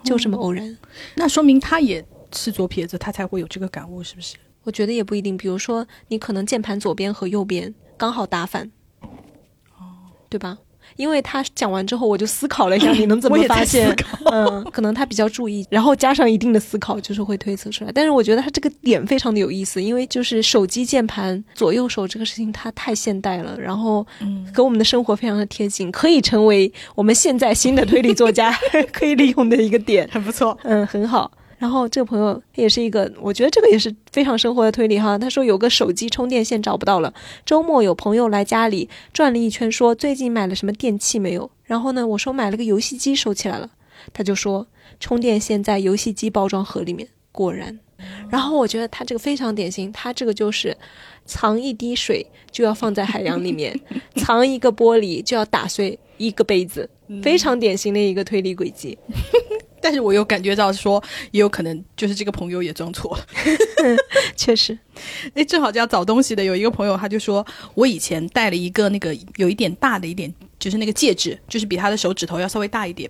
[0.03, 0.75] 就这么偶然。
[1.13, 2.03] 那说明他也。
[2.33, 4.35] 是左撇子，他才会有这个感悟，是不是？
[4.63, 5.37] 我觉得也不一定。
[5.37, 8.69] 比如说，你可能键盘左边和右边刚好打反，
[9.77, 10.57] 哦，对吧？
[10.95, 13.95] 因为他讲完之后，我就思考了一下，你能怎么 发现？
[14.31, 17.91] 嗯，可能他比较注意，然后加上一定的思考，就是会推测出来。
[17.93, 28.51] 但是我觉得他这个点非常的有意思，因为就是手机键盘左右手这个事情，它太现代了，然后嗯，跟我们的生活非常的贴近，可以成为我们现在新的推理作家
[28.91, 31.31] 可以利用的一个点，很不错，嗯，很好。
[31.59, 35.17] 然后这个朋友也是一个，我觉得这个也是非常生活的推理哈。
[35.17, 37.13] 他说有个手机充电线找不到了，
[37.45, 41.51] 周末有朋友来家里转了一圈，说最近买了什么电器没有？
[41.65, 43.69] 然后呢，我说买了个游戏机收起来了，
[44.13, 44.65] 他就说
[45.01, 47.77] 充电线在游戏机包装盒里面，果然。
[48.29, 50.77] 然后我觉得他这个非常典型，他这个就是
[51.25, 53.77] 藏一滴水就要放在海洋里面，
[54.15, 56.89] 藏一个玻璃就要打碎一个杯子，
[57.21, 58.97] 非常典型的一个推理轨迹。
[59.81, 63.25] 但是我又感觉到说，也有可能就是这个朋友也装错了。
[64.35, 64.77] 确实，
[65.33, 73.09] 哎，正好讲找东西的有一个朋友，他就说我以前戴了一个那个有一点大的一点，就是那个戒指，就是比他的手指头要稍微大一点。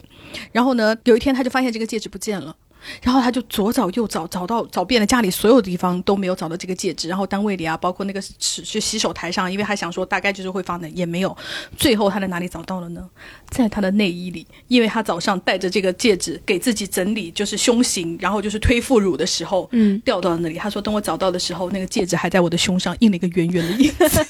[0.51, 2.55] 然后呢，有一天他就发现这个戒指不见了。
[3.01, 11.35] 然后他就左找右找，找到找遍了家里所有的地方都没有找到这个戒指，然后单位里啊，包括那个洗就洗手台上，因为他想说大概就是会放的，也没有。
[11.77, 13.09] 最后他在哪里找到了呢？
[13.49, 20.55] 在他的内衣里，因为他早上带着这个戒指给自己整理就是胸型，然后就是推副乳的时候，嗯，掉到了那里。
[20.55, 24.25] 他说等我找到的时候，那个戒指还在我的胸上印了一个圆圆的印子。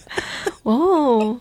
[0.62, 1.38] 哦，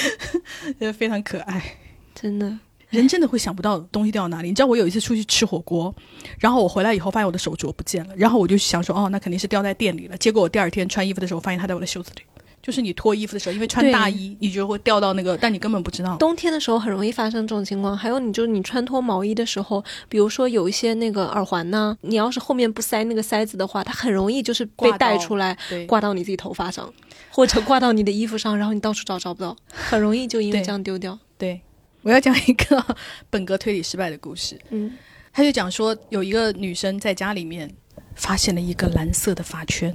[0.78, 1.76] 觉得非常可爱，
[2.14, 2.58] 真的。
[2.90, 4.48] 人真的会想不到东西掉到哪里。
[4.48, 5.94] 你知道我有一次出去吃火锅，
[6.38, 10.16] 然后我回来以后发现我的手镯不见了，然后我就想说，哦，那肯定是掉在店里了。
[10.18, 12.22] 结果我第二天穿衣服的时候，发现它在我的袖子里。
[12.62, 16.14] 就是你脱衣服的时候，因为穿大衣，你就会掉到那个，但你根本不知道。
[16.18, 17.96] 冬天的时候很容易发生这种情况。
[17.96, 25.56] 还有，你就是你穿脱毛衣的时候，比如说有一些那个耳环呢，你要是后面不塞那个塞子的话，它很容易就是被带出来，
[25.86, 26.92] 挂到你自己头发上，
[27.30, 31.18] 或者挂到你的衣服上，然后你到处找找不到，很容易就因为这样丢掉。
[31.38, 31.62] 对。
[32.02, 32.96] 我要讲一个
[33.28, 34.58] 本格推理失败的故事。
[34.70, 34.92] 嗯，
[35.32, 37.70] 他就讲说，有一个女生在家里面
[38.14, 39.94] 发现了一个蓝色的发圈，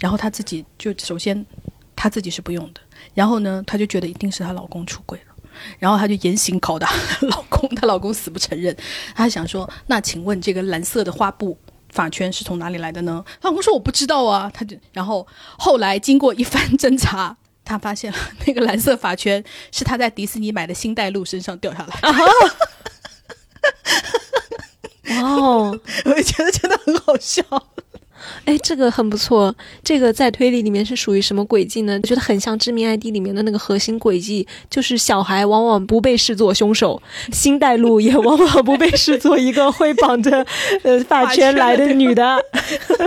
[0.00, 1.44] 然后她自己就首先
[1.94, 2.80] 她自己是不用的，
[3.14, 5.34] 然后呢，她就觉得一定是她老公出轨了，
[5.78, 6.90] 然后她就严刑拷打
[7.22, 8.76] 老公， 她老公死不承认，
[9.14, 11.56] 她想说，那请问这个蓝色的花布
[11.90, 13.24] 发圈是从哪里来的呢？
[13.40, 15.26] 她老公说我不知道啊，她就然后
[15.58, 17.36] 后来经过一番侦查。
[17.66, 22.00] 他发现了 那个蓝色发圈是他在迪士尼买的星黛露身上掉下来。
[25.20, 27.42] 哦， 我也觉得真的很好笑。
[28.44, 29.54] 哎，这个很不错。
[29.82, 31.98] 这个在推理里面是属于什么轨迹呢？
[32.02, 37.00] 我觉得很像《致命 ID》里面的那个核心轨迹，就是小孩往往不被视作凶手，
[37.32, 40.44] 星黛露也往往不被视作一个会绑着
[40.82, 42.38] 呃发圈来的女的。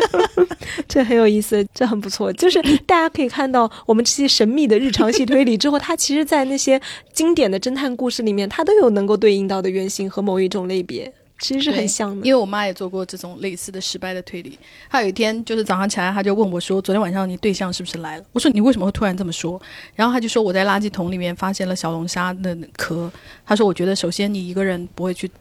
[0.88, 2.32] 这很有意思，这很不错。
[2.34, 6.80] 就是大家可以看到，我们这些神秘的日常系推理之后，它其实，在那些
[7.14, 11.12] 经典的侦探故事里面，它都有能够对应到的原型和某一种类别。
[11.40, 14.60] 其实是很像的，因为我妈也做过这种类似的失败的推理。
[14.90, 19.60] 她有一天就是早上起来，她就问我说：“昨天晚上你对象是不是来了？”我说：“你为什么会突然这么说？”
[19.96, 23.12] 然后她就说：“我在垃圾桶里面发现了小龙虾的壳。”
[23.46, 25.32] 她说：“我觉得首先你一个人不会去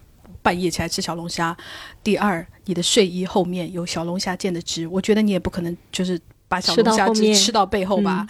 [0.41, 1.57] 半夜起来吃小龙虾，
[2.05, 8.27] 第二你的睡衣后面有小龙虾溅的汁，我觉得你也不可能就是把小龙虾汁吃到背后吧。”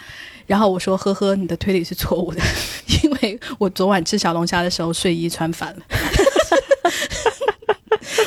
[0.46, 2.40] 然后我说：“呵呵，你的推理是错误的，
[3.02, 5.82] 因为我昨晚吃小龙虾的时候睡衣穿反了。”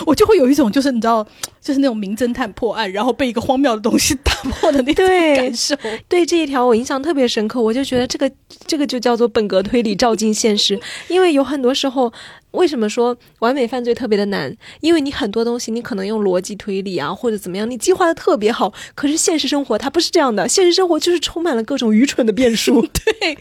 [0.05, 1.25] 我就会有一种，就是你知道，
[1.61, 5.05] 就是那种名侦探破案，然后被一个荒谬的东西 打破的那种
[5.35, 5.75] 感受。
[6.07, 7.61] 对这一条，我印象特别深刻。
[7.61, 8.31] 我就觉得这个
[8.65, 10.79] 这个就叫做本格推理照进现实。
[11.07, 12.11] 因为有很多时候，
[12.51, 14.55] 为什么说完美犯罪特别的难？
[14.81, 20.47] 因为你很多东西你可能用逻辑推理啊，或者怎么样，你计划的特别好，可是现实生活它不是这样的。
[20.47, 22.81] 现实生活就是充满了各种愚蠢的变数。
[23.19, 23.37] 对。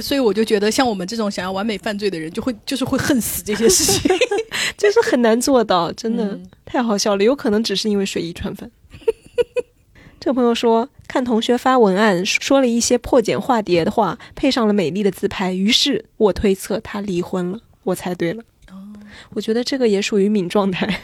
[0.00, 4.10] 所以我就觉得，像我们这种想要完美犯罪的人，就会就是会恨死这些事情，
[4.78, 7.24] 就是很难做到，真的太好笑了。
[7.24, 8.70] 有可能只是因为水衣穿反。
[10.20, 17.58] 这个朋友说，看同学发文案，说了一些破茧化蝶的话，配上了美丽的自拍，于是我推测他离婚了。
[17.84, 18.42] 我猜对了。
[18.70, 18.76] 哦，
[19.30, 21.00] 我觉得这个也属于敏状态。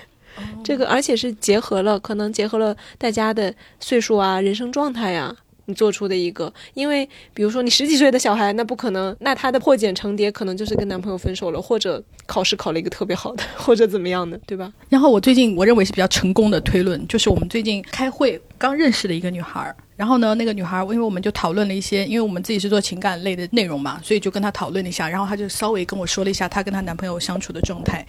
[0.62, 5.34] 这个而且是结合了，可能结合了大家的岁数啊，人生状态呀。
[5.66, 14.72] 你做出的一个，因为比如说你十几岁的小孩，那不可能，那他的破茧成蝶可能就是跟男朋友分手了，或者考试考了一个特别好的，或者怎么样的，对吧？
[14.88, 19.74] 然后我最近我认为是比较成功的推论，就是我们最近开会刚认识的一个女孩。
[19.96, 25.08] 然后呢，那个女孩，因为我们就讨论了一些，因为我们自己是做情感类的内容嘛，所以就跟她讨论了一下。
[25.08, 28.06] 然后她就稍微跟我说了一下她跟她男朋友相处的状态。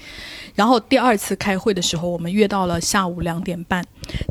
[0.54, 3.82] 然后第二次开会的时候，我们约到了下午两点半，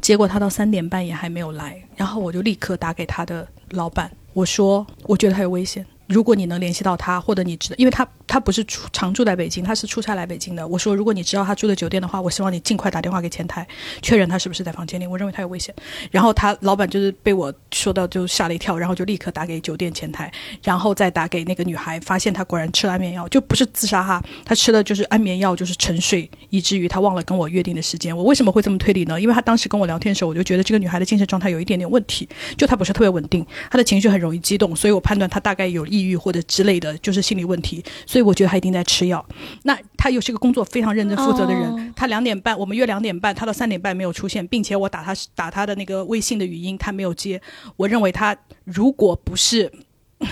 [0.02, 1.82] 结果她到三点半也还没有来。
[1.96, 5.84] 然后我就立刻打给她的老板，我说我觉得她有危险。
[6.06, 10.66] 如果你能联系到他，或者你知道，因为他他不是出常住在北京，他是出差来北京的。
[10.66, 13.66] 我说，如果你知道他住的酒店的话，我希望你尽快打电话给前台，
[14.02, 15.06] 确认他是不是在房间里。
[15.06, 15.74] 我认为他有危险。
[16.10, 28.16] 然后他老板就是被我说到就吓了一跳，然后就立刻打给酒店前台，然后再打给那个女孩，发现她果然吃了安眠药，就不是自杀哈，她吃的就是安眠药，就是沉睡，以至于她忘了跟我约定的时间。
[28.16, 29.20] 我为什么会这么推理呢？
[29.20, 36.76] 因为她当时跟我聊天的时候，我就觉得这个女孩的精神状态有一点点问题，就她不是特别稳定，她的情绪很容易激动，所以我判断她大概有抑郁或者之类。
[36.78, 39.24] 的就是心理问题，所以我觉得他一定在吃药。
[39.62, 41.94] 那他又是个工作非常认真负责的人。
[41.96, 47.40] 他两点半，我们约两点半，他到三点半没有出现，并且我打他打他的那个微信的语音，他没有接。
[47.76, 49.72] 我认为他如果不是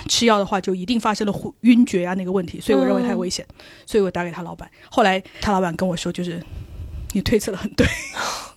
[0.07, 3.47] 吃药的话，就一定发生了昏晕厥啊那个问题，所以我认为太危险，
[3.87, 4.71] 所以我打给他老板。
[4.91, 6.45] 后来他老板跟我说，就是
[7.13, 7.87] 你推测的很对。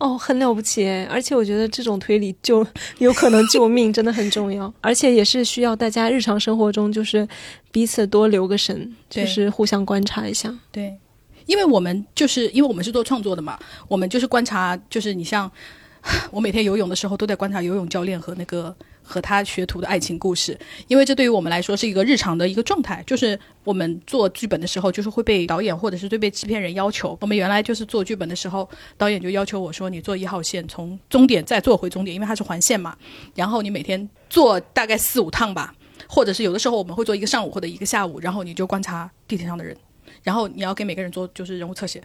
[0.00, 2.66] 哦，很了不起诶，而且我觉得这种推理就
[2.98, 7.28] 有可能救命，真的很重要，而且也是需要大家日常生活中就是
[7.70, 10.52] 彼此多留个神，就是互相观察一下。
[10.72, 10.96] 对，
[11.44, 13.58] 因为我们就是因为我们是做创作的嘛，
[13.88, 15.50] 我们就是观察，就是你像
[16.32, 18.74] 我每天游泳的时候都在观察游泳教练和那个。
[19.10, 20.56] 和他学徒的爱情故事，
[20.86, 27.18] 因为这对于我们来说是一个日常的一个状态，就是我们做剧本的时候，就是会被导演或者是对被制片人要求。
[27.20, 32.96] 我们原来就是做剧本的时候，导演就要求我说，你坐一号线从终点再坐回终点，因为它是环线嘛。
[33.34, 35.74] 然后你每天坐大概四五趟吧，
[36.06, 39.76] 或者是有的时候我们会做一个上午或者一个下午，然后你就观察地铁上的人，
[40.22, 42.00] 然后你要给每个人做就是人物侧写，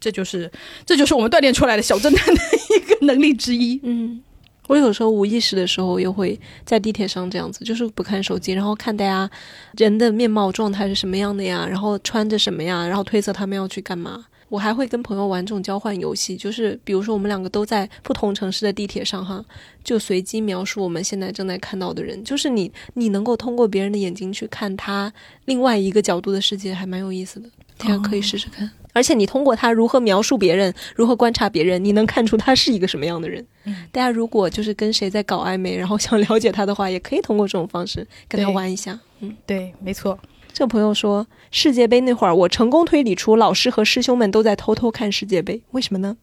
[0.00, 0.50] 这就是
[0.84, 2.42] 这就是我们锻炼出来的小侦探的
[2.74, 3.78] 一个能力之一。
[3.84, 4.24] 嗯。
[4.68, 9.28] 我有时候无意识的时候，又会在地铁上这样子，就是不看手机，然后看大家
[9.76, 14.26] 人的面貌状态是什么样的呀，然后穿着什么呀，然后推测他们要去干嘛。
[14.50, 19.44] 我还会跟朋友玩这种交换游戏，就是比如说我们两个都在不同城市的地铁上，哈，
[19.84, 25.12] 就随机描述我们现在正在看到的人，就是你你能够通过别人的眼睛去看他
[25.44, 28.70] 另外一个角度的世界，还蛮有意思的，大家可以试试看。
[28.92, 33.46] 而且你通过他如何描述别人，如何观察别人，你能看出他是一个什么样的人。
[33.92, 38.98] 大家如果就是跟谁在搞暧昧，然后想了解他的话，也可以通过这种方式跟他玩一下。
[39.20, 40.18] 嗯，对，没错。
[40.52, 45.62] 这个朋友说，世界杯那会儿，我成功推理出老师和师兄们都在偷偷看世界杯。
[45.70, 46.16] 为什么呢？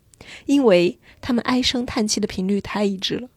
[0.46, 3.28] 因为他们唉声叹气的频率太一致了。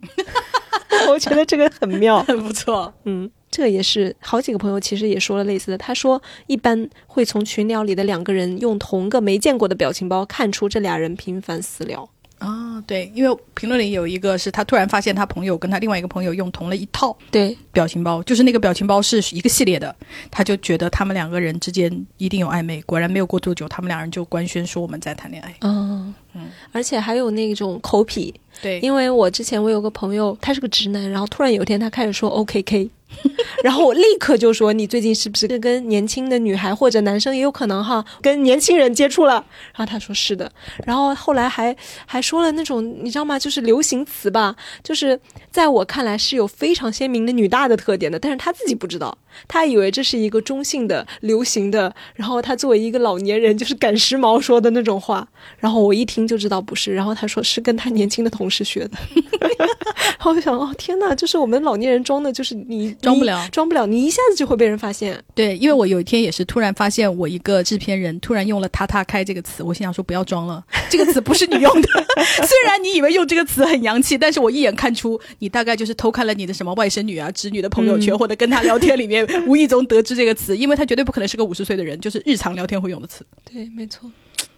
[1.10, 2.92] 我觉得这个很妙，很不错。
[3.04, 3.30] 嗯。
[3.50, 5.78] 这个也是好几个朋友其实也说了类似的。
[5.78, 12.08] 他说，一般会从群聊里的两个人用同个没见过的表情包看出这俩人频繁私聊
[12.38, 12.80] 啊。
[12.86, 19.94] 对，因为评论里有一个是他突然发现他朋友跟他另外一个朋友用同了一套对表情包，就是那个表情包是一个系列的，
[20.30, 22.80] 他就觉得他们两个人之间一定有暧昧。
[22.82, 25.52] 果然没有过多久，他们两人就官宣说我们在谈恋爱。
[25.62, 28.32] 嗯嗯，而且还有那种口癖。
[28.62, 32.90] 对，因为我之前我有个朋友，他是个直男，然后突然有一天他开始说 OKK。
[33.64, 39.34] 然后我立刻就说：“你最近是不是跟年轻的女孩或者男生也有可能哈，跟年轻人接触了？”
[39.74, 40.50] 然后他说：“是的。”
[40.84, 41.74] 然后后来还
[42.06, 43.38] 还说了那种你知道吗？
[43.38, 44.54] 就是流行词吧，
[44.84, 45.18] 就是
[45.50, 49.16] 在我看来是有非常鲜明的女大的特点的，但是他自己不知道，
[49.48, 51.94] 他以为这是一个中性的、流行的。
[52.14, 55.26] 然后他作为一个老年人，就是赶时髦说的那种话。
[55.58, 56.94] 然后我一听就知道不是。
[56.94, 58.90] 然后他说是跟他年轻的同事学的。
[59.58, 62.94] 然后我想：哦天哪，就是我们老年人装的，就是你。
[63.00, 65.22] 装不了，装不了，你一下子就会被人发现。
[65.34, 71.88] 对，因为我有一天也是突然发现，我一个制片人突然用了“他他开”这个词，我心想说不要装了， 这个词不是你用的。
[72.44, 83.24] 虽然你以为用这个词很洋气，但是我一眼看出你大概就是偷看了你的什么外甥女啊、侄女的朋友圈，或者跟他聊天里面无意中得知这个词，因为他绝对不可能是个五十岁的人，就是日常聊天会用的词。
[83.44, 84.10] 对，没错，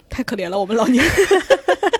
[0.09, 1.13] 太可怜了，我们老年人。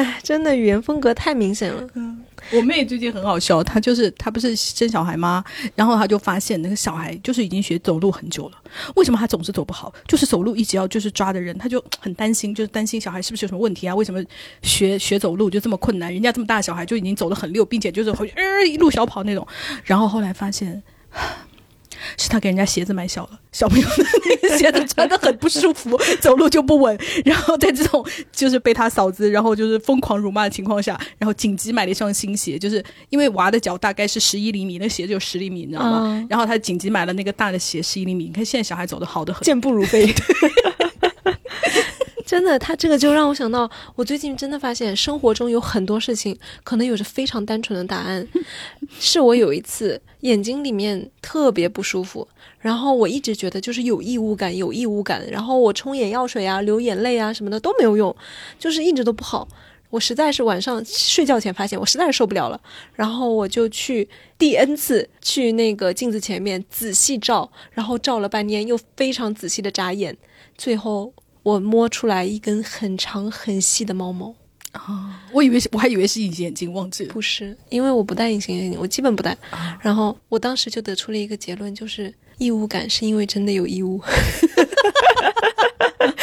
[0.00, 1.86] 哎，真的语言风格太明显了。
[1.94, 2.24] 嗯。
[2.52, 5.44] 我妹最近很好笑，她就是她不是生小孩吗？
[5.74, 8.56] 然后她就发现那个小孩就是已经学走路很久了，
[8.96, 9.92] 为什么他总是走不好？
[10.08, 13.94] 就是走路一直要就是抓的人，她就很担心，就是担心小孩是不是有什么问题啊？
[13.94, 14.24] 为什么
[14.62, 16.10] 学学走路就这么困难？
[16.10, 19.46] 人家这么大小孩就已经走得很溜，并且就是会呃一路小跑那种。
[19.84, 20.82] 然后后来发现。
[22.18, 26.98] 是他给人家鞋子买小了， 小朋友的那个鞋子穿的很不舒服， 走路就不稳。
[27.24, 36.26] 然后在这种就是被他嫂子，然后就是疯狂辱骂的情况下，然后紧急买了一双新鞋，就是因为娃的脚大概是十一厘米，那鞋子有十厘米，你知道吗？
[36.28, 38.24] 然后他紧急买了那个大的鞋，十一厘米。
[38.24, 40.12] 你看现在小孩走的好的很，健步如飞。
[42.30, 48.24] 真的，他这个就让我想到，我最近真的发现生活中有很多事情可能有着非常单纯的答案。
[49.00, 52.28] 是我有一次眼睛里面特别不舒服，
[52.60, 58.14] 然后我一直觉得就是有异物感，有异物感，然后我冲眼药水啊、流眼泪啊什么的都没有用，
[58.60, 59.48] 就是一直都不好。
[59.90, 62.60] 我实在是晚上睡觉前发现，我实在是受不了了，
[62.94, 64.08] 然后我就去
[64.38, 70.16] 第 N 次去那个镜子前面仔细照，然后照了半天，又非常仔细的眨眼，
[70.56, 71.12] 最后。
[71.42, 74.34] 我摸出来一根很长很细的毛毛
[74.72, 75.22] 啊！
[75.32, 77.12] 我以为是，我还以为是隐形眼镜，忘记了。
[77.12, 79.36] 不是，因为我不戴隐形眼镜，我基本不戴。
[79.80, 84.00] 然后我当时就得出了一个结论，就是异物感是因为真的有异物。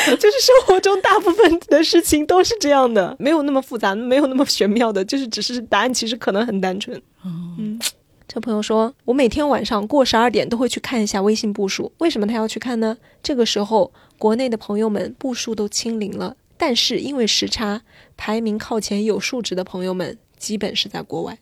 [0.08, 7.00] 就是生活中大部分的事情都是这样的，没有那么复杂，没有那么玄妙的，就是只是答案其实可能很单纯。
[7.26, 7.78] 嗯。
[8.28, 11.92] 这朋友说：“我每天晚上过十二点都会去看一下微信步数。
[12.00, 12.98] 为什么他要去看呢？
[13.24, 17.82] 这个时候，国内的朋友们步数都清零了，但是因为时差，
[18.18, 21.38] 排名靠前有数值的朋友们基本是在国外。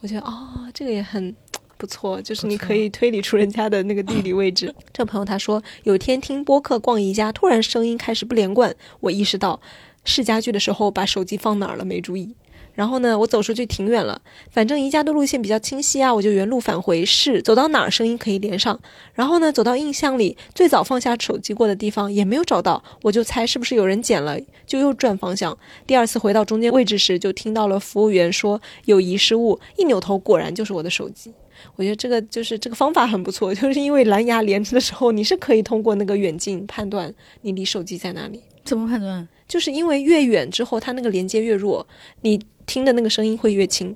[0.00, 1.34] 我觉得哦，这个也很。”
[1.76, 4.72] 不错，就是你可以推理出人家的那个地理位置。
[4.92, 9.60] 这朋友他说，有天听播客逛宜家，突然声音开始不连贯，我意识到
[10.04, 12.34] 试家具的时候把手机放哪儿了，没注意。
[12.74, 14.20] 然后呢，我走出去挺远了，
[14.50, 18.78] 反正宜家的路线比较清晰啊，我就原路返回是，走到哪儿声音可以连上。
[19.12, 24.36] 然后呢，走到印象里最早放下手机过的地方也没有找到，我就猜是不是有人捡了，
[24.66, 25.56] 就又转方向。
[25.86, 31.32] 第二次回到中间位置时，就听到了服务员说有遗失物，一扭头果然就是我的手机。
[31.76, 38.40] 我觉得这个就是这个方法很不错，就是因为蓝牙连着的时候，你是可以通过那个远近判断你离手机在哪里。
[38.64, 39.28] 怎么判断？
[39.46, 41.86] 就是因为越远之后，它那个连接越弱，
[42.22, 42.40] 你。
[42.66, 43.94] 听的那个声音会越轻，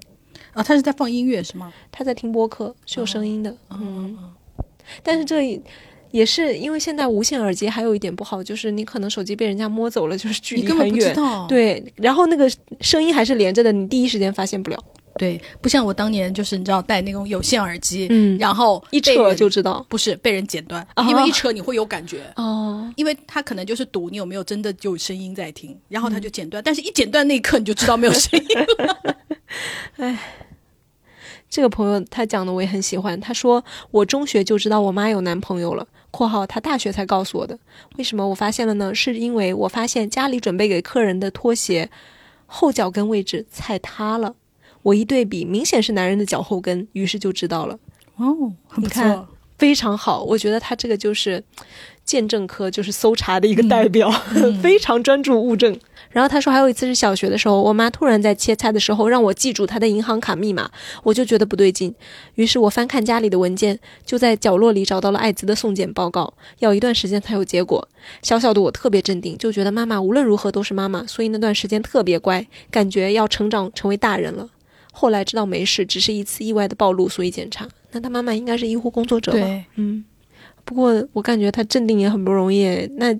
[0.52, 1.72] 啊，他是在放音乐是吗？
[1.90, 4.16] 他在听播客，是有声音的，嗯。
[5.02, 5.60] 但是这
[6.10, 11.14] 也是因为现在无线耳机还有一点不好，就是你可能手机被人家摸走了，就是距离很远，
[11.46, 12.50] 对，然后那个
[12.80, 14.84] 声音还是连着的，你第一时间发现不了。
[15.18, 29.16] 对，不像我当年就是你知道戴那种有线耳机，嗯，然后一扯就知道，不是被人剪断，因为一扯你会有感觉哦，因为他可能就是赌你有没有真的有声音在听，然后他就剪断，但是一剪断那一刻你就知道没有声音了。
[29.96, 30.18] 哎，
[31.50, 37.58] 这个朋友他讲的我也很喜欢，他说我中学就知道我妈有男朋友了（括号他大学才告诉我的），
[37.98, 38.94] 为什么我发现了呢？
[38.94, 41.90] 是因为我发现家里准备给客人的拖鞋
[42.46, 44.34] 后脚跟位置踩塌了。
[44.88, 47.78] 我一对比，明显是男人的脚后跟，于是就知道了。
[48.16, 49.28] 哦，很不错，
[49.58, 50.22] 非常好。
[50.22, 51.44] 我觉得他这个就是
[52.04, 54.10] 鉴证科，就是搜查的一个代表，
[54.62, 55.78] 非常专注物证。
[56.10, 60.70] 然后他说，还有一次是小学的时候，我妈突然在切菜的时候让我记住她的银行卡密码，
[61.02, 61.94] 我就觉得不对劲。
[62.36, 67.86] 于是我翻看家里的文件，就在角落里找到了艾滋的送检报告，要一段时间才有结果。
[68.22, 74.48] 小小的我特别镇定，就觉得妈妈无论如何都是妈妈，所以那段时间特别乖，感觉要成长成为大人了。
[74.98, 77.68] 后来知道没事，只是一次意外的暴露，所以检查。
[77.92, 79.64] 那他妈妈应该是医护工作者吧？
[79.76, 80.04] 嗯。
[80.64, 82.66] 不过我感觉他镇定也很不容易。
[82.96, 83.14] 那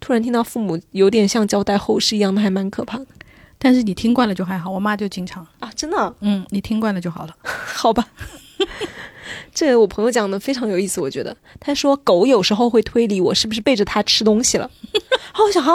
[0.00, 3.06] 突然听到父母有点像交代后事一样的，还蛮可怕的。
[3.58, 6.14] 但是你听惯了就还好，我妈就经常啊，真的。
[6.20, 8.08] 嗯，你听惯了就好了， 好吧。
[9.54, 14.68] 这我朋友讲的非常有意思，我觉得他说狗有时候会推理我是不是背着它吃东西了。
[15.32, 15.72] 好，我想哈，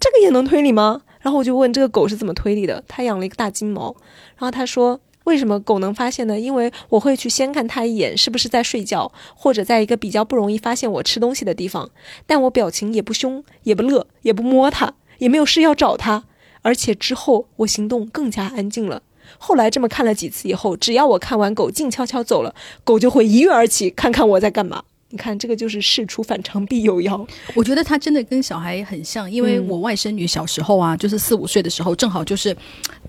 [0.00, 1.02] 这个也能推理吗？
[1.20, 2.82] 然后我就问这个狗是怎么推理的？
[2.88, 3.94] 他养了一个大金毛，
[4.38, 6.38] 然后他说为什么狗能发现呢？
[6.40, 11.90] 因为我会去先看它一眼是不是在睡觉，或者在一个比较不容易发现我吃东西的地方，
[12.26, 16.24] 但我表情也不凶，也不乐，也不摸它，也没有事要找它，
[16.62, 19.02] 而且之后我行动更加安静了。
[19.36, 24.84] 后来这么看了几次以后，只要我看完狗静悄悄走了，狗就会一跃而起，看看我在干嘛。
[25.10, 27.26] 你看，这个就是事出反常必有妖。
[27.54, 32.54] 我觉得他真的跟小孩很像，因为我外甥女小时候啊，就是四五岁的时候，正好就是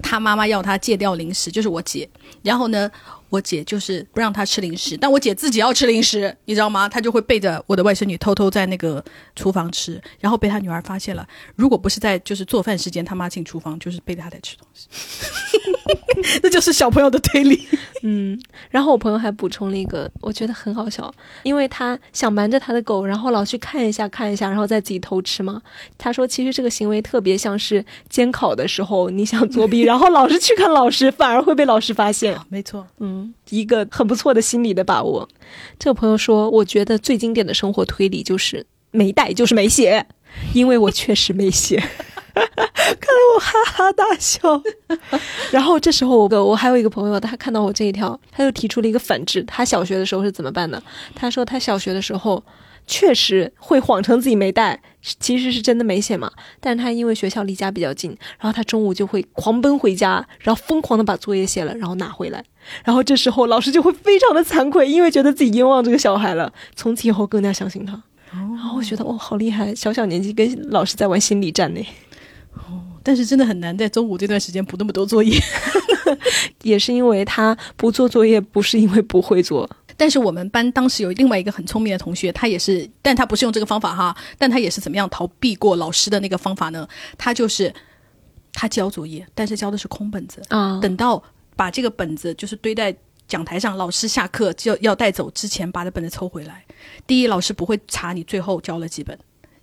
[0.01, 2.09] 他妈妈要他戒掉零食，就是我姐。
[2.41, 2.89] 然后呢，
[3.29, 6.89] 我姐就是不让他吃零食，但我姐自己要吃零食，你知道吗？
[6.89, 9.03] 她就会背着我的外甥女偷偷在那个
[9.35, 11.27] 厨房吃，然后被她女儿发现了。
[11.55, 14.87] 如果不是在就是做饭时间，他妈进厨房就是背着她在吃东西。
[16.43, 17.67] 那就是小朋友的推理。
[18.03, 18.39] 嗯，
[18.69, 25.61] 然后我朋友还补充了一个，我觉得很好笑，因为他想瞒着他的狗，然后老去看一下看一下，然后再自己偷吃嘛。
[25.97, 32.37] 他说，其实这个行为特别像是监考的时候，你想作弊， 然后老是去看老师，反而会被老师发现。
[32.49, 33.18] 没错，嗯，
[33.49, 35.27] 一个很不错的心理的把握。
[35.77, 40.05] 这个朋友说，我觉得最经典的生活推理就是没带就是没写，
[40.53, 41.77] 因为我确实没写。
[42.33, 44.39] 看得我哈哈大笑，
[45.51, 49.43] 然后这时候我我还有一个朋友，他看到我这一条，他就提出了一个反制。
[49.43, 50.81] 他小学的时候是怎么办的？
[51.13, 52.41] 他说他小学的时候
[52.91, 54.81] 确实会谎称自己没带，
[55.19, 56.31] 其实是真的没写嘛。
[56.59, 58.09] 但是他因为学校离家比较近，
[58.39, 62.43] 然后他中午就会狂奔回家，然后疯狂的把作业写了，然后拿回来。
[62.83, 66.51] 然后这时候老师就会非常的惭愧，因为觉得自己冤枉这个小孩了。
[66.75, 68.01] 从此以后更加相信他。
[68.31, 71.81] 然后我觉得哦，好厉害，小小年纪跟老师在玩心理战呢。
[72.55, 75.39] 哦，但是真的很难在中午这段时间补那么多作业，
[76.63, 79.69] 也是因为他不做作业，不是因为不会做。
[79.99, 86.87] 但是我们班当时有另外一个很聪明的同学，他也是，但他不是用这个方法哈，但他也是怎么样逃避过老师的那个方法呢？
[87.17, 87.73] 他就是
[88.53, 90.79] 他交作业，但是交的是空本子啊。
[90.79, 91.21] 等到
[91.57, 92.95] 把这个本子就是堆在
[93.27, 96.63] 讲台上，老师下课就要带走之前，把这本子抽回来。
[97.05, 99.19] 第一，老师不会查你最后交了几本。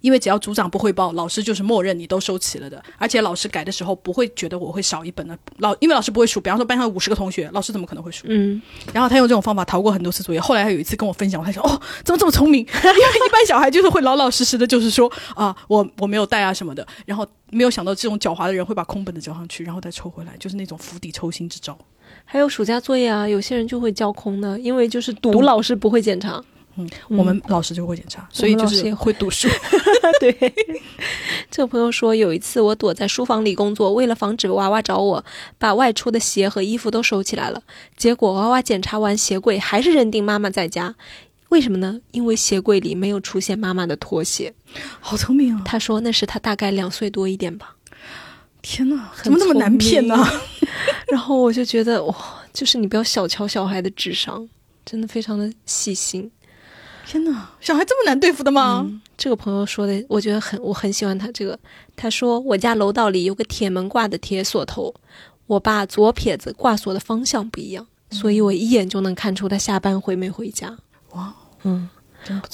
[0.07, 2.81] 因为只要组长不汇报，老师就是默认你都收齐了的。
[2.97, 5.37] 而且老师改的时候不会觉得我会少一本的。
[5.59, 8.25] 老因为老师不会数，比方说班上五十个同学，老师怎么可能会数？
[8.29, 8.63] 嗯。
[8.93, 10.41] 然后他用这种方法逃过很多次作业。
[10.41, 12.61] 后来他有一次跟我分享，我他说：“哦，怎么这么聪明？
[12.61, 16.87] 因为一般小孩就是会老老实实的，就是说啊，我我没有带啊什么的。
[17.05, 21.77] 然后没有想到这种狡猾的人会把空本的交上去，然后再抽回来，就是那种釜底抽薪之招。
[22.25, 26.41] 还有暑假作业啊，有些人就会交空的，因为就是读老师不会检查。
[26.77, 29.49] 嗯，我们老师就会检查，所以就是会读书。
[30.21, 30.33] 对，
[31.51, 35.25] 这个朋友说，有一次我躲在书房里工作，为了防止娃娃找我，
[35.59, 37.63] 把外出的鞋和衣服都收起来了。
[37.97, 40.95] 结果娃娃检查完鞋柜，还是认定妈妈在家。
[41.51, 42.01] 为什么呢？
[42.11, 44.53] 因为鞋柜里没有出现妈妈的拖鞋。
[45.01, 45.63] 好聪明啊！
[45.65, 47.77] 他说那是他大概两岁多一点吧。
[48.61, 50.17] 天哪，怎么那么难骗呢？
[51.09, 52.17] 然后我就觉得哇，
[52.53, 54.49] 就是你不要小瞧小孩的智商，
[54.85, 56.29] 真的非常的细心。
[57.07, 58.85] 天哪，小孩这么难对付的吗？
[59.17, 61.57] 这个朋友说的，我觉得很，我很喜欢他这个。
[61.95, 64.93] 他说我家楼道里有个铁门挂的铁锁头，
[65.47, 70.77] 我爸左撇子挂锁的方向不一样，所以我一眼就能看出他下班回没回家。
[71.13, 71.89] 哇，嗯，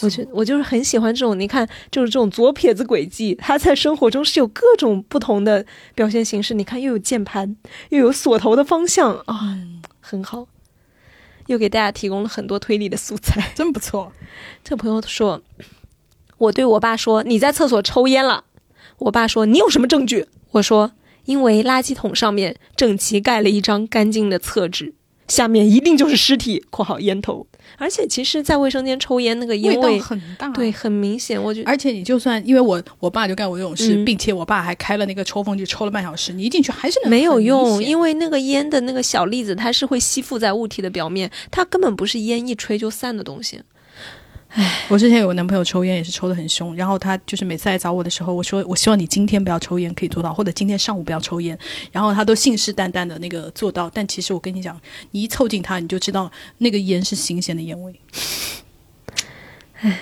[0.02, 5.64] 我觉我就是很喜欢这种，你看，就是这种左撇子轨迹，他在生活中是有各种不同的
[5.94, 6.52] 表现形式。
[6.52, 7.56] 你看，又有键盘，
[7.88, 9.58] 又有锁头的方向啊，
[10.00, 10.46] 很好。
[11.46, 14.12] 又给大家提供了很多推理的素材， 真不错。
[14.64, 15.42] 这朋友说
[16.38, 18.44] ：“我对我爸说，你在厕所抽烟了。”
[18.98, 20.92] 我爸说：“你有什么证据？”我说
[21.26, 24.94] ：“因为垃圾桶上面整齐盖了一张干净的厕纸，
[25.28, 27.46] 下面一定就是尸体（括号烟头）。”
[27.78, 31.42] 而且，其实，在卫生间抽烟那个烟味很大，对，很明显。
[31.42, 43.60] 我觉得，而且你就算因为我我爸就干过这种事，并且我爸还开了那个抽风机抽了半小时，你一进去还是没有用，因为那个烟的那个小粒子它是会吸附在物体的表面，它根本不是烟一吹就散的东西。
[44.54, 51.58] 唉，我之前有个男朋友抽烟也是抽的很凶，然后他就是每次来找我的时候，我说我希望你今天不要抽烟，可以做到，或者今天上午不要抽烟，
[51.90, 54.78] 然后他都信誓旦旦的那个做到，但其实我跟你讲，
[55.12, 57.98] 你一凑近他，你就知道那个烟是新鲜的烟味。
[59.80, 60.00] 唉，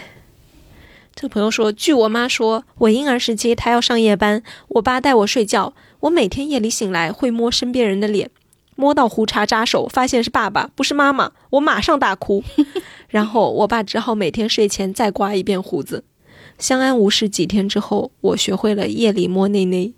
[1.15, 8.29] 这个朋友说，据我妈说，我婴儿时期她要上夜班，我爸带我睡觉，我每天夜里醒来会摸身边人的脸。
[8.81, 12.43] 摸到胡茬扎手，发现是爸爸，不是妈妈，我马上大哭。
[13.09, 16.05] 然后我爸只好每天睡前再刮一遍胡子。
[16.59, 19.93] 相安无事几天之后，我学会了夜里摸内内。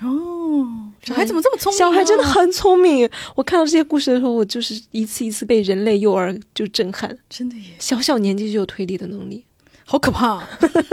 [0.00, 1.78] 哦，小孩怎么这么聪明？
[1.78, 3.08] 小孩真的很聪明。
[3.34, 7.16] 我看到这些故事的时候，我就是一次一次被人类幼儿就震撼。
[7.28, 9.44] 真的耶，小小年纪就有推理的能力，
[9.84, 10.42] 好可怕。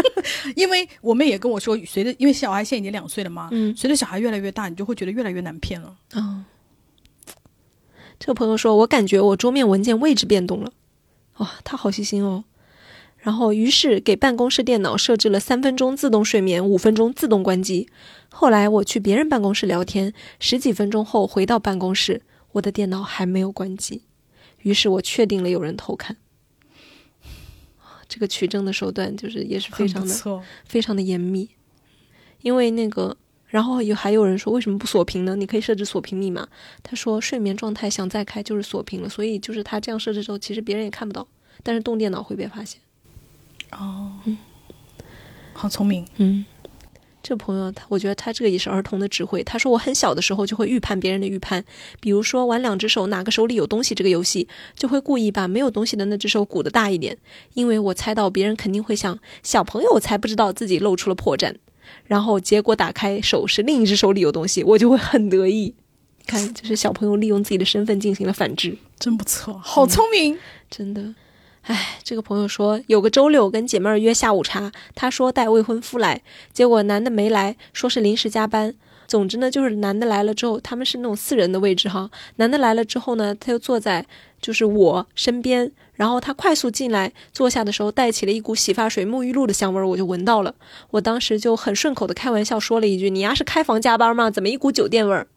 [0.56, 5.94] 因为我妹也跟我说，随着因为小孩现在已经两岁了嘛，嗯，随着小孩越来越大，你就会觉得越来越难骗了。
[6.14, 6.46] 嗯。
[8.22, 10.72] 这个朋友说：“我感觉我桌面文件位置变动了，
[11.38, 12.44] 哇，他好细心哦。”
[13.18, 17.90] 然后，于是给办公室电脑设置了三分钟自动睡眠，五分钟自动关机。
[18.30, 22.22] 后来我去别人办公室聊天，十几分钟后回到办公室，
[22.52, 24.04] 我的电脑还没有关机。
[24.60, 26.18] 于是我确定了有人偷看。
[28.08, 31.50] 这个取证的手段就是也是非常的非常的严密，
[32.44, 33.18] 因为那个。
[33.52, 35.36] 然后有还有人说为什么不锁屏呢？
[35.36, 36.48] 你可以设置锁屏密码。
[36.82, 41.28] 他说睡眠状态想再开就是锁屏了，所以就是他这样设置之后，其实别人也看不到，
[41.62, 42.80] 但是动电脑会被发现。
[43.72, 44.38] 哦，嗯，
[45.52, 46.46] 好聪明，嗯，
[47.22, 49.44] 这朋友他，我觉得他这个也是儿童的智慧。
[49.44, 51.64] 他说我很小的时候就会预判别人的预判，
[52.00, 57.18] 比如说玩两只手哪个手里有东西这个游戏，就会故意把没有东西的那只手鼓得大一点，
[57.54, 61.56] 因为我猜到别人肯定会想小朋友才不知道自己露出了破绽。
[62.06, 65.74] 然后结果打开手是另一只手里有东西，我就会很得意。
[66.26, 70.38] 看，就是小朋友利用自己的身份进行了反制，真不错，好聪明，
[70.70, 71.16] 真的。
[71.64, 76.22] 哎，这个朋友说有个周六跟姐妹儿约下午茶，他说带未婚夫来，
[76.54, 78.76] 结果男的没来，说是临时加班。
[79.12, 82.10] 总之呢，就是男的来了之后，他们是那种四人的位置哈。
[82.38, 84.06] 男的来了之后呢，他就坐在
[84.42, 90.56] 就是我身边，然后他快速进来坐下的时候，带起了一股洗发水、沐浴露的香味，我就闻到了。
[90.92, 94.32] 我当时就很顺口的开玩笑说了一句：“你丫是开房加班吗？
[94.32, 95.28] 怎么一股酒店味儿？”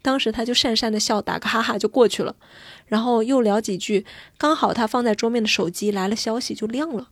[0.00, 2.36] 当时他就讪讪的笑，打个哈哈就过去了。
[2.86, 4.06] 然后又聊几句，
[4.38, 7.08] 刚好他放在桌面的手机来了消息就亮了。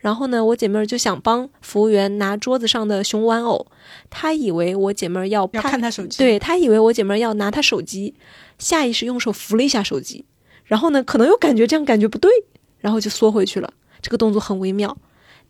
[0.00, 3.66] 然后呢，我姐妹儿就想帮服务员拿桌子上的熊玩偶，
[4.08, 8.14] 她以为我姐妹儿要要看她手机，对她以为我姐妹儿要拿她手机，
[8.58, 10.24] 下意识用手扶了一下手机，
[10.64, 12.30] 然后呢，可能又感觉这样感觉不对，
[12.78, 13.72] 然后就缩回去了。
[14.00, 14.96] 这个动作很微妙，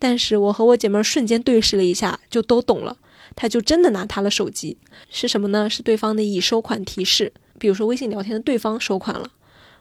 [0.01, 2.97] 但是我和我姐妹儿瞬间对视了一下，就都懂了，
[3.37, 4.77] 她就真的拿她的手机，
[5.09, 5.71] 是什么呢？
[5.71, 9.31] 是对方的已收款提示，比如说微信聊天的对方收款了。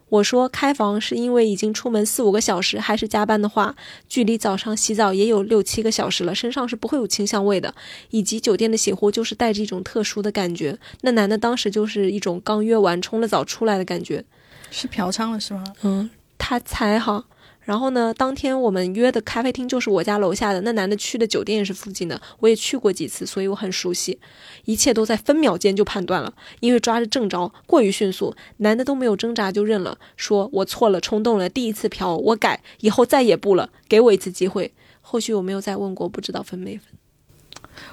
[0.09, 3.75] 我说开房是因为已经出门四五个小时，还是加班的话，
[4.07, 7.73] 距离早上洗澡也有六七个小时了，身上是不会有清香味的。
[8.09, 10.77] 以及酒店的洗护就是带着一种特殊的感觉。
[11.01, 14.25] 那男的当时就是一种刚约完冲了澡出来的感觉，
[14.71, 15.63] 是嫖娼了是吗？
[15.83, 17.25] 嗯，他才哈。
[17.69, 24.19] 然后呢，当天我们约的咖啡厅就是我家楼下的，那男的去的酒店也是附近的，我也去过几次，所以我很熟悉。
[24.65, 34.73] 一切都在分秒间就判断了，因为抓着正着，过于迅速，男的都没有挣扎就认了，说我错了，冲动了，第一次嫖，我改，以后再也不了，给我一次机会。
[35.01, 36.85] 后续我没有再问过，不知道分没分。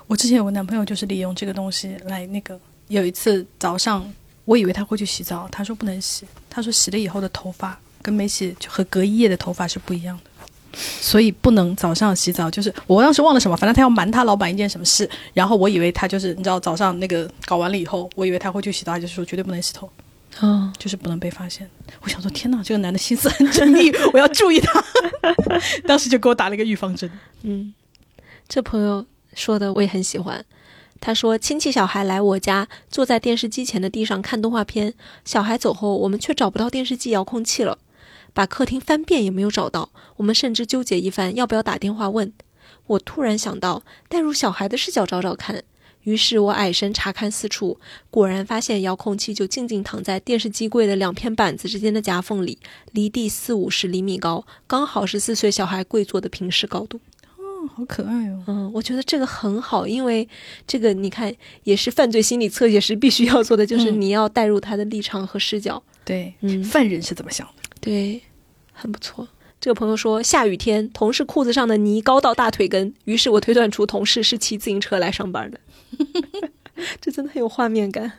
[0.07, 2.59] 我之前有个男朋友就是利用这个东西来那个，
[2.89, 4.11] 有一次早上，
[4.47, 12.49] 我以为他会去洗澡，他说不能洗，他说洗了以后的头发跟没洗就和隔一夜的头发是不一样的，所以不能早上洗澡。
[12.49, 19.91] 就是我当时忘了什么，反正他要瞒他老板一件什么事，然后我以为他就是你知道早上那个搞完了以后，我以为他会去洗澡，就是说绝对不能洗头，
[20.39, 21.69] 啊，就是不能被发现。
[22.03, 24.85] 我想说天哪，这个男的心思很缜密，我要注意他。
[25.85, 27.11] 当时就给我打了一个预防针。
[27.43, 27.75] 嗯，
[28.49, 29.05] 这朋友
[29.35, 30.45] 说的我也很喜欢。
[30.99, 34.95] 他说，亲戚小孩来我家，坐在电视机前的地上看动画片。
[35.27, 37.77] 小孩走后，我们却找不到电视机遥控器了，
[38.37, 39.89] 把客厅翻遍也没有找到。
[40.17, 42.31] 我们甚至纠结一番，要不要打电话问。
[42.89, 45.63] 我突然想到，带入小孩的视角找找看。
[46.03, 47.81] 于是我矮身查看四处，
[48.11, 52.59] 果然发现遥控器就静静躺在电视机柜的两片板子之间的夹缝里，
[52.93, 57.01] 离地四五十厘米高，刚好是四岁小孩跪坐的平视高度。
[57.39, 58.45] 哦，好可爱哦。
[58.47, 60.29] 嗯，我觉得这个很好，因为
[60.67, 61.35] 这个你看
[61.65, 65.83] 也是犯罪心理测写时必须要做的，就是嗯你要带入他的立场和视角。
[66.05, 67.66] 对，嗯，犯人是怎么想的？
[67.87, 68.21] 对，
[68.73, 69.29] 很不错。
[69.61, 75.61] 这个朋友说，下雨天，同事裤子上的泥高到大腿根，于是我推断出同事是骑自行车来上班的。
[77.01, 78.11] 这真的很有画面感。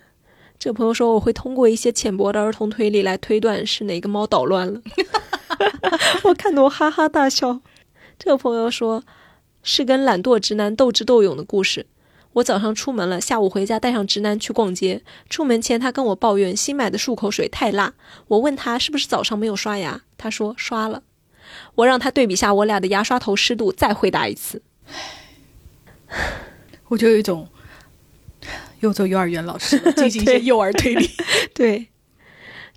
[0.58, 4.82] 这个朋友说，我会通过一些浅薄的儿童推理来推断是哪个猫捣乱了。
[6.24, 7.60] 我看得我哈哈大笑。
[8.18, 9.04] 这个朋友说，
[9.64, 11.86] 是跟懒惰直男斗智斗勇的故事。
[12.38, 15.02] 我早上出门了，下午回家带上直男去逛街。
[15.28, 17.94] 出门前，他跟我抱怨新买的漱口水太辣。
[18.28, 21.02] 我问他是不是早上没有刷牙，他说刷了。
[21.76, 24.62] 我让他对比下我俩的牙刷头湿度，再回答一次。
[26.90, 27.48] 我就有一种
[28.82, 31.10] 又做幼儿园老师进行一些 幼儿推理。
[31.56, 31.88] 对，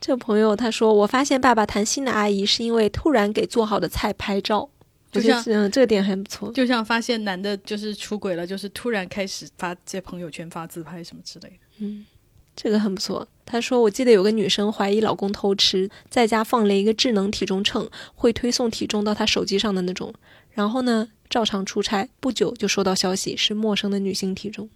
[0.00, 4.79] 这朋友他说，我发现爸爸谈心的阿姨是因为突然给做好的菜拍照，我
[5.10, 6.52] 就像嗯，这个点很不错。
[6.52, 11.56] 就像发现男的就是出轨了，就是突然开始发在朋友圈发自拍什么之类的。
[11.78, 12.06] 嗯，
[12.54, 13.26] 这个很不错。
[13.44, 20.14] 他说，我记得有个女生怀疑老公偷吃，在家放了一个智能体重秤，会推送体重到她手机上的那种。
[20.52, 24.70] 然后呢，照常出差，不久就收到消息是陌生的女性体重。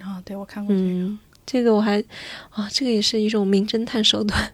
[0.00, 0.88] 啊，对我看过这个。
[0.88, 2.02] 嗯，这个我还
[2.50, 4.52] 啊，这个也是一种名侦探手段。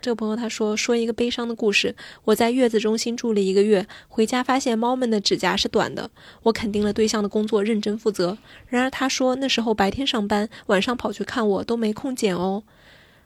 [0.00, 1.94] 这个朋友他说说一个悲伤的故事。
[2.24, 6.10] 我在月子中心住了一个月，回家发现猫们的指甲是短的。
[6.44, 12.62] 我肯定了对象的工作认真负责，然而他说那时候白天上班，晚上跑去看我都没空剪哦。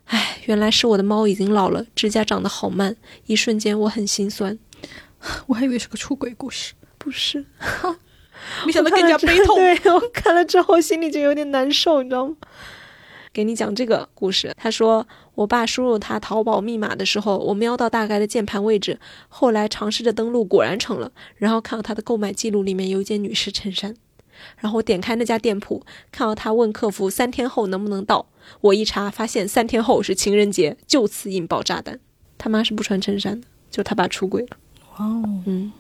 [0.07, 2.97] 唉，原来是我的猫已经老了，指甲长得好慢。
[3.27, 4.59] 一瞬间我很心酸。
[5.47, 7.47] 我还以为是个出轨故事，不是，
[8.67, 9.57] 没想到更加悲痛。
[9.57, 12.35] 对我看了之后心里就有点难受，你知道吗？
[13.33, 15.05] 给你讲这个故事，他说
[15.35, 18.99] 我爸输入他淘宝密码的时候，我瞄到大概的键盘位置，
[19.29, 23.95] 后来尝试着登录，果然成了，然后看到他的购买记录里面有一件女士衬衫，
[24.59, 28.27] 然后我点开那家店铺，看到他问客服三天后能不能到，
[28.61, 31.99] 我一查发现三天后是情人节，就此引爆炸弹。
[32.39, 34.57] 他妈是不穿衬衫的，就他爸出轨了。
[34.97, 35.73] 哇哦，嗯，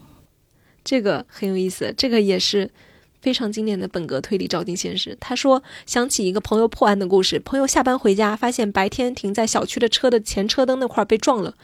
[0.82, 2.70] 这个很有意思，这个也是
[3.24, 5.16] 非常经典的本格推理照进现实。
[5.18, 11.54] 他说想起一个朋友破案的故事，朋友下班回家，发现白天停在小区的车的前车灯那块被撞了。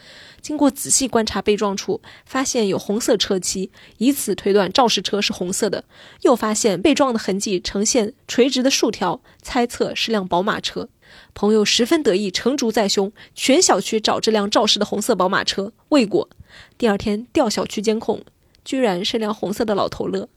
[0.41, 5.85] 经过仔细观察被撞处，发现有红色车漆，以此推断肇事车是红色的。
[6.23, 10.89] 又发现被撞的痕迹呈现垂直的竖条，猜测是辆宝马车。
[11.35, 16.31] 朋友十分得意，成竹在胸，全小区找这辆肇事的红色宝马车，未果。
[16.78, 18.23] 第二天调小区监控，
[18.65, 20.31] 居然是辆红色的老头乐。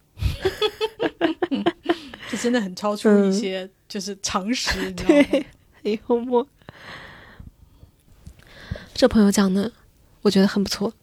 [2.33, 5.23] 这真的很超出一些就是常识， 你知道吗？
[5.29, 5.45] 对，
[5.83, 6.47] 很幽默。
[8.91, 9.71] 这朋友讲的，
[10.23, 10.93] 我觉得很不错。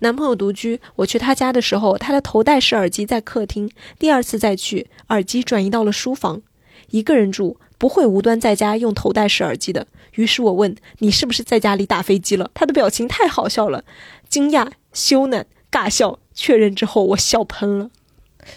[0.00, 3.70] 男朋友独居，我去他家的时候，他的头戴式耳机在客厅。
[3.98, 6.42] 第二次再去，耳机转移到了书房。
[6.90, 9.86] 一个人住，不会无端在家用头戴式耳机的。
[10.16, 13.82] 于是我问：“你是不是在家里打飞机了？”他的表情太好笑了，
[14.28, 16.18] 惊讶、羞赧、尬笑。
[16.34, 17.90] 确认之后，我笑喷了。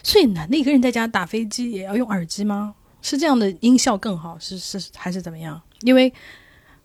[0.04, 2.76] 所以男的一个人在家打飞机也要用耳机吗？
[3.02, 5.62] 是这样的音效更好，是是还是怎么样？
[5.82, 6.12] 因为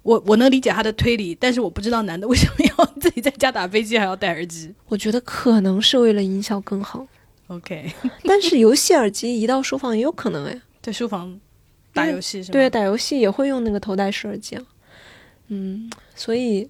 [0.02, 4.74] 我我能理解他的推理，但是我不知道男的为什么要自己在家打飞机还要戴耳机。
[4.88, 7.06] 我觉得可能是为了音效更好
[7.48, 7.92] ，OK，
[8.24, 10.60] 但是游戏耳机移到书房也有可能哎。
[10.82, 11.40] 在书房
[11.94, 12.52] 打游戏是吗？
[12.52, 14.62] 对，打游戏也会用那个头戴式耳机啊。
[15.48, 16.68] 嗯，所以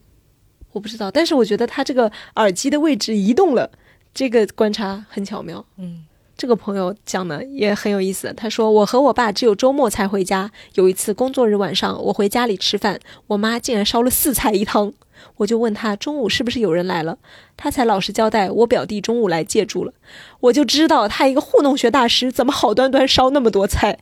[0.71, 3.71] 我不知道，但是我觉得他这个耳机的位置移动了，
[4.15, 5.65] 这个观察很巧妙。
[5.79, 6.05] 嗯，
[6.43, 8.35] 这个朋友讲的也很有意思。
[8.37, 10.51] 他说：“我和我爸只有周末才回家。
[10.75, 12.99] 有一次工作日晚上，我回家里吃饭，
[13.29, 14.93] 我妈竟然烧了四菜一汤。
[15.37, 17.17] 我就问他中午是不是有人来了，
[17.57, 19.93] 他才老实交代我表弟中午来借住了。
[20.41, 24.01] 我就知道他一个糊弄学大师怎么好端端烧那么多菜。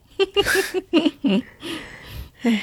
[2.40, 2.62] 哎，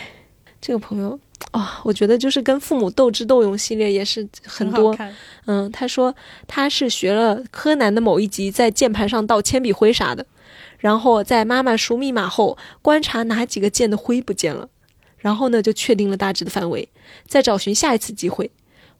[0.59, 1.19] 这个朋友
[1.51, 4.95] 啊、我觉得就是跟父母斗智斗勇系列也是很多。
[5.45, 6.13] 嗯，他说
[6.45, 10.25] 他是学了柯南的某一集，在键盘上倒铅笔灰啥的，
[10.79, 14.69] 然后在妈妈输密码后，观察哪几个键的灰不见了，
[15.17, 16.89] 然后呢就确定了大致的范围，
[17.27, 18.51] 再找寻下一次机会。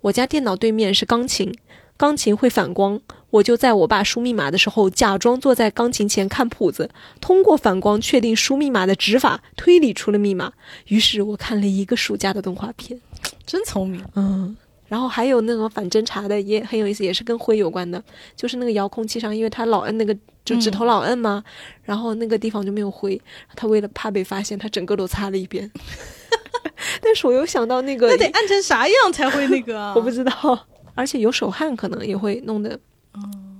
[0.01, 1.53] 我家电脑对面是钢琴，
[1.97, 3.01] 钢琴会反光，
[3.31, 10.53] 我就在我爸输密码的时候，假装坐在钢琴前看谱子，通过反光确定输密码的指法，推理出了密码。
[10.87, 12.99] 于是我看了一个暑假的动画片。
[13.45, 14.03] 真聪明。
[14.15, 14.55] 嗯，
[14.87, 18.01] 然后还有那种反侦查的也很有意思，也是跟灰有关的，
[18.35, 20.15] 就是那个遥控器上，因为他老摁那个
[20.45, 21.43] 就指头老摁嘛，
[21.81, 23.19] 然后那个地方就没有灰，
[23.55, 25.71] 他为了怕被发现，他整个都擦了一遍。
[27.01, 29.93] 但是我又想到那个，那得按成啥样才会那个啊？
[29.97, 30.67] 我不知道，
[30.97, 32.79] 而且有手汗可能也会弄得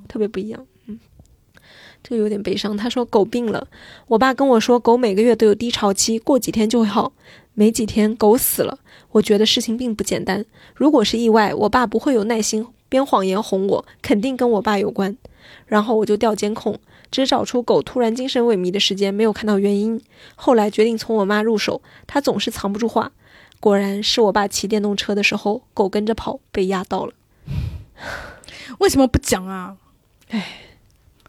[0.08, 0.66] 特别不一样。
[0.88, 1.00] 嗯，
[2.04, 2.76] 这个有点悲伤。
[2.76, 3.68] 他说狗病了，
[4.08, 7.14] 我爸跟我说狗每个月都有低潮期，过几天就会好。
[7.54, 8.80] 没几天狗死了，
[9.12, 10.46] 我觉得事情并不简单。
[10.76, 15.16] 如果是意外，我爸不会有耐心编谎言哄我，肯定跟我爸有关。
[15.66, 16.78] 然后我就调监控，
[17.10, 20.00] 只找出狗突然精神萎靡的时间，没有看到原因。
[20.36, 23.12] 后来决定从我妈入手，她总是藏不住话。
[23.60, 27.14] 果然是我爸骑电动车的时候，狗跟着跑，被压到了。
[28.80, 29.78] 为什么不讲啊？
[30.30, 30.46] 哎，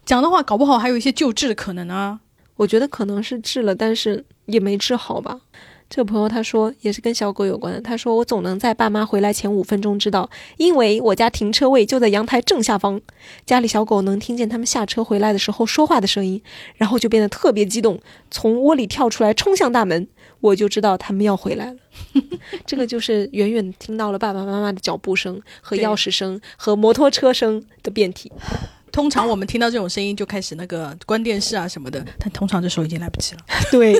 [0.04, 2.20] 讲的话，搞不好还有一些救治的可能啊。
[2.56, 5.40] 我觉得可能是治了，但是也没治好吧。
[5.88, 7.80] 这个朋友他说也是跟小狗有关的。
[7.80, 10.28] 他说我总能在爸妈回来前五分钟知道，
[10.58, 13.00] 因为我家停车位就在阳台正下方，
[13.46, 16.42] 家里小狗能听见他们下车回来的时候说话的声音，
[16.74, 17.98] 然后就变得特别激动，
[18.30, 20.06] 从窝里跳出来冲向大门，
[20.40, 21.78] 我就知道他们要回来了。
[22.64, 28.30] 这个就是远远听到了爸爸妈妈的脚步声和钥匙声和摩托车声的变体。
[28.90, 33.40] 通常我们听到这种声音就开始那个关电视啊什么的，但通常这时候已经来不及了。
[33.70, 33.94] 对，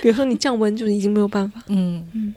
[0.00, 1.60] 比如说你降温就已经没有办法。
[1.68, 2.34] 嗯嗯，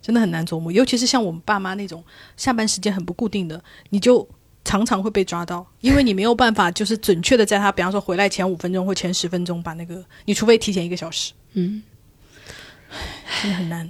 [0.00, 2.04] 真的很难琢磨，尤其是像我们爸妈那种
[2.36, 4.28] 下班时间很不固定的，你就
[4.62, 11.82] 常常会被抓到，因为你没有办法就是准确的在他，比方说回来前五分钟或前十分钟把那个，你除非提前一个小时，嗯。
[13.42, 13.88] 真的很难。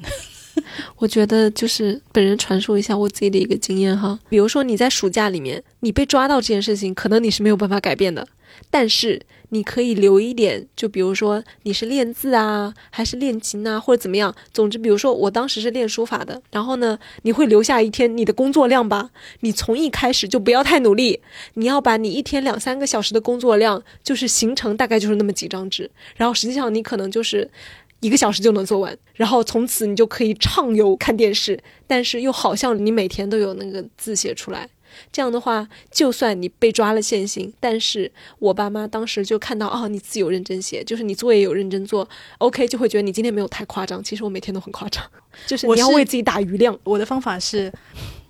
[0.99, 8.27] 我觉得就是本人传授一下我自己的一个经验哈，比如说你在暑假里面你被抓到这件事情，可能你是没有办法改变的，
[8.71, 14.33] 但是你可以留一点，就比如说你是练字啊，还是练琴啊，或者怎么样。
[14.53, 19.11] 总之，比如说我当时是练书法的，然后呢，你会留下一天你的工作量吧。
[19.41, 21.21] 你从一开始就不要太努力，
[21.55, 27.51] 你要把你一天两三个小时的工作量，就是形成大概就是那么几张纸，然后实际上你可能就是。
[28.05, 34.69] 一个小时就能做完，然后从此你就可以畅游看电视，但是又好像你每天都有那个字写出来。
[35.11, 42.07] 这样的话，就算你被抓了现行，但是我爸妈当时就看到哦，你字有认真写，就是你作业有认真做
[42.39, 44.05] ，OK 就会觉得你今天没有太夸张。
[44.05, 45.03] 其实我每天都很夸张，
[45.49, 46.79] 就是我是你要为自己打余量。
[46.85, 47.73] 我的方法是，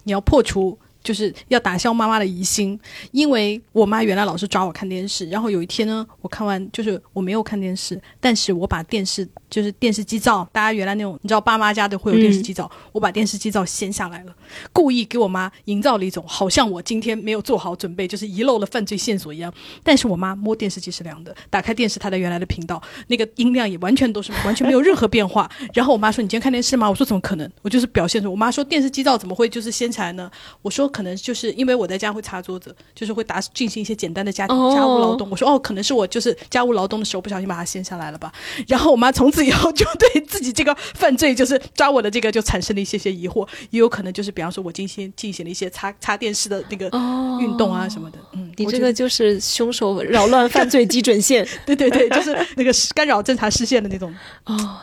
[0.04, 2.80] 你要破除，就是要打消妈妈的疑心，
[3.12, 14.34] 因为我妈原来老是抓我看电视，然后有一天呢，我看完就是我没有看电视，但是我把电视就是电视机罩，大家原来那种你知道爸妈家都会有电视机罩，我把电视机罩掀下来了，
[14.72, 19.52] 故意给我妈营造了一种好像我今天没有做好准备，就是遗漏了犯罪线索一样。
[19.82, 25.50] 但是我妈摸电视机是凉的，打开电视她的原来的频道，那个音量也完全都是完全没有任何变化。
[25.74, 30.30] 然后我妈说：“你今天看电视吗？”我说：“怎么可能？”我就是表现出我妈说电视机罩怎么会就是掀起来呢？
[30.62, 35.28] 我说可能就是因为我在家会擦桌子，就是会打进行一些简单的家庭哦家务劳动。
[35.30, 38.32] 我说哦，可能是我就是家务劳动的时候不小心把它掀下来了吧。
[38.68, 48.18] 然后我妈从此以后就对自己这个犯罪就是抓我的这个就产生了一些些疑惑，也有可能就是比方说我今天进行了一些擦擦电视的那个哦运动啊什么的。
[48.32, 54.14] 嗯，你这个就是凶手扰乱犯罪基准线 对对对，就是那个干扰侦查视线的那种。
[54.44, 54.78] 哦，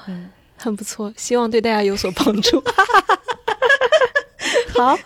[0.58, 2.62] 很不错，希望对大家有所帮助。
[4.76, 4.98] 好，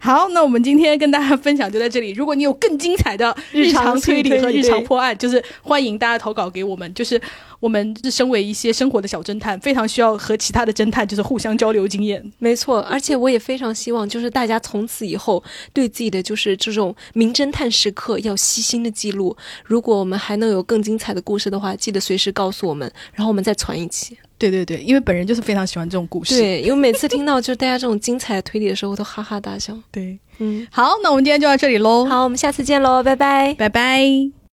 [0.00, 2.10] 好，那我们今天跟大家分享就在这里。
[2.12, 6.92] 如果你有更精彩的日常推理和日常破案，就是欢迎大家投稿给我们。
[6.94, 7.20] 就是
[7.60, 12.32] 我们是身为一些生活的小侦探，非常需要和其他的侦探就是互相交流经验。
[12.38, 15.42] 没错，而且我也非常希望，就是大家从此以后
[15.72, 19.36] 对自己的就是这种名侦探时刻要悉心的记录。
[19.64, 24.16] 如果我们还能有更精彩的故事的话，记得随时告诉我们，然后我们再传一期。
[24.38, 26.38] 对对对，因为本人就是非常喜欢这种故事。
[26.38, 29.76] 对，因为每次听到就是大家这种精彩的推理的时候，我都哈哈大笑。
[29.90, 32.04] 对，嗯，好，那我们今天就到这里喽。
[32.04, 34.36] 好，我们下次见喽，拜拜，拜拜。